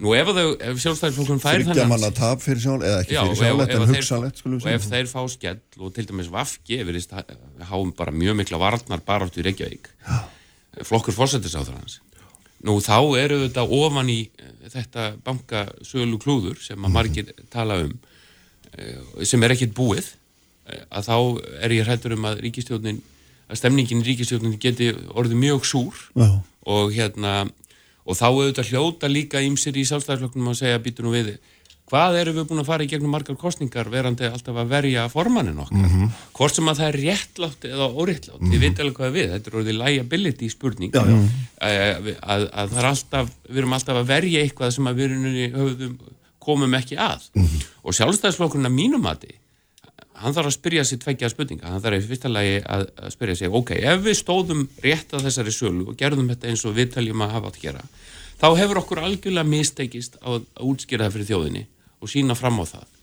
[0.03, 1.69] Nú ef, ef sjálfstæðisflokkun fær þannig...
[1.69, 4.73] Þryggja manna tap fyrir sjálf, eða ekki já, fyrir sjálf, en hugsanlegt, skulum við segja.
[4.75, 7.13] Og ef þeir fá skell, og til dæmis Vafki, verðist
[7.69, 9.87] háum bara mjög mikla varnar bara átt í Reykjavík.
[10.03, 10.17] Já.
[10.83, 11.97] Flokkur fórsættis á það hans.
[12.65, 16.95] Nú þá eru þetta ofan í eh, þetta bankasölu klúður sem að mhm.
[16.97, 17.95] margir tala um
[18.75, 20.09] eh, sem er ekkit búið
[20.71, 21.17] eh, að þá
[21.61, 23.03] er ég hrættur um að ríkistjónin,
[23.47, 26.29] að stemningin í ríkistjónin geti orðið mjög súr Já.
[26.75, 27.45] og hérna
[28.05, 31.35] og þá auðvitað hljóta líka ímsir í sjálfstæðarfloknum að segja býtu nú við
[31.89, 35.59] hvað eru við búin að fara í gegnum margar kostningar verandi alltaf að verja formannin
[35.61, 36.09] okkar mm -hmm.
[36.33, 38.53] hvort sem að það er réttlátt eða óréttlátt, mm -hmm.
[38.53, 41.17] ég veit alveg hvað við þetta er orðið liability spurning já, já.
[41.61, 45.09] Að, að, að það er alltaf við erum alltaf að verja eitthvað sem að við
[45.53, 45.99] höfum,
[46.39, 47.61] komum ekki að mm -hmm.
[47.83, 49.33] og sjálfstæðisflokkurinn að mínum að því
[50.21, 51.69] hann þarf að spyrja sér tveikja spurninga.
[51.69, 55.55] Hann þarf í fyrsta lagi að, spyrja sér ok, ef við stóðum rétt að þessari
[55.55, 57.87] sölu og gerðum þetta eins og við taljum að hafa að gera
[58.39, 61.63] þá hefur okkur algjörlega mistekist að útskýra það fyrir þjóðinni
[62.01, 62.94] og sína fram á það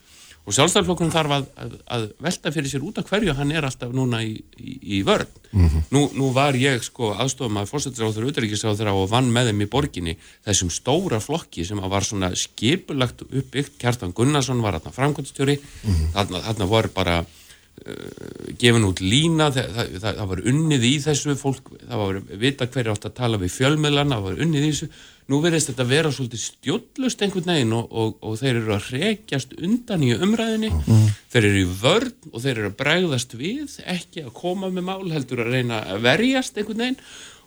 [0.43, 3.93] og sjálfstæðarflokkurinn þarf að, að, að velta fyrir sér út af hverju hann er alltaf
[3.95, 5.29] núna í, í, í vörn.
[5.53, 5.85] Mm -hmm.
[5.95, 9.69] nú, nú var ég sko aðstofum að fórstættisáður og utryggisáður og vann með þeim í
[9.71, 10.17] borginni
[10.47, 16.11] þessum stóra flokki sem var svona skipulagt uppbyggt, Kjartan Gunnarsson var þarna framkvæmstjóri mm -hmm.
[16.17, 19.53] þarna, þarna var bara uh, gefin út lína.
[19.53, 21.37] Það, það, það, það var unnið í þessu.
[21.37, 24.91] Fólk, það var vita hverju átt að tala við fjölmiðlana, það var unnið í þessu
[25.33, 29.55] nú verðist þetta vera svolítið stjóllust einhvern veginn og, og, og þeir eru að rekjast
[29.59, 31.07] undan í umræðinni mm.
[31.33, 35.13] þeir eru í vörn og þeir eru að bregðast við ekki að koma með mál
[35.15, 37.01] heldur að reyna að verjast einhvern veginn.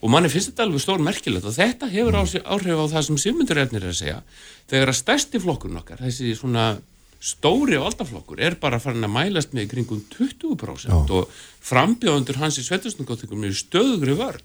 [0.03, 3.61] Og manni finnst þetta alveg stór merkilegt og þetta hefur áhrif á það sem Sigmundur
[3.61, 4.17] Ernir er að segja.
[4.69, 6.65] Þegar að stærsti flokkurinn okkar þessi svona
[7.25, 10.97] stóri valdaflokkur er bara farin að mælast með kringum 20% Já.
[11.15, 11.31] og
[11.65, 14.43] frambjóðundur hans í svetusnugóttingum er stöðugri vörn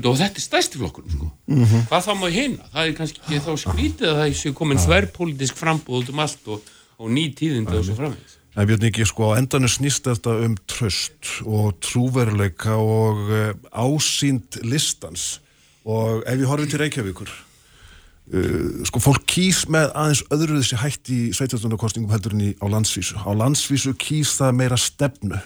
[0.00, 1.30] og þetta er stærsti flokkur sko.
[1.46, 1.88] mm -hmm.
[1.88, 5.56] hvað þá má hérna það er kannski ekki þá skrítið að það sé komin þverrpolítisk
[5.56, 6.62] frambúð um allt og,
[6.98, 8.14] og ný tíðindi og svo
[8.52, 13.54] Það er björn ekki sko á endanum snýst þetta um tröst og trúveruleika og uh,
[13.72, 15.40] ásýnd listans.
[15.88, 21.12] Og ef ég horfið til Reykjavíkur uh, sko fólk kýs með aðeins öðru þessi hætt
[21.16, 23.16] í sveitastundarkostningum heldur en í á landsvísu.
[23.24, 25.40] Á landsvísu kýs það meira stefnu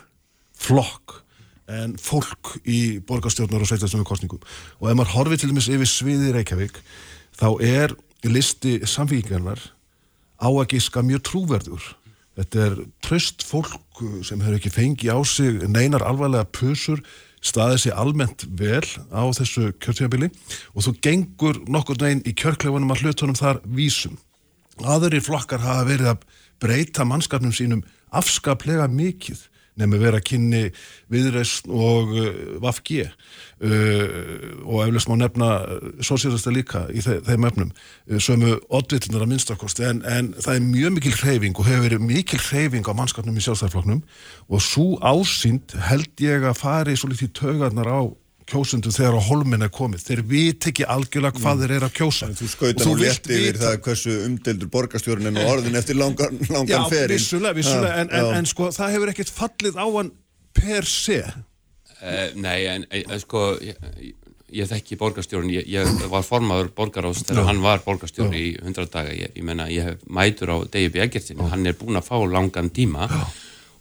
[0.59, 1.21] flokk
[1.67, 4.43] en fólk í borgarstjórnar og sveitastöndum kostningum
[4.79, 6.81] og ef maður horfið til dæmis yfir sviði Reykjavík
[7.37, 9.61] þá er listi samfíkingarnar
[10.41, 11.85] á að gíska mjög trúverður.
[12.37, 12.75] Þetta er
[13.05, 17.01] tröst fólk sem hefur ekki fengið á sig neinar alvarlega pusur,
[17.41, 20.29] staðið sér almennt vel á þessu kjörtíðabili
[20.75, 24.19] og þú gengur nokkur neginn í kjörklefunum að hlutunum þar vísum.
[24.85, 26.27] Aðri flokkar hafa verið að
[26.61, 29.47] breyta mannskapnum sínum afskaplega mikið
[29.77, 30.63] nefnum vera kynni
[31.13, 32.13] viðreist og
[32.63, 34.07] vafgi uh,
[34.65, 37.73] og eflust má nefna uh, sósýrasta líka í þe þeim efnum.
[38.23, 42.43] Sömu oddvitunar að minnstakosti en, en það er mjög mikil hreyfing og hefur verið mikil
[42.49, 44.05] hreyfing á mannskapnum í sjálfstæðarflokknum
[44.49, 48.01] og svo ásýnd held ég að fari svo litið tögarnar á
[48.51, 50.05] kjósundu þegar á holmin er komið.
[50.07, 52.29] Þeir vit ekki algjörlega hvað þeir eru að kjósa.
[52.39, 56.79] Þú skauta nú létt yfir það hversu umdeldur borgarstjórn en orðin eftir langan, langan Já,
[56.93, 57.17] feril.
[57.17, 60.13] vissulega, vissulega, en, en, en sko það hefur ekkert fallið á hann
[60.57, 61.19] per se.
[61.97, 63.81] Uh, nei, en uh, sko ég,
[64.55, 69.17] ég þekki borgarstjórn, ég, ég var formaður borgaráðs þegar hann var borgarstjórn í 100 daga,
[69.17, 71.03] ég, ég menna ég hef mætur á Degi B.
[71.03, 73.11] Eggertsin, hann er búin að fá langan tíma.
[73.11, 73.27] Já.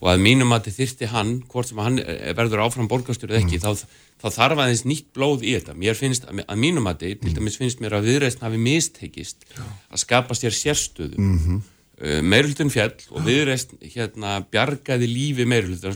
[0.01, 3.43] Og að mínum að þið þyrsti hann, hvort sem hann eh, verður áfram borgarstjórn eða
[3.43, 3.63] ekki, mm.
[3.63, 7.35] þá, þá þarf aðeins nýtt blóð í þetta, mér finnst að mínum að þið, til
[7.38, 11.19] dæmis finnst mér að viðreistn hafi mistekist að skapa sér sérstöðu.
[11.19, 11.61] Mm -hmm.
[12.01, 15.95] uh, meirultun fjall og viðreistn hérna bjargaði lífi meirultun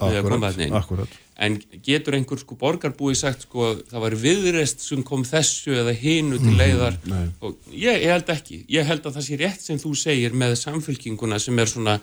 [0.79, 5.93] Akkurat, en getur einhver sko borgarbúi sagt sko það var viðrest sem kom þessu eða
[5.95, 6.97] hinu til leiðar?
[7.05, 10.35] mm, og ég, ég held ekki, ég held að það sé rétt sem þú segir
[10.35, 11.99] með samfélkinguna sem er svona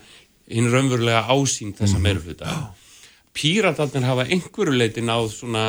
[0.51, 2.05] hinn raunverulega ásýnd þessa mm.
[2.07, 2.57] meirfluta
[3.37, 5.65] píratarnir hafa einhverju leiti náð svona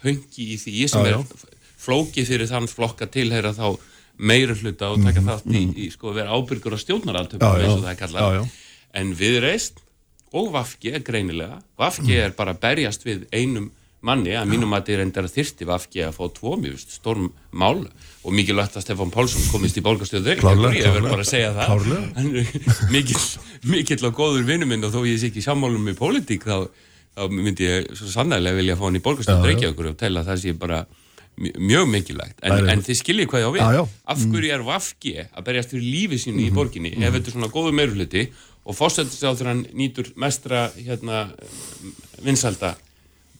[0.00, 1.48] pöngi í því sem Já, er
[1.82, 3.66] flókið fyrir þann flokka tilheyra þá
[4.22, 7.92] meirfluta og taka Mhm, þátt í, í sko vera ábyrgur á stjórnaraltöfum eins og það
[7.92, 8.50] er kallað.
[8.94, 9.80] En viðreist
[10.32, 13.70] og Vafki er greinilega Vafki er bara að berjast við einum
[14.02, 17.84] manni að mínum að þetta er endara þyrsti Vafki að fá tvo mjög storm mál
[18.22, 21.68] og mikilvægt að Stefán Pálsson komist í bólgastöðu Klárlega, ég verður bara að segja það.
[22.90, 23.22] mikill,
[24.08, 26.66] og góður vinnu minn og þó ég sé ekki sammálum með pólitík þá,
[27.16, 29.46] þá myndi ég svo sannægilega vilja fá hann í bólgastöðu og
[30.22, 30.82] að það sé bara
[31.38, 32.38] mj- mjög mikilvægt.
[32.42, 33.62] En, en þið skiljið hvað ég á við.
[33.62, 33.84] Já, já.
[34.14, 37.52] af hverju er Vafki að berjast fyrir lífi sínu í borginni ef þetta er svona
[37.54, 38.26] góðu meiruluti
[38.66, 41.24] og fórsættisjáður hann nýtur mestra hérna,
[42.22, 42.74] vinsalda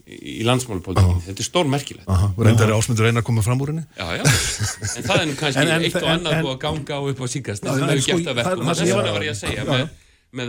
[0.07, 3.71] í landsmálupolítinni þetta er stór merkilegt og reyndar er ásmundur eina að koma fram úr
[3.73, 3.85] henni?
[3.97, 4.25] Já, já.
[4.27, 7.01] en það er nú kannski En- en- eitt og en- annað búið að ganga á
[7.13, 8.99] upp á síkast Já, hefur sko, að það er- verkum það og sem þess ég-
[9.03, 9.89] vegna var ég að segja Já, með, já.
[10.33, 10.49] með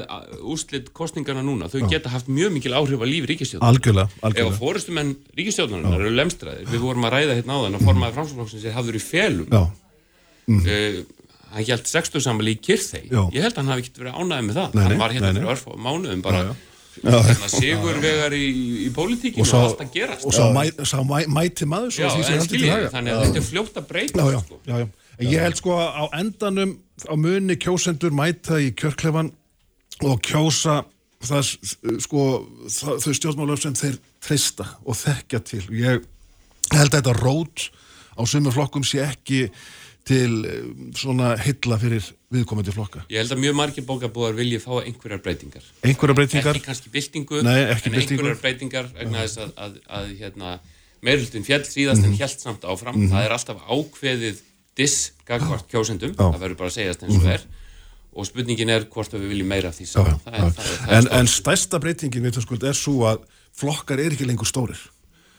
[0.54, 4.58] úslit kostningarna núna þau geta haft mjög mikil áhrif á lífi ríkistjóðan algjörlega, ef að
[4.58, 8.96] fórustumenn ríkistjóðanar eru lemstraðir við vorum að ræða hérna áðan að formaði framsóknarflokksins er hafður
[8.96, 9.48] í felum.
[9.52, 9.64] Já,
[10.50, 11.04] uh,
[11.54, 13.22] hann held sextursamali í Kyrþei Já.
[13.30, 14.74] ég held að hann hafi ekkert verið ánæðið með það.
[14.74, 16.56] Nei, hann var hérna nei, fyrir örf mánuðum bara Já, hérna,
[17.52, 18.44] sigur vegar í,
[18.86, 22.06] í pólitíkinu og og, allt að gerast og sá, mæ, sá mæ, mæti maður svo
[22.06, 22.12] já,
[22.70, 22.92] haga.
[22.94, 24.60] þannig að þetta er fljótt að breyta já, já, sko.
[24.70, 24.76] já,
[25.26, 26.76] ég held sko að á endanum
[27.10, 29.32] á muni kjósendur mæta í kjörklefan
[30.04, 30.84] og kjósa
[31.24, 31.54] það,
[32.04, 32.26] sko,
[32.68, 35.64] það, þau stjórnmálöf sem þeir treysta og þekkja til.
[35.76, 36.04] Ég
[36.74, 37.70] held að þetta rót
[38.18, 39.48] á sumur flokkum sé ekki
[40.08, 40.68] til eh,
[41.00, 43.04] svona hilla fyrir viðkomandi flokka.
[43.14, 46.56] ég held að mjög margir bókabúðar vilji fá einhverjar breytingar Einhverja breytingar?
[46.58, 48.20] ekki kannski byltingu Nei, ekki en byltingu.
[48.24, 50.54] einhverjar breytingar vegna þess að, að, að hérna,
[51.04, 54.42] meirhildin fjall síðast en hjælt samt áfram það er alltaf ákveðið
[54.80, 56.24] disgagvart kjósendum, Já.
[56.34, 57.44] það verður bara að segjast eins og er
[58.14, 60.42] og spurningin er hvort að við viljum meira af því Já, saman já, það er,
[60.44, 60.50] já.
[60.58, 63.24] það er, það er En, en stærsta breytingin við skuld, er svo að
[63.58, 64.82] flokkar er ekki lengur stórir.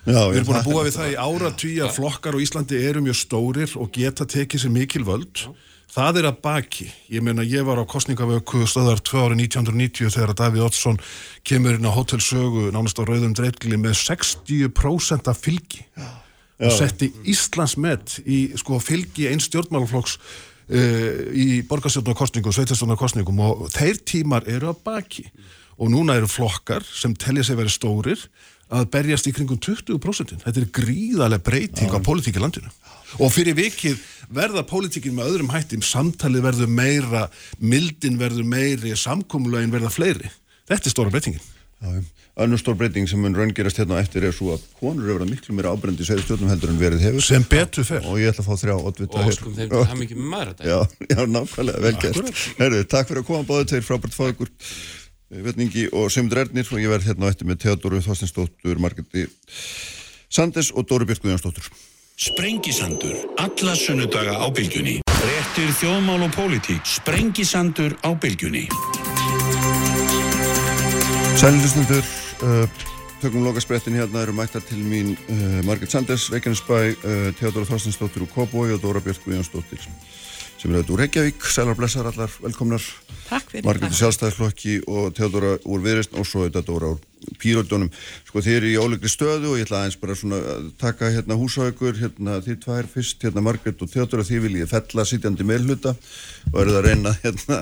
[0.04, 3.00] Já, Við erum búin að búa við það í áratví að flokkar á Íslandi eru
[3.06, 5.44] mjög stórir og geta tekið sér mikil völd.
[5.94, 6.88] Það er að baki.
[7.14, 10.96] Ég meina, ég var á kostningavöku stöðar 2 árið 1990 þegar að Davíð Oddsson
[11.46, 18.16] kemur inn á hotelsögu nánast á rauðum dreifgli með 60% af fylgi og setti Íslandsmet
[18.26, 25.28] í sko, fylgi einn stjórnmálaflokks uh, í borgarstjórnarkostningum, sveitastjórnarkostningum og þeir tímar eru að baki
[25.78, 28.26] og núna eru flokkar sem telja sig verið stórir
[28.74, 30.40] að berjast í kringum 20%.
[30.42, 32.70] Þetta er gríðarlega breyting á pólitíki landinu.
[33.22, 34.00] Og fyrir vikið
[34.36, 37.28] verða pólitíkin með öðrum hættim, samtalið verður meira,
[37.62, 40.32] mildin verður meiri, samkómulagin verða fleiri.
[40.68, 41.42] Þetta er stóra breytingin.
[42.34, 45.54] Önnur stór breyting sem mun raungerast hérna eftir er svo að konur eru að miklu
[45.54, 47.22] meira ábrendi í sveið stjórnum heldur en verið hefur.
[47.22, 48.02] Sem betur fer.
[48.10, 50.72] og ég ætla að fá þrjá oddvita og sko þeim það mikið með maður þetta
[50.72, 50.78] Já,
[51.12, 52.42] já, nákvæmlega, vel gert.
[52.58, 54.50] Herru, takk fyrir að koma báðu tveir frábært fá ykkur
[55.46, 56.66] Vetningi og Semdur Ernir.
[56.74, 59.28] Og ég verð hérna eftir með Theodoru Þorstinsdóttur, Margreti
[60.26, 61.70] Sandes og Dóru Björk Guðjónsdóttur
[62.14, 65.00] Sprengisandur, alla sunnudaga á bylgjunni.
[65.02, 66.86] Réttir þjóðmál og pólitík.
[66.86, 68.68] Sprengisandur á bylgjunni.
[71.34, 72.06] Sælilusnundur,
[72.46, 72.70] uh,
[73.18, 78.22] tökum loka sprettin hérna eru mættar til mín uh, Margret Sandes, Reykjanesbæ, uh, Theodora Þorstinsdóttir
[78.22, 79.82] úr Kópói og Dóra Björk Guðjónsdóttir
[80.64, 82.84] sem er auðvitað úr Reykjavík, sælar blessar allar, velkomnar.
[83.28, 83.66] Takk fyrir.
[83.66, 87.00] Margreður sjálfstæðarflokki og Theodora úr Viðreist og svo auðvitað Dóra úr
[87.40, 87.90] Píröldunum.
[88.24, 91.36] Sko þið eru í ólegri stöðu og ég ætla aðeins bara svona að taka hérna
[91.36, 95.92] húsaukur, hérna þið tvær fyrst, hérna Margret og Theodora, þið viljið fella sitjandi meilhuta
[96.52, 97.56] og eru það að reyna hérna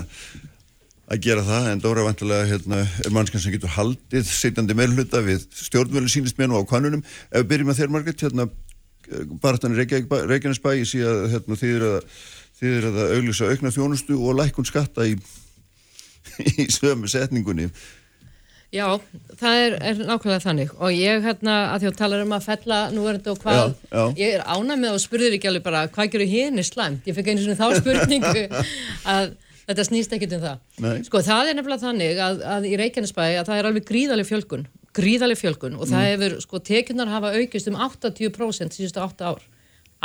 [1.11, 5.43] að gera það en Dóra vantilega hérna, er mannskjörn sem getur haldið sitjandi meilhuta við
[5.59, 7.03] stjórnvölu sínist menn og á kannunum.
[7.27, 8.47] Ef við byrjum að þér Margret, hérna
[12.63, 15.17] hérna, þið eru að, auglýsa aukna þjónustu og lækun skatta í,
[16.63, 17.69] í sömu setningunni.
[18.73, 18.87] Já,
[19.37, 22.77] það er, er nákvæmlega þannig og ég hérna að því að tala um að fella
[22.89, 24.05] núverandi og hvað, Já, já.
[24.17, 27.29] ég er ánað með og spurður ekki alveg bara hvað gerur henni slæmt, ég fekk
[27.29, 28.47] einu svona þá spurningu
[29.13, 29.35] að
[29.67, 30.63] þetta snýst ekkit um það.
[30.81, 30.95] Nei.
[31.05, 34.65] Sko það er nefnilega þannig að, að í Reykjanesbæ að það er alveg gríðaleg fjölgun,
[34.97, 39.45] gríðaleg fjölgun og það hefur, sko tekjunar hafa aukist um 80% síðustu 8 ár.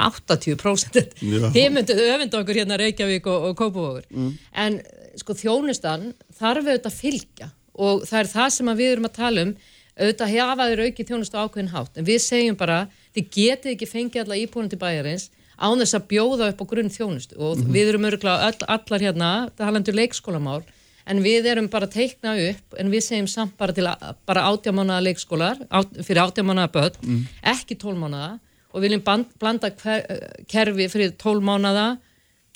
[0.06, 1.48] 80% Já.
[1.54, 4.06] þið mynduð öfunda okkur hérna Reykjavík og, og Kópavogur.
[4.54, 4.80] En
[5.18, 7.50] sko þjónustan þarf auðvitað að fylgja.
[7.78, 9.52] Og það er það sem við erum að tala um.
[9.98, 11.98] Auðvitað hafa þeir aukið þjónustu ákveðin hátt.
[11.98, 12.78] En við segjum bara,
[13.16, 16.92] þið getið ekki fengið alla íbúinu til bæjarins án þess að bjóða upp á grunn
[16.94, 20.60] þjónustu og við erum örgulega all, allar hérna talandi um leikskólamál.
[21.08, 23.88] En við erum bara teikna upp en við segjum samt bara til
[24.28, 28.36] bara átjámánaða leikskólar át, fyrir átjámánaða börn ekki tólmánaða
[28.74, 30.04] og viljum band, blanda hver,
[30.50, 31.96] kerfi fyrir tólmánaða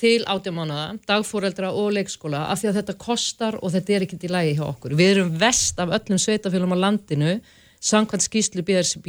[0.03, 4.33] til átjámánaða, dagfóreldra og leikskóla af því að þetta kostar og þetta er ekkert í
[4.33, 4.97] lægi hjá okkur.
[4.99, 7.37] Við erum vest af öllum sveitafélum á landinu
[7.83, 9.09] samkvæmt skýslu BRCB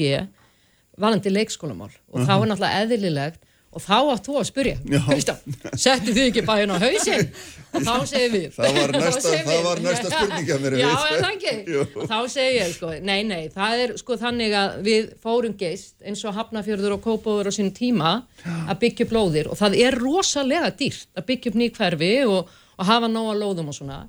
[1.01, 3.41] valandi leikskólamál og þá er náttúrulega eðlilegt
[3.73, 4.99] og þá átt þú að spyrja Já.
[5.07, 7.27] Kristján, settu þið ekki bæinn á hausinn
[7.73, 11.19] og þá segir við Það var næsta- það var næsta spurning hjá mér, Já, veist.
[11.23, 11.53] það ekki?
[11.73, 11.85] Jú.
[12.03, 15.95] Og þá segir ég, sko, nei, nei, það er sko þannig að við fórum geist
[16.05, 18.13] eins og Hafnafjörður og Kópavur á sínum tíma
[18.45, 22.89] að byggja upp lóðir og það er rosalega dýrt að byggja upp nýkverfi og, og
[22.93, 24.03] hafa nóga lóðum og svona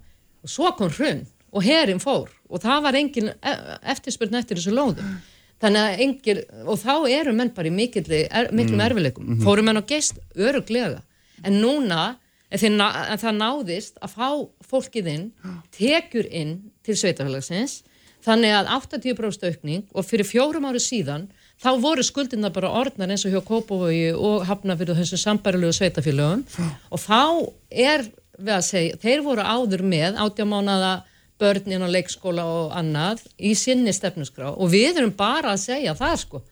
[0.45, 1.25] og svo kom hrun
[1.55, 3.59] og herin fór og það var engin e-
[3.95, 5.15] eftirspurn eftir þessu lóðum
[5.63, 8.87] þannig að engir, og þá eru menn bara í mikilli, er, miklum Mm.
[8.91, 9.43] erfileikum Mhm.
[9.45, 11.03] fórum menn á geist öruglega
[11.45, 12.17] en núna,
[12.51, 14.29] en, þeir, ná- en það náðist að fá
[14.71, 15.33] fólkið inn
[15.73, 17.83] tekur inn til sveitafélagsins
[18.25, 21.29] þannig að 80% aukning og fyrir fjórum ári síðan
[21.63, 26.45] þá voru skuldina bara orðnar eins og hjá Kópavogi og Hafnafjörðu þessum sambarilegu sveitafélögum
[26.91, 28.03] og þá er
[28.41, 31.03] við að segja, þeir voru áður með átjámánaða
[31.41, 36.21] börnin á leikskóla og annað í sinni stefnusgrá og við erum bara að segja það
[36.23, 36.43] sko.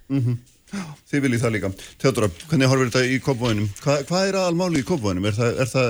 [1.10, 1.70] Þið viljið það líka.
[2.00, 3.70] Theodora, hvernig horfir þetta í kópavænum?
[3.84, 5.28] Hva, hvað er aðalmáli í kópavænum?
[5.28, 5.88] Er það, er það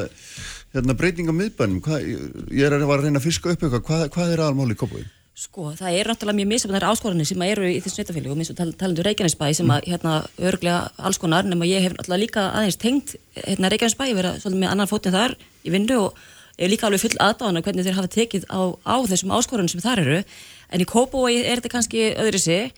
[0.75, 1.83] hérna, breyting á miðbænum?
[1.85, 2.09] Hvað,
[2.51, 3.85] ég er að, reyna að fiska upp eitthvað.
[3.87, 5.13] Hvað, hvað er aðalmáli í kópavænum?
[5.33, 8.67] Sko, það eru náttúrulega mjög misafnæri áskoranir sem eru í þessum sveitafélögum, eins og tal,
[8.77, 13.15] talandu Reykjanesbæ sem að hérna örglega alls konar nema ég hef náttúrulega líka aðeins tengt
[13.39, 16.21] hérna Reykjanesbæ, ég vera svolítið með annan fótinn þar í vinnu og
[16.59, 19.85] ég er líka alveg full aðdáðan hvernig þeir hafa tekið á, á þessum áskoranum sem
[19.85, 20.25] þar eru,
[20.73, 22.73] en í Kópói er þetta kannski öðru sig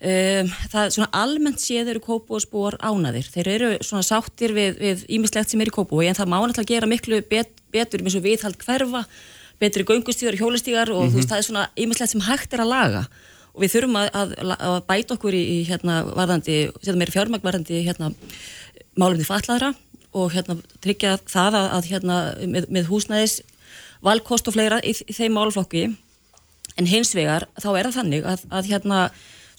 [0.00, 5.60] Um, það svona almennt séð eru kópúasbúar ánaðir, þeir eru svona sáttir við, ímislegt sem
[5.60, 9.02] er í kópúi en það má náttúrulega gera miklu bet, betur eins og viðhald hverfa,
[9.60, 12.72] betri göngustíðar og hjólistíðar og þú veist það er svona ímislegt sem hægt er að
[12.72, 13.04] laga.
[13.52, 14.34] Og við þurfum að, að,
[14.70, 18.08] að bæta okkur í, í hérna varðandi, setja meiri fjármagn varðandi hérna
[18.96, 19.74] málumni fatlaðra
[20.16, 23.40] og hérna tryggja það að, að hérna með, með húsnæðis
[24.04, 25.84] valkost og fleira í, í þeim málflokki
[26.80, 29.02] en hins vegar þá er það þannig að, að hérna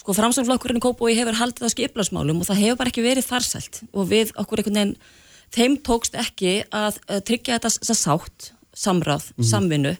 [0.01, 3.83] sko framsamflokkurinn í Kópói hefur haldið að skiplasmálum og það hefur bara ekki verið farsælt.
[3.93, 4.95] Og við okkur einhvern veginn
[5.53, 9.93] þeim tókst ekki að, að tryggja þetta þessa sátt, samráð, samvinnu.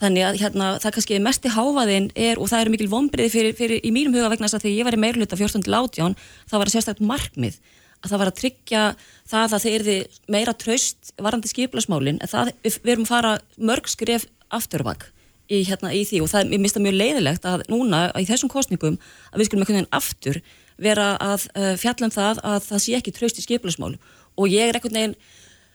[0.00, 3.54] Þannig að hérna það kannski mest í háfaðin er og það eru mikil vonbriði fyrir,
[3.54, 5.76] fyrir í mínum huga vegna þess að þegar ég var í meirluta 14.
[5.78, 6.16] átján
[6.50, 7.60] það var að sérstætt markmið
[8.04, 8.82] að það var að tryggja
[9.32, 9.96] það að þeir eru
[10.36, 15.06] meira traust varandi skiplasmálin en það, við, erum að fara mörg skref afturvag
[15.50, 18.98] í, hérna, í því og það er mista mjög leiðilegt að núna í þessum kostningum
[19.32, 20.40] að við skulum veginn aftur
[20.80, 23.94] vera að uh, fjalla um það að það sé ekki traust í skiplasmál
[24.34, 25.18] og ég er einhvern veginn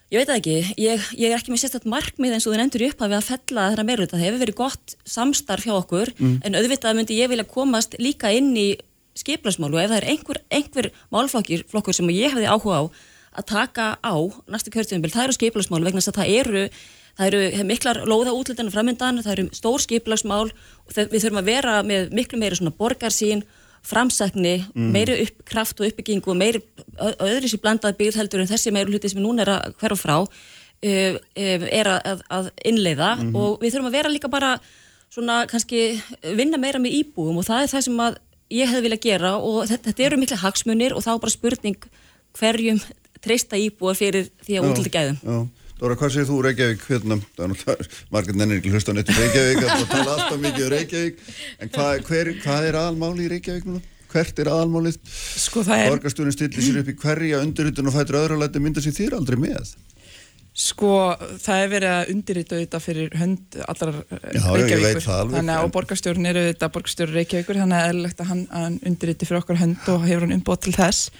[0.09, 2.83] Ég veit það ekki, ég, ég er ekki með sérstætt markmið eins og þið endur
[2.87, 4.09] upp að við að fella þeirra meirut.
[4.09, 6.39] Það hefur verið gott samstarf hjá okkur Mm.
[6.49, 8.71] en auðvitað myndi ég vilja komast líka inn í
[9.15, 12.83] skiplasmál og ef það er einhver, einhver málflokkur flokkur sem ég hefði áhuga á
[13.39, 14.13] að taka á
[14.49, 16.63] næsta kjörtíðumbil, það eru skiplasmál vegna þess að það eru,
[17.19, 21.49] það eru miklar lóða útlutinu framöndan, það eru stór skiplasmál og það, við þurfum að
[21.51, 23.43] vera með miklu meiri svona borgarsín
[23.83, 24.91] framsækni, Mhm.
[24.91, 26.59] meiri upp, kraft og uppbyggingu og meiri
[26.99, 29.97] ö- öðru sér blandað byggð heldur en þessi meiri hluti sem núna er að hverfa
[29.97, 30.27] frá
[30.83, 33.35] er að, að innleiða Mhm.
[33.35, 34.59] og við þurfum að vera líka bara
[35.11, 36.01] svona kannski
[36.35, 38.17] vinna meira með íbúum og það er það sem að
[38.53, 41.87] ég hefði viljað gera og þetta, þetta eru mikla hagsmunir og þá er bara spurning
[42.39, 42.81] hverjum
[43.23, 45.19] treysta íbúar fyrir því að útlita gæðum.
[45.23, 45.39] Já.
[45.79, 49.19] Dóra, hvað segir þú Reykjavík hérna, það er náttúrulega margir nennir ekki hlusta neitt um
[49.21, 51.21] Reykjavík að tala alltaf mikið um Reykjavík
[51.63, 53.83] en hvað, hver, hvað er aðalmáli í Reykjavík núna?
[54.09, 54.97] Hvert er aðalmálið?
[55.39, 57.95] Sko það er Borgarstjórin stillir sér upp í hverja undirritun og
[58.33, 59.75] að læta mynda sér þýr aldrei með
[60.59, 60.89] Sko
[61.39, 65.37] það er verið að undirrita auðvitað fyrir hönd allar það alveg.
[65.37, 69.39] Þannig að borgarstjórn eru auðvitað borgarstjóri Reykjavíkur þannig að eðlilegt að hann, hann undirriti fyrir
[69.39, 71.13] okkar hönd og hefur hann umbóð til þess.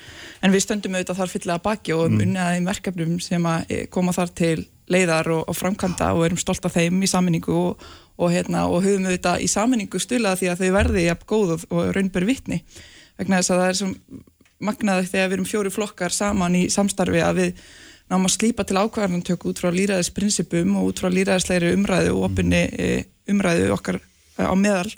[0.44, 2.26] En við stöndum auðvitað þar fyllilega baki og um mm.
[2.26, 4.58] unnið aðeins verkefnum sem að koma þar til
[4.90, 7.90] leiðar og, og framkvæmda og erum stolt af þeim í saminningu og,
[8.20, 11.94] og, hérna, og höfum auðvitað í saminningu stulað því að þau verði jafn góð og
[11.96, 12.64] raunber vittni
[13.20, 13.92] vegna þess að það er svo
[14.60, 17.62] magnaði þegar við erum fjóri flokkar saman í samstarfi að við
[18.10, 22.62] náum að slípa til ákvarðantöku út frá líraðisprinsipum og út frá líraðislegri umræðu og opinni
[22.74, 22.92] e,
[23.30, 24.90] umræðu okkar e, á meðal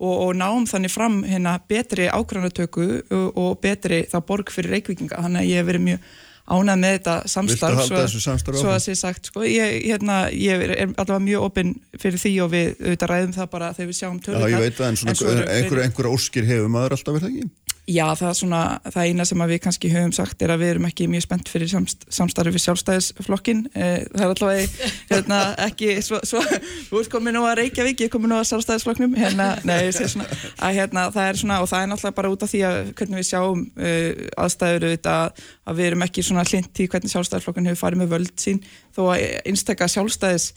[0.00, 5.22] og, og náum þannig fram hérna betri ákvarðantöku og, og betri það borg fyrir reikvikinga
[5.24, 6.10] þannig að ég hef verið mjög
[6.50, 10.72] ánað með þetta samstarf svo, samstarf svo að sé sagt sko, ég, hérna, ég er
[10.88, 14.42] allavega mjög opinn fyrir því og við auðvitað ræðum það bara þegar við sjáum tölur
[14.42, 17.69] Já, ég veit það, en svona einhverja einhver óskir hefur maður alltaf verið ekki?
[17.90, 20.86] Já, það er svona, það eina sem við kannski höfum sagt er að við erum
[20.86, 26.20] ekki mjög spennt fyrir samst, samstarfi við sjálfstæðisflokkin eh, það er allavega hérna, ekki svo,
[26.28, 26.42] svo,
[26.90, 29.16] þú ert komið nú að Reykjavík ég komið nú að sjálfstæðisflokknum.
[29.18, 30.28] Hérna, nei, svona,
[30.60, 33.22] að, hérna, það er svona og það er náttúrulega bara út af því að hvernig
[33.22, 37.82] við sjáum uh, aðstæður auðvitað að við erum ekki svona hlint í hvernig sjálfstæðisflokkin hefur
[37.86, 38.62] farið með völd sín.
[38.94, 40.52] Þó að einstakka sjálfstæðis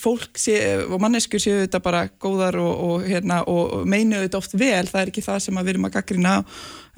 [0.00, 4.56] fólk sé, og manneskur séu þetta bara góðar og, og, hérna, og meinu þetta oft
[4.58, 6.36] vel, það er ekki það sem við erum að gaggrina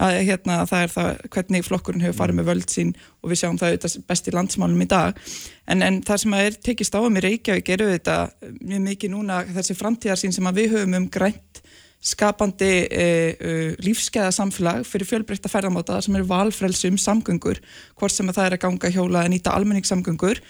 [0.02, 3.58] að hérna, það er það hvernig flokkurinn hefur farið með völd sín og við sjáum
[3.60, 5.18] það best í landsmálum í dag.
[5.66, 8.16] En, en það sem er tekist á um í Reykjavík eru þetta
[8.62, 11.62] mjög mikið núna þessi framtíðarsýn sem við höfum um grænt
[12.02, 13.04] skapandi e,
[13.38, 13.52] e,
[13.82, 17.60] lífskeiða samfélag fyrir fjölbreytta ferðamáta sem eru valfrelsi um samgöngur
[18.00, 20.40] hvort sem að það er að ganga hjóla að nýta almenningssamgöngur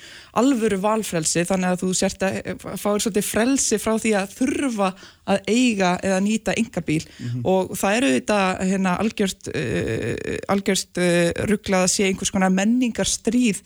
[0.40, 4.90] alvöru valfrelsi þannig að þú sért að e, fáir svolítið frelsi frá því að þurfa
[5.32, 7.46] að eiga eða nýta engabíl mm -hmm.
[7.52, 8.40] og það eru þetta
[8.72, 13.62] hérna, algjörst, uh, algjörst uh, rugglað að sé einhvers konar menningar stríð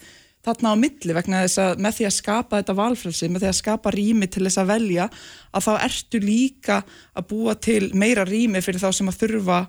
[0.46, 3.60] þarna á milli vegna þess að með því að skapa þetta valfrelsi, með því að
[3.60, 5.08] skapa rými til þess að velja,
[5.50, 6.76] að þá ertu líka
[7.14, 9.60] að búa til meira rými fyrir þá sem að þurfa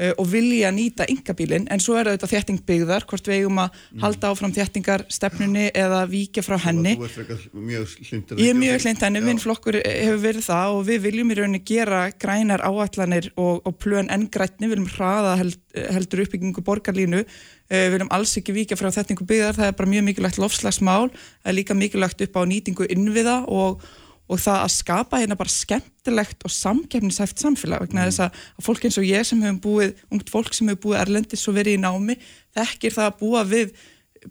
[0.00, 4.00] og vilja nýta yngabílinn, en svo er þetta þéttingbyggðar, hvort við eigum að mm.
[4.04, 6.94] halda áfram þéttingarstefnunni eða víkja frá henni.
[6.96, 11.62] Ég er mjög hlindur, henni, minn flokkur hefur verið það og við viljum í rauninni
[11.68, 15.58] gera grænar áallanir og, og plön enn grætni, við viljum hraða held,
[15.92, 17.24] heldur uppbyggingu borgarlínu.
[17.70, 21.10] Eh, við viljum alls ekki vika frá þettingu byggðar, það er bara mjög mikilvægt lofslagsmál,
[21.12, 23.84] það er líka mikilvægt upp á nýtingu innviða og,
[24.30, 28.10] og það að skapa hérna bara skemmtilegt og samkefnisæft samfélag vegna mm.
[28.10, 31.46] þess að fólk eins og ég sem hefum búið, ungt fólk sem hefur búið erlendis
[31.50, 32.18] og verið í námi,
[32.56, 33.72] þekkir það að búa við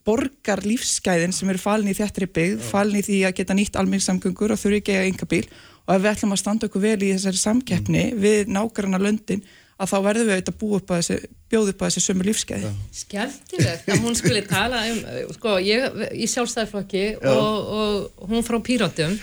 [0.06, 4.54] borgar lífsgæðin sem eru falin í þettri byggð, falin í því að geta nýtt almennsamgöngur
[4.54, 5.46] og þurfi ekki að enga bíl
[5.90, 8.22] og ef við ætlum að standa okkur vel í þessari samkeppni mm.
[8.22, 9.44] við nákvæmna löndin
[9.80, 12.72] að þá verðum við auðvitað búið upp að þessi, bjóð upp að þessi sömu lífskeiði.
[13.00, 15.00] Skjaldilegt að hún skulle tala um,
[15.38, 19.16] sko, ég í sjálfstæðarflokki og, og hún frá Píratum,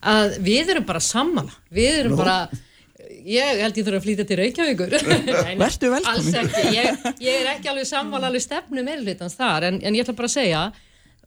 [0.00, 2.20] að við erum bara sammala, við erum Nó.
[2.22, 2.36] bara,
[3.26, 4.94] ég held ég þurfa að flýta til Reykjavíkur.
[5.64, 6.50] Vertu velkomin.
[6.76, 10.30] Ég, ég er ekki alveg sammala alveg stefnu meðlutans þar, en, en ég ætla bara
[10.30, 10.64] að segja,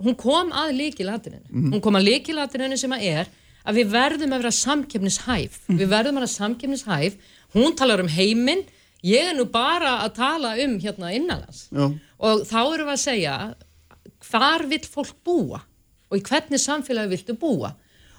[0.03, 1.71] hún kom að líkilatininu, mm.
[1.75, 3.33] hún kom að líkilatininu sem að er
[3.63, 5.77] að við verðum að vera samkefnishæf, mm.
[5.79, 7.19] við verðum að vera samkefnishæf
[7.53, 8.65] hún talar um heiminn
[9.03, 13.37] ég er nú bara að tala um hérna innanlands og þá erum við að segja
[14.29, 15.61] hvar vill fólk búa
[16.09, 17.73] og í hvernig samfélagi viltu búa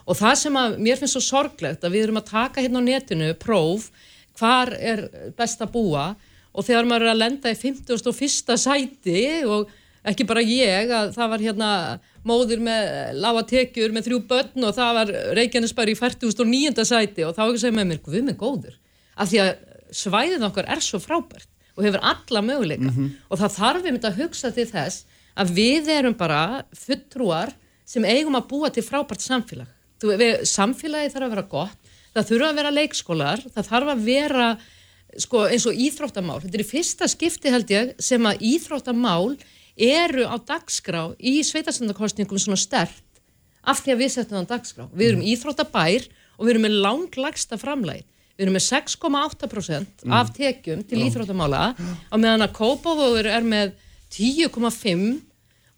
[0.04, 2.88] og það sem að mér finnst svo sorglegt að við erum að taka hérna á
[2.88, 3.90] netinu próf
[4.38, 5.06] hvar er
[5.38, 6.10] best að búa
[6.54, 8.58] og þegar maður er að lenda í 51.
[8.60, 9.70] sæti og
[10.04, 11.70] ekki bara ég að það var hérna
[12.26, 16.86] móður með lága tekjur með þrjú börn og það var Reykjanesbæri í 49.
[16.88, 18.78] sæti og þá ekki segja með mér, við með góður
[19.14, 19.52] af því að
[19.94, 23.10] svæðin okkar er svo frábært og hefur alla möguleika mm -hmm.
[23.28, 27.54] og það þarf við myndið að hugsa til þess að við erum bara fulltrúar
[27.84, 29.68] sem eigum að búa til frábært samfélag
[30.02, 34.48] við, samfélagi þarf að vera gott það þurfa að vera leikskólar það þarf að vera
[35.20, 39.34] sko, eins og íþróttamál þetta er í fyrsta skipti held ég sem að íþróttamál
[39.74, 43.02] eru á dagskrá í sveitarstandakostningum svona stert
[43.64, 45.30] af því að við setjum það á dagskrá við erum mm.
[45.34, 48.04] íþróttabær og við erum með langlagsta framlæg
[48.34, 50.14] við erum með 6,8% mm.
[50.14, 53.74] af tekjum til íþróttamála á meðan að Kópavóður er með
[54.14, 55.04] 10,5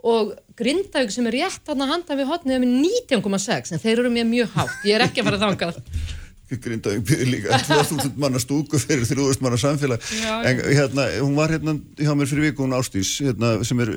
[0.07, 2.77] og Grindavík sem er rétt að handa við hotnið er með
[3.11, 5.83] 19,6 en þeir eru með mjög hátt, ég er ekki að fara þangað.
[6.65, 10.09] Grindavík byrði líka 2000 manna stúku fyrir 3000 manna samfélag.
[10.23, 13.93] Já, en hérna, hún var hérna hjá mér fyrir viku, hún Ástís hérna, sem er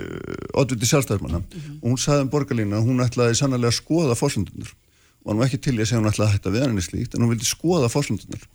[0.58, 1.44] oddviti sjálfstæðismanna.
[1.80, 4.74] Og hún sagði um borgarlína að hún ætlaði sannlega að skoða fórsöndunar
[5.24, 7.16] og hann var ekki til í að segja hún ætlaði að hætta við henni slíkt
[7.16, 8.46] en hún vildi skoða fórsöndunar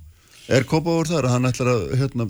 [0.55, 2.27] er Kópavór þar að hann ætlar að hérna,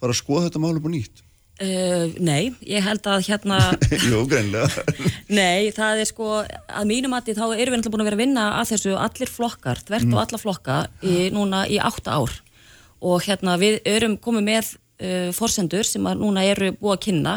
[0.00, 1.22] fara að skoða þetta málum og nýtt
[1.58, 3.56] Uh, nei, ég held að hérna
[4.10, 4.68] Jú, greinlega
[5.40, 8.22] Nei, það er sko, að mínum að þá erum við náttúrulega búin að vera að
[8.22, 10.12] vinna að þessu allir flokkar, þvert Mm.
[10.14, 12.36] og alla flokka í, núna í átta ár.
[13.02, 14.70] Og hérna við erum komið með
[15.02, 17.34] uh, forsendur sem að núna eru búið að kynna.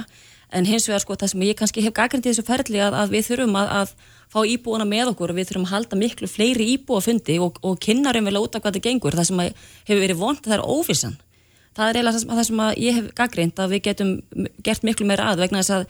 [0.53, 3.27] En hins vegar sko það sem ég kannski hef gaggrindi þessu ferli að, að við
[3.31, 3.95] þurfum að, að
[4.31, 8.13] fá íbúana með okkur og við þurfum að halda miklu fleiri íbúafundi og, og kynna
[8.13, 9.43] raunvel út af hvað þetta gengur, það sem
[9.89, 11.15] hefur verið vond það er óvissan
[11.77, 14.15] það er eiginlega það sem, ég hef gaggrind að við getum
[14.65, 15.85] gert miklu meira að vegna þess að,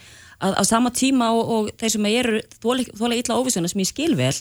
[0.47, 4.13] að á sama tíma og, og þeir sem eru þólega illa óvissuna sem ég skil
[4.19, 4.35] vel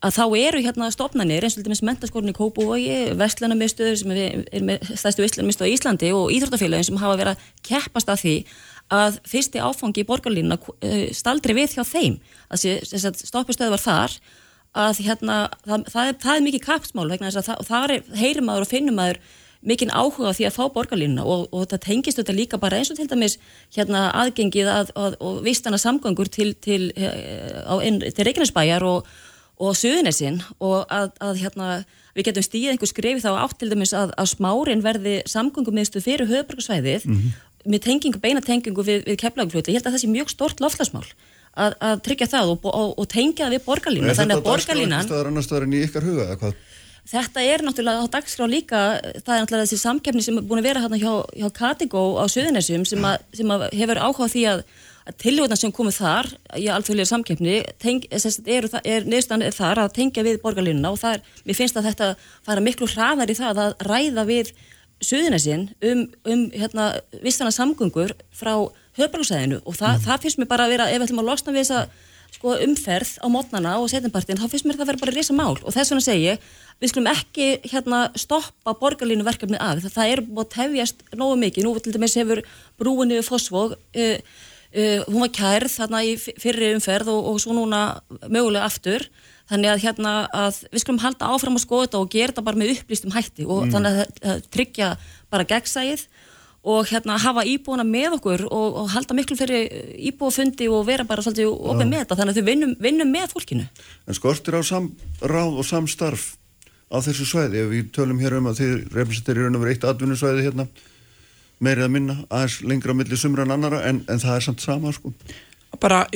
[0.00, 4.44] að þá eru hérna stopnarnir eins og til dæmis mentaskórni í Kópavogi, vestlunarmiðstöður sem er,
[4.64, 8.34] með stærstu vestlunarmiðstöð á Íslandi og íþróttafélagin sem hafa verið að keppast að því
[8.96, 12.16] að fyrsti áfangi í borgarlínuna uh, staldri við hjá þeim.
[12.48, 12.64] Að
[13.20, 14.16] stoppustöðu var þar
[14.80, 15.36] að hérna,
[15.66, 18.72] það, það, er, það er mikið kapsmál vegna þess að það, er, heyrir maður og
[18.72, 19.20] finnur maður
[19.60, 22.90] mikinn áhuga á því að fá borgarlínuna og, og það tengist þetta líka bara eins
[22.92, 23.36] og til dæmis
[23.76, 29.10] hérna aðgengið að, að, og vistana samgöngur til, til, til, til Reykjanesbæjar og,
[29.60, 31.68] og Suðunessin og að, að hérna
[32.16, 36.30] við getum stíðið einhver skrefi þá átt til dæmis að, að smárin verði samgöngumiðstu fyrir
[36.30, 37.36] höfbruksvæðið mm -hmm.
[37.74, 39.70] með tengingu, beina tengingu við, við keflagflutu.
[39.70, 41.04] Ég held að það sé mjög stort lofslagsmál
[41.54, 44.14] að, að tryggja það og, og, og tengja það við borgarlínu.
[44.14, 45.06] Þannig að borgarlínan...
[47.10, 48.80] Þetta er náttúrulega á dagskrá líka,
[49.24, 52.24] það er náttúrulega þessi samkefni sem er búin að vera hérna hjá, hjá Katigó á
[52.30, 54.60] Suðunessum sem, sem að hefur áhuga því að,
[55.10, 60.26] að tilhjóðna sem komið þar í alþjóðlega samkefni teng, er, er neðstan þar að tengja
[60.26, 62.12] við borgarlínuna og það er, mér finnst að þetta
[62.46, 64.52] fara miklu hraðar í það að ræða við
[65.00, 66.92] Suðunessin um, um hérna,
[67.24, 68.52] vissana samgöngur frá
[69.00, 70.06] höfbruksæðinu og það, mm.
[70.06, 72.09] það finnst mér bara að vera, ef við ætlum að losna við þessa
[72.40, 75.58] sko, umferð á mótnana og setjumpartin, þá finnst mér það að vera bara risa mál
[75.60, 76.44] og þess vegna segi ég,
[76.80, 79.82] við skulum ekki hérna stoppa borgarlínu verkefni af.
[79.84, 81.66] Það, það er búin að tefjast nógu mikið.
[81.66, 82.40] Nú til dæmis hefur
[82.80, 87.82] brúinu fósfóg uh, uh, hún var kærð þarna í fyrri umferð og, og svo núna
[88.24, 89.04] mögulega aftur.
[89.50, 92.62] Þannig að hérna að við skulum halda áfram að skoða þetta og gera þetta bara
[92.62, 93.72] með upplýstum hætti og mm.
[93.74, 94.90] þannig að, að tryggja
[95.30, 96.06] bara gegnsæið
[96.60, 99.70] og hérna hafa íbúana með okkur og, og halda miklu fyrir
[100.10, 102.18] íbúafundi og vera bara svolítið opið með þetta.
[102.20, 103.66] Þannig að þau vinnum, vinnum með fólkinu.
[104.06, 106.26] En skortir á samráð og samstarf
[106.92, 107.64] á þessu svæði?
[107.64, 110.68] Ef við tölum hér um að þið representerir raun og verið eitt atvinnusvæði hérna
[111.60, 114.62] meirið að minna, aðeins lengra á milli sumra en annara en, en það er samt
[114.64, 115.12] sama sko
[115.78, 116.06] bara,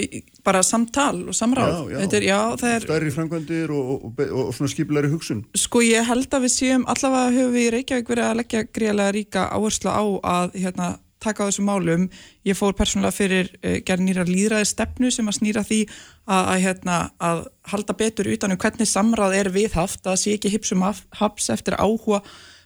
[0.44, 1.90] bara samtal og samráð.
[1.90, 2.16] Já, já.
[2.16, 5.44] Er, já, er, stærri framkvæmdir og, og, og, og svona skipilari hugsun.
[5.54, 9.16] Sko ég held að við séum allavega höfum við í Reykjavík verið að leggja gríðlega
[9.16, 10.04] ríka áherslu á
[10.34, 10.88] að hérna,
[11.24, 12.08] taka á þessum málum.
[12.44, 16.58] Ég fór persónulega fyrir uh, gerð nýra líðræði stefnu sem að snýra því að, að,
[16.66, 21.78] hérna, að halda betur utanum hvernig samráð er viðhaft að sé ekki hipsum haps eftir
[21.78, 22.24] áhuga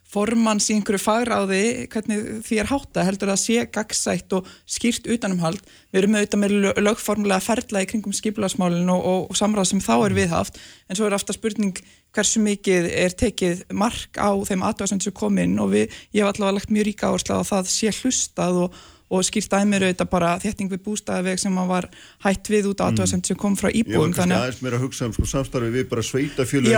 [0.09, 1.63] formans í einhverju fagráði
[1.93, 5.61] hvernig því er hátta heldur að sé gagsætt og skýrt utanumhald.
[5.93, 9.95] Við erum auðvitað með lögformulega ferla í kringum skipilagsmálinu og, og, og samráð sem þá
[9.99, 11.77] er viðhaft en svo er aftur spurning
[12.17, 15.85] hversu mikið er tekið mark á þeim aðvæðsand sem kom inn og við,
[16.17, 18.69] ég hef allavega lagt mjög ríka áherslu á að það sé hlustað og,
[19.13, 21.85] og skýrt dæmir auðvitað bara þétting við bústæðaveg sem var
[22.25, 25.09] hætt við út aðvæðsand sem kom frá íbúum Ég var kannski aðeins meira að hugsa
[25.09, 26.75] um sko, samstarfi við bara sveitafjölunum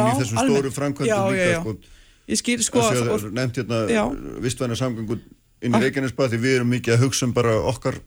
[2.30, 2.86] já, Ég skil sko
[3.34, 4.06] nefnt hérna
[4.44, 5.18] vistvæna samgöngu
[5.60, 8.00] inn í Reykjanesbað því við erum mikið að hugsa um bara okkar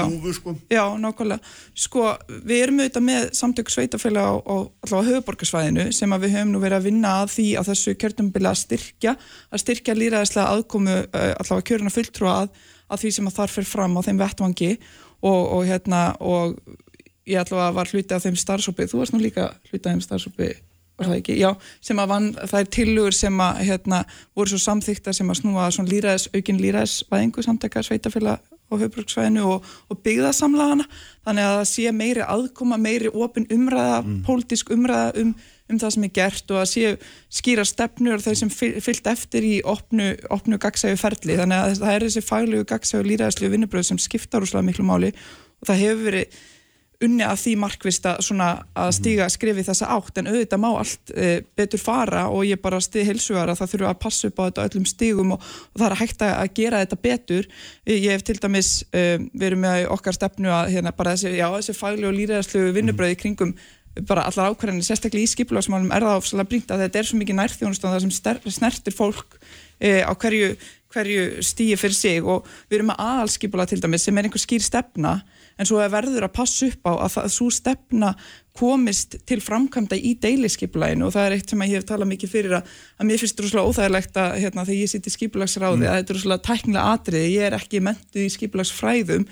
[0.00, 0.54] húfu sko.
[0.70, 1.42] Já, nákvæmlega.
[1.74, 2.04] Sko
[2.46, 4.54] við erum auðvitað með samtök sveitafélag á,
[4.86, 8.52] allavega höfuborgarsvæðinu sem að við höfum nú verið að vinna að því að þessu kjörtumbila
[8.52, 9.16] að styrkja,
[9.50, 12.52] að styrkja líraðislega aðkomu allavega kjöruna fulltrúa að,
[12.88, 14.72] að því sem að þar fyrir fram á þeim vettvangi
[15.20, 16.56] og, og hérna og
[17.28, 20.52] ég allavega var hluti af þeim starfsópi, þú varst nú líka hluti af þeim starfsópi
[21.10, 21.50] ekki, já,
[21.84, 24.02] sem að vann, það er tilugur sem að, hérna,
[24.36, 28.40] voru svo samþykta sem að snúa svona líræðis, aukin líræðisvæðingu samtaka sveitafélag
[28.72, 30.86] á höfbruksvæðinu og, og byggðasamlagana
[31.26, 34.22] þannig að það sé meiri aðkoma, meiri opin umræða, mm.
[34.26, 35.34] pólitísk umræða um,
[35.70, 36.94] um það sem er gert og að sé
[37.40, 42.08] skýra stefnur þau sem fyllt eftir í opnu, opnu gagsægu ferli, þannig að það er
[42.08, 46.40] þessi faglegu gagsægu líræðislu vinnubröð sem skiptar úrslega miklu máli og það hefur verið
[47.06, 48.30] unni að því markvist að,
[48.78, 52.80] að stíga skrifi þessa átt en auðvitað má allt e, betur fara og ég bara
[52.82, 55.86] stið hilsugar að það þurfa að passa upp á þetta öllum stígum og, og það
[55.88, 57.52] er að hægt að gera þetta betur.
[57.90, 59.04] Ég hef til dæmis e,
[59.44, 63.56] verið með okkar stefnu að hérna bara þessi, já, þessi fagli og líðræðslu vinnubröði kringum
[64.08, 67.36] bara allar ákvarðanir, sérstaklega í skipulagsmálum er það ofsalega brínt að þetta er svo mikið
[67.38, 69.36] nærþjónust og það sem snertir fólk
[69.76, 70.54] e, á hverju,
[70.94, 72.24] hverju stíi fyrir sig.
[72.24, 75.18] Og við erum með aðalskipula til dæmis sem er einhver skýr stefna
[75.62, 78.10] en svo er verður að passa upp á að það, svo stefna
[78.58, 82.56] komist til framkvæmda í deilisskipulæginu og það er eitt sem ég hef talað mikið fyrir
[82.58, 85.86] að, að mér finnst þetta rosalega óþægilegt að hérna, þegar ég sitt í skipulagsráði mm.
[85.86, 89.24] að þetta er rosalega tæknilega atriði, ég er ekki mentuð í skipulagsfræðum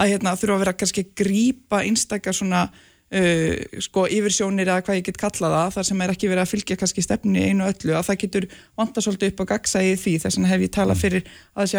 [0.00, 5.00] að hérna, þurfa að vera kannski að grípa einstakar svona uh, sko yfirsjónir eða hvað
[5.00, 7.96] ég get kalla það þar sem er ekki verið að fylgja kannski stefni einu öllu
[7.96, 11.02] að það getur vanda svolítið upp á gagsæði því þess vegna hef ég talað mm.
[11.02, 11.22] fyrir
[11.58, 11.72] að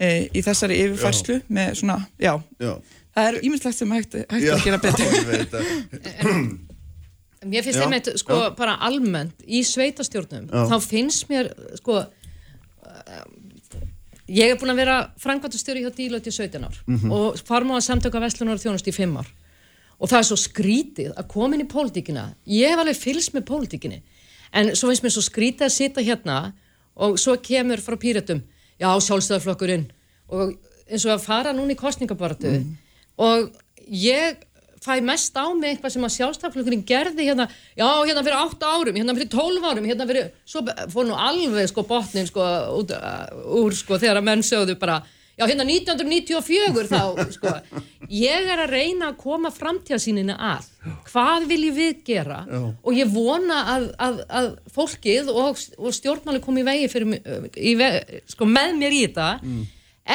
[0.00, 2.72] uh, í þessari yfirfærslu með svona, já, Já.
[3.16, 5.06] það er ímyndslegt sem hægt, hægt Já, að gera betur.
[5.20, 6.58] Ég veit að-
[7.50, 8.50] Mér finnst einmitt, sko, já.
[8.58, 10.64] bara almennt í sveitastjórnum, Já.
[10.68, 11.48] þá finnst mér,
[11.80, 13.22] sko, uh,
[14.30, 17.10] ég er búin að vera frangvæntastjóri hjá Dílöti í 17 ár Mhm.
[17.10, 19.26] og farmáða samtöka Vestlunar og þjónust í 5 ár.
[20.00, 23.44] Og það er svo skrítið að koma inn í pólitíkina, ég hef alveg fylgst með
[23.48, 24.02] pólitíkinni,
[24.52, 26.52] en svo finnst mér svo skrítið að sita hérna
[26.96, 28.42] og svo kemur frá pýratum,
[28.80, 29.88] já, sjálfstæðarflokkurinn
[30.30, 30.54] og
[30.90, 32.54] eins og að fara núna í kostningabaratu
[33.20, 33.50] og
[33.86, 34.40] ég
[34.80, 37.46] fæ mest á mig eitthvað sem að sjálfstæðarflokkurinn gerði hérna,
[37.76, 40.62] já, hérna fyrir 8 árum, hérna fyrir 12 árum, hérna fyrir, svo
[40.92, 42.46] fór nú alveg sko botnin sko
[42.78, 43.26] út, uh,
[43.60, 45.02] úr sko þegar að menn sögðu bara,
[45.40, 47.00] já, hérna 1994 þá,
[47.34, 47.54] sko,
[48.12, 50.70] ég er að reyna að koma framtíðasínina að,
[51.08, 52.60] hvað viljum við gera Já.
[52.68, 57.20] og ég vona að, að, að fólkið og, og stjórnmáli komi í vegi fyrir,
[57.56, 59.28] í vegi, sko, með mér í þetta,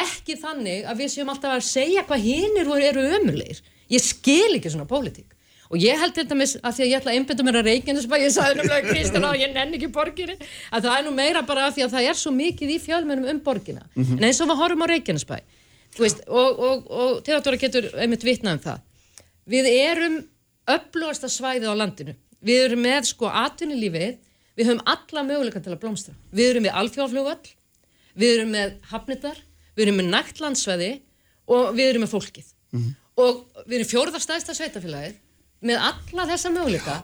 [0.06, 3.64] ekki þannig að við séum alltaf að segja hvað hinnir eru ömulegir.
[3.92, 5.35] Ég skil ekki svona pólitík.
[5.72, 8.16] Og ég held þetta með að því að ég ætla að einbynda mér að Reykjanesbæ,
[8.22, 10.36] ég sagði náttúrulega Kristján á, ég nenni ekki borginni,
[10.70, 13.32] að það er nú meira bara af því að það er svo mikið í fjölmennum
[13.32, 13.86] um borgina.
[13.96, 14.20] Mhm.
[14.20, 15.40] En eins og við horfum á Reykjanesbæ,
[15.98, 18.86] veist, og, og, og Theodora getur einmitt vitnað um það.
[19.56, 20.20] Við erum
[20.76, 22.16] öflugasta svæðið á landinu.
[22.46, 24.18] Við erum með sko atvinnulífið,
[24.56, 26.14] við höfum alla möguleika til að blómstra.
[26.30, 27.54] Við erum með alþjóðflugvall,
[28.14, 29.42] við erum með hafnitar,
[29.76, 30.92] við erum með nægt landsvæði
[31.50, 32.52] og við erum með fólkið.
[33.16, 35.16] Og við erum fjórðarstæðsta sveitafélagið
[35.66, 37.00] með alla þessa möguleika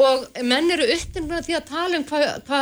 [0.00, 2.60] og menn eru uppnum því að tala um hvað hva,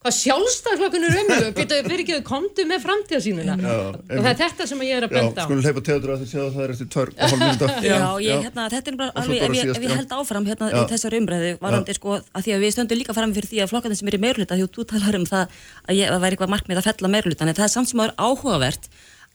[0.00, 1.16] hva sjálfstæðflokkun er
[1.58, 3.56] fyrir ekki að komdu með framtíðasínuna.
[3.60, 5.44] Já, og það er þetta sem ég er að benda á.
[5.44, 7.68] skulum leipa teatur að þið séu að það er eftir tvör og hálf minúta.
[7.90, 10.78] Já, ég, hérna, þetta er bara alveg, ef ég, ef ég held áfram hérna Já.
[10.80, 13.72] í þessari umræðu, varandi sko, að því að við stöndum líka fram fyrir því að
[13.74, 16.38] flokkarnir sem eru í meiruluta, því að þú talar um það að ég að væri
[16.38, 18.88] eitthvað markmið að fella meirulutan, en það er samt sem að er áhugavert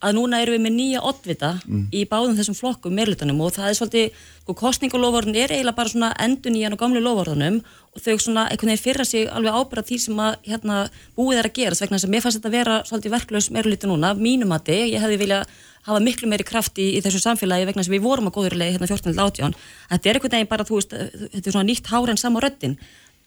[0.04, 1.86] að núna erum við með nýja oddvita Mm.
[1.94, 4.12] í báðum þessum flokkum meirulutanum og það er svolítið,
[4.44, 7.62] sko, kostningalofórun er eiginlega bara svona endun í hann og gamlu lofórunum
[7.96, 11.48] og þau svona einhvern veginn fyrra sig alveg ábyrða því sem að hérna búið er
[11.50, 14.68] að gera, vegna þess að mér fannst þetta vera svolítið verklaus meiruluti núna, mínum að
[14.76, 15.46] ég hefði vilja
[15.86, 18.76] hafa miklu meiri kraft í, í þessu samfélagi vegna að við vorum á góður leið
[18.76, 19.54] hérna 14.18
[19.90, 20.90] þetta er einhvern veginn bara, þú veist,
[21.34, 22.78] þetta er svona nýtt hár en sama röddin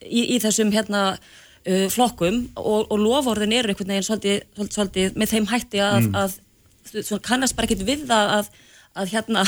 [0.05, 5.17] í, í þessum hérna uh, flokkum og, og lofórðin eru einhvern veginn svolítið, svolítið, svolítið
[5.23, 6.15] með þeim hætti að, Mm.
[6.19, 6.37] að
[6.95, 8.51] svona kannast bara ekkit við það að,
[8.99, 9.45] að hérna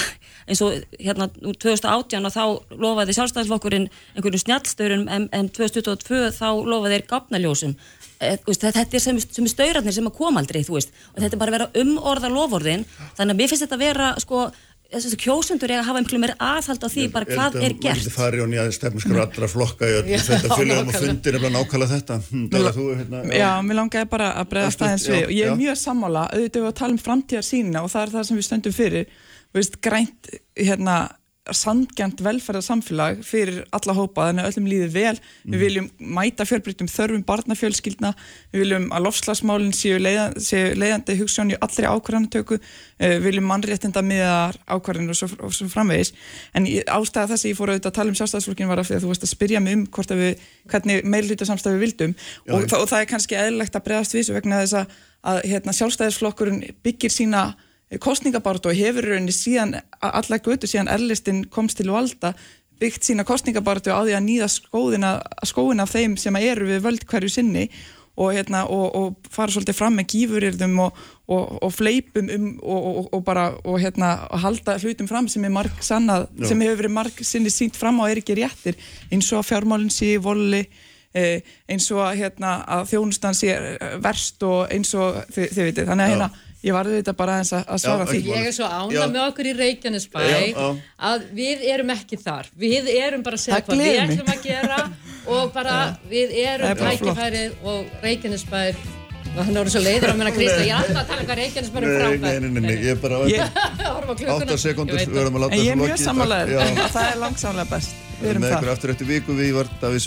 [0.51, 6.49] eins og hérna nú 2018 og þá lofaði sjálfstæðisflokkurinn einhverjum snjallstöðurum en, en 2022 þá
[6.59, 7.77] lofaði þeir gafnaljósum
[8.21, 10.97] e, veist, þetta er sem, sem staurarnir sem að koma aldrei þú veist.
[11.15, 12.87] Og þetta er bara að vera umorða lofórðin
[13.19, 14.49] þannig að mér finnst þetta að vera sko
[14.91, 18.01] þessi kjósundur er að hafa einhverjum meir aðhald á því bara hvað er gert?
[18.01, 21.93] getum farið á nýja stefnskar allra flokka í þetta fylgum og fundir er bara nákvæmlega
[21.95, 22.17] þetta.
[22.31, 25.25] Hm, Dara, þú, hérna, Já, mér langaði bara að bregðast Ertu- aðeins já, við.
[25.25, 25.59] og ég er já.
[25.62, 28.49] mjög sammála, auðvitað við að tala um framtíðar sína og það er það sem við
[28.51, 29.07] stöndum fyrir.
[29.51, 30.97] Þú veist, grænt hérna
[31.56, 35.16] sangjant velferðarsamfélag fyrir alla hópa, þannig að öllum líður vel.
[35.20, 35.55] Mm.
[35.55, 38.12] við viljum mæta fjölbreytum þörfum barnafjölskyldna,
[38.52, 42.60] við viljum að lofslagsmálinn séu, leiða, séu leiðandi hugssjón í allri ákvarðanatöku.
[43.01, 46.12] Uh, við viljum mannréttinda miðar ákvarðinu og og svo framvegis.
[46.55, 49.05] En ástæða þess að ég fór auðvitað að tala um sjálfstæðsflokkin var af því að
[49.05, 52.14] þú veist að spyrja mig um hvort að við, hvernig meilhluta samstæði við vildum.
[52.47, 54.94] Já, og, og það er kannski eðlilegt að bregðast þessu vegna þess að,
[55.32, 57.44] að hérna, sjálfstæðisflokkurinn byggir sína
[57.99, 62.35] kostningabárt og hefur rauninni síðan alla götu síðan erlistin komst til valda
[62.81, 65.15] byggt sína kostningabáratu á því að nýða skóðina,
[65.45, 67.67] skóðina af þeim sem eru við völd hverju sinni
[68.21, 71.01] og, hérna, og, og fara svolítið fram með gífurirðum og,
[71.31, 74.12] og, og fleipum um og, og, og bara og, hérna,
[74.43, 78.05] halda hlutum fram sem er marg sannað, sem hefur verið marg sinni sínt fram á
[78.11, 78.79] er ekki réttir.
[79.12, 80.65] Eins og fjármálinn sé voli
[81.15, 81.41] eh,
[81.71, 86.07] eins og hérna, að þjónustan sé eh, verst og eins og þið, þið vitið, þannig
[86.09, 86.31] að hérna
[86.66, 88.20] ég varði þetta bara aðeins að, svara því.
[88.28, 90.23] Ég er svo ánað með okkur í Reykjanesbæ
[91.11, 92.51] að við erum ekki þar.
[92.61, 94.81] Við erum bara að segja hvað við ætlum að gera
[95.37, 95.77] og bara
[96.11, 98.65] við erum er tækifærið og Reykjanesbæ
[99.31, 101.27] Hann er orðið svo leiður á mér að Kristján, ég er alltaf að tala um
[101.28, 102.19] hvað Reykjanesbær er Nei, frábær.
[102.19, 104.49] nei, nei, nei, nei, ég er bara Horfum á klukkuna.
[104.51, 106.03] 8 sekundur, við verðum að láta En ég þessu er mjög lokið.
[106.82, 107.91] að það er langsamlega best.
[107.95, 108.59] Við Við erum erum með það.
[108.59, 110.03] ykkur aftur eftir viku, við var Davíð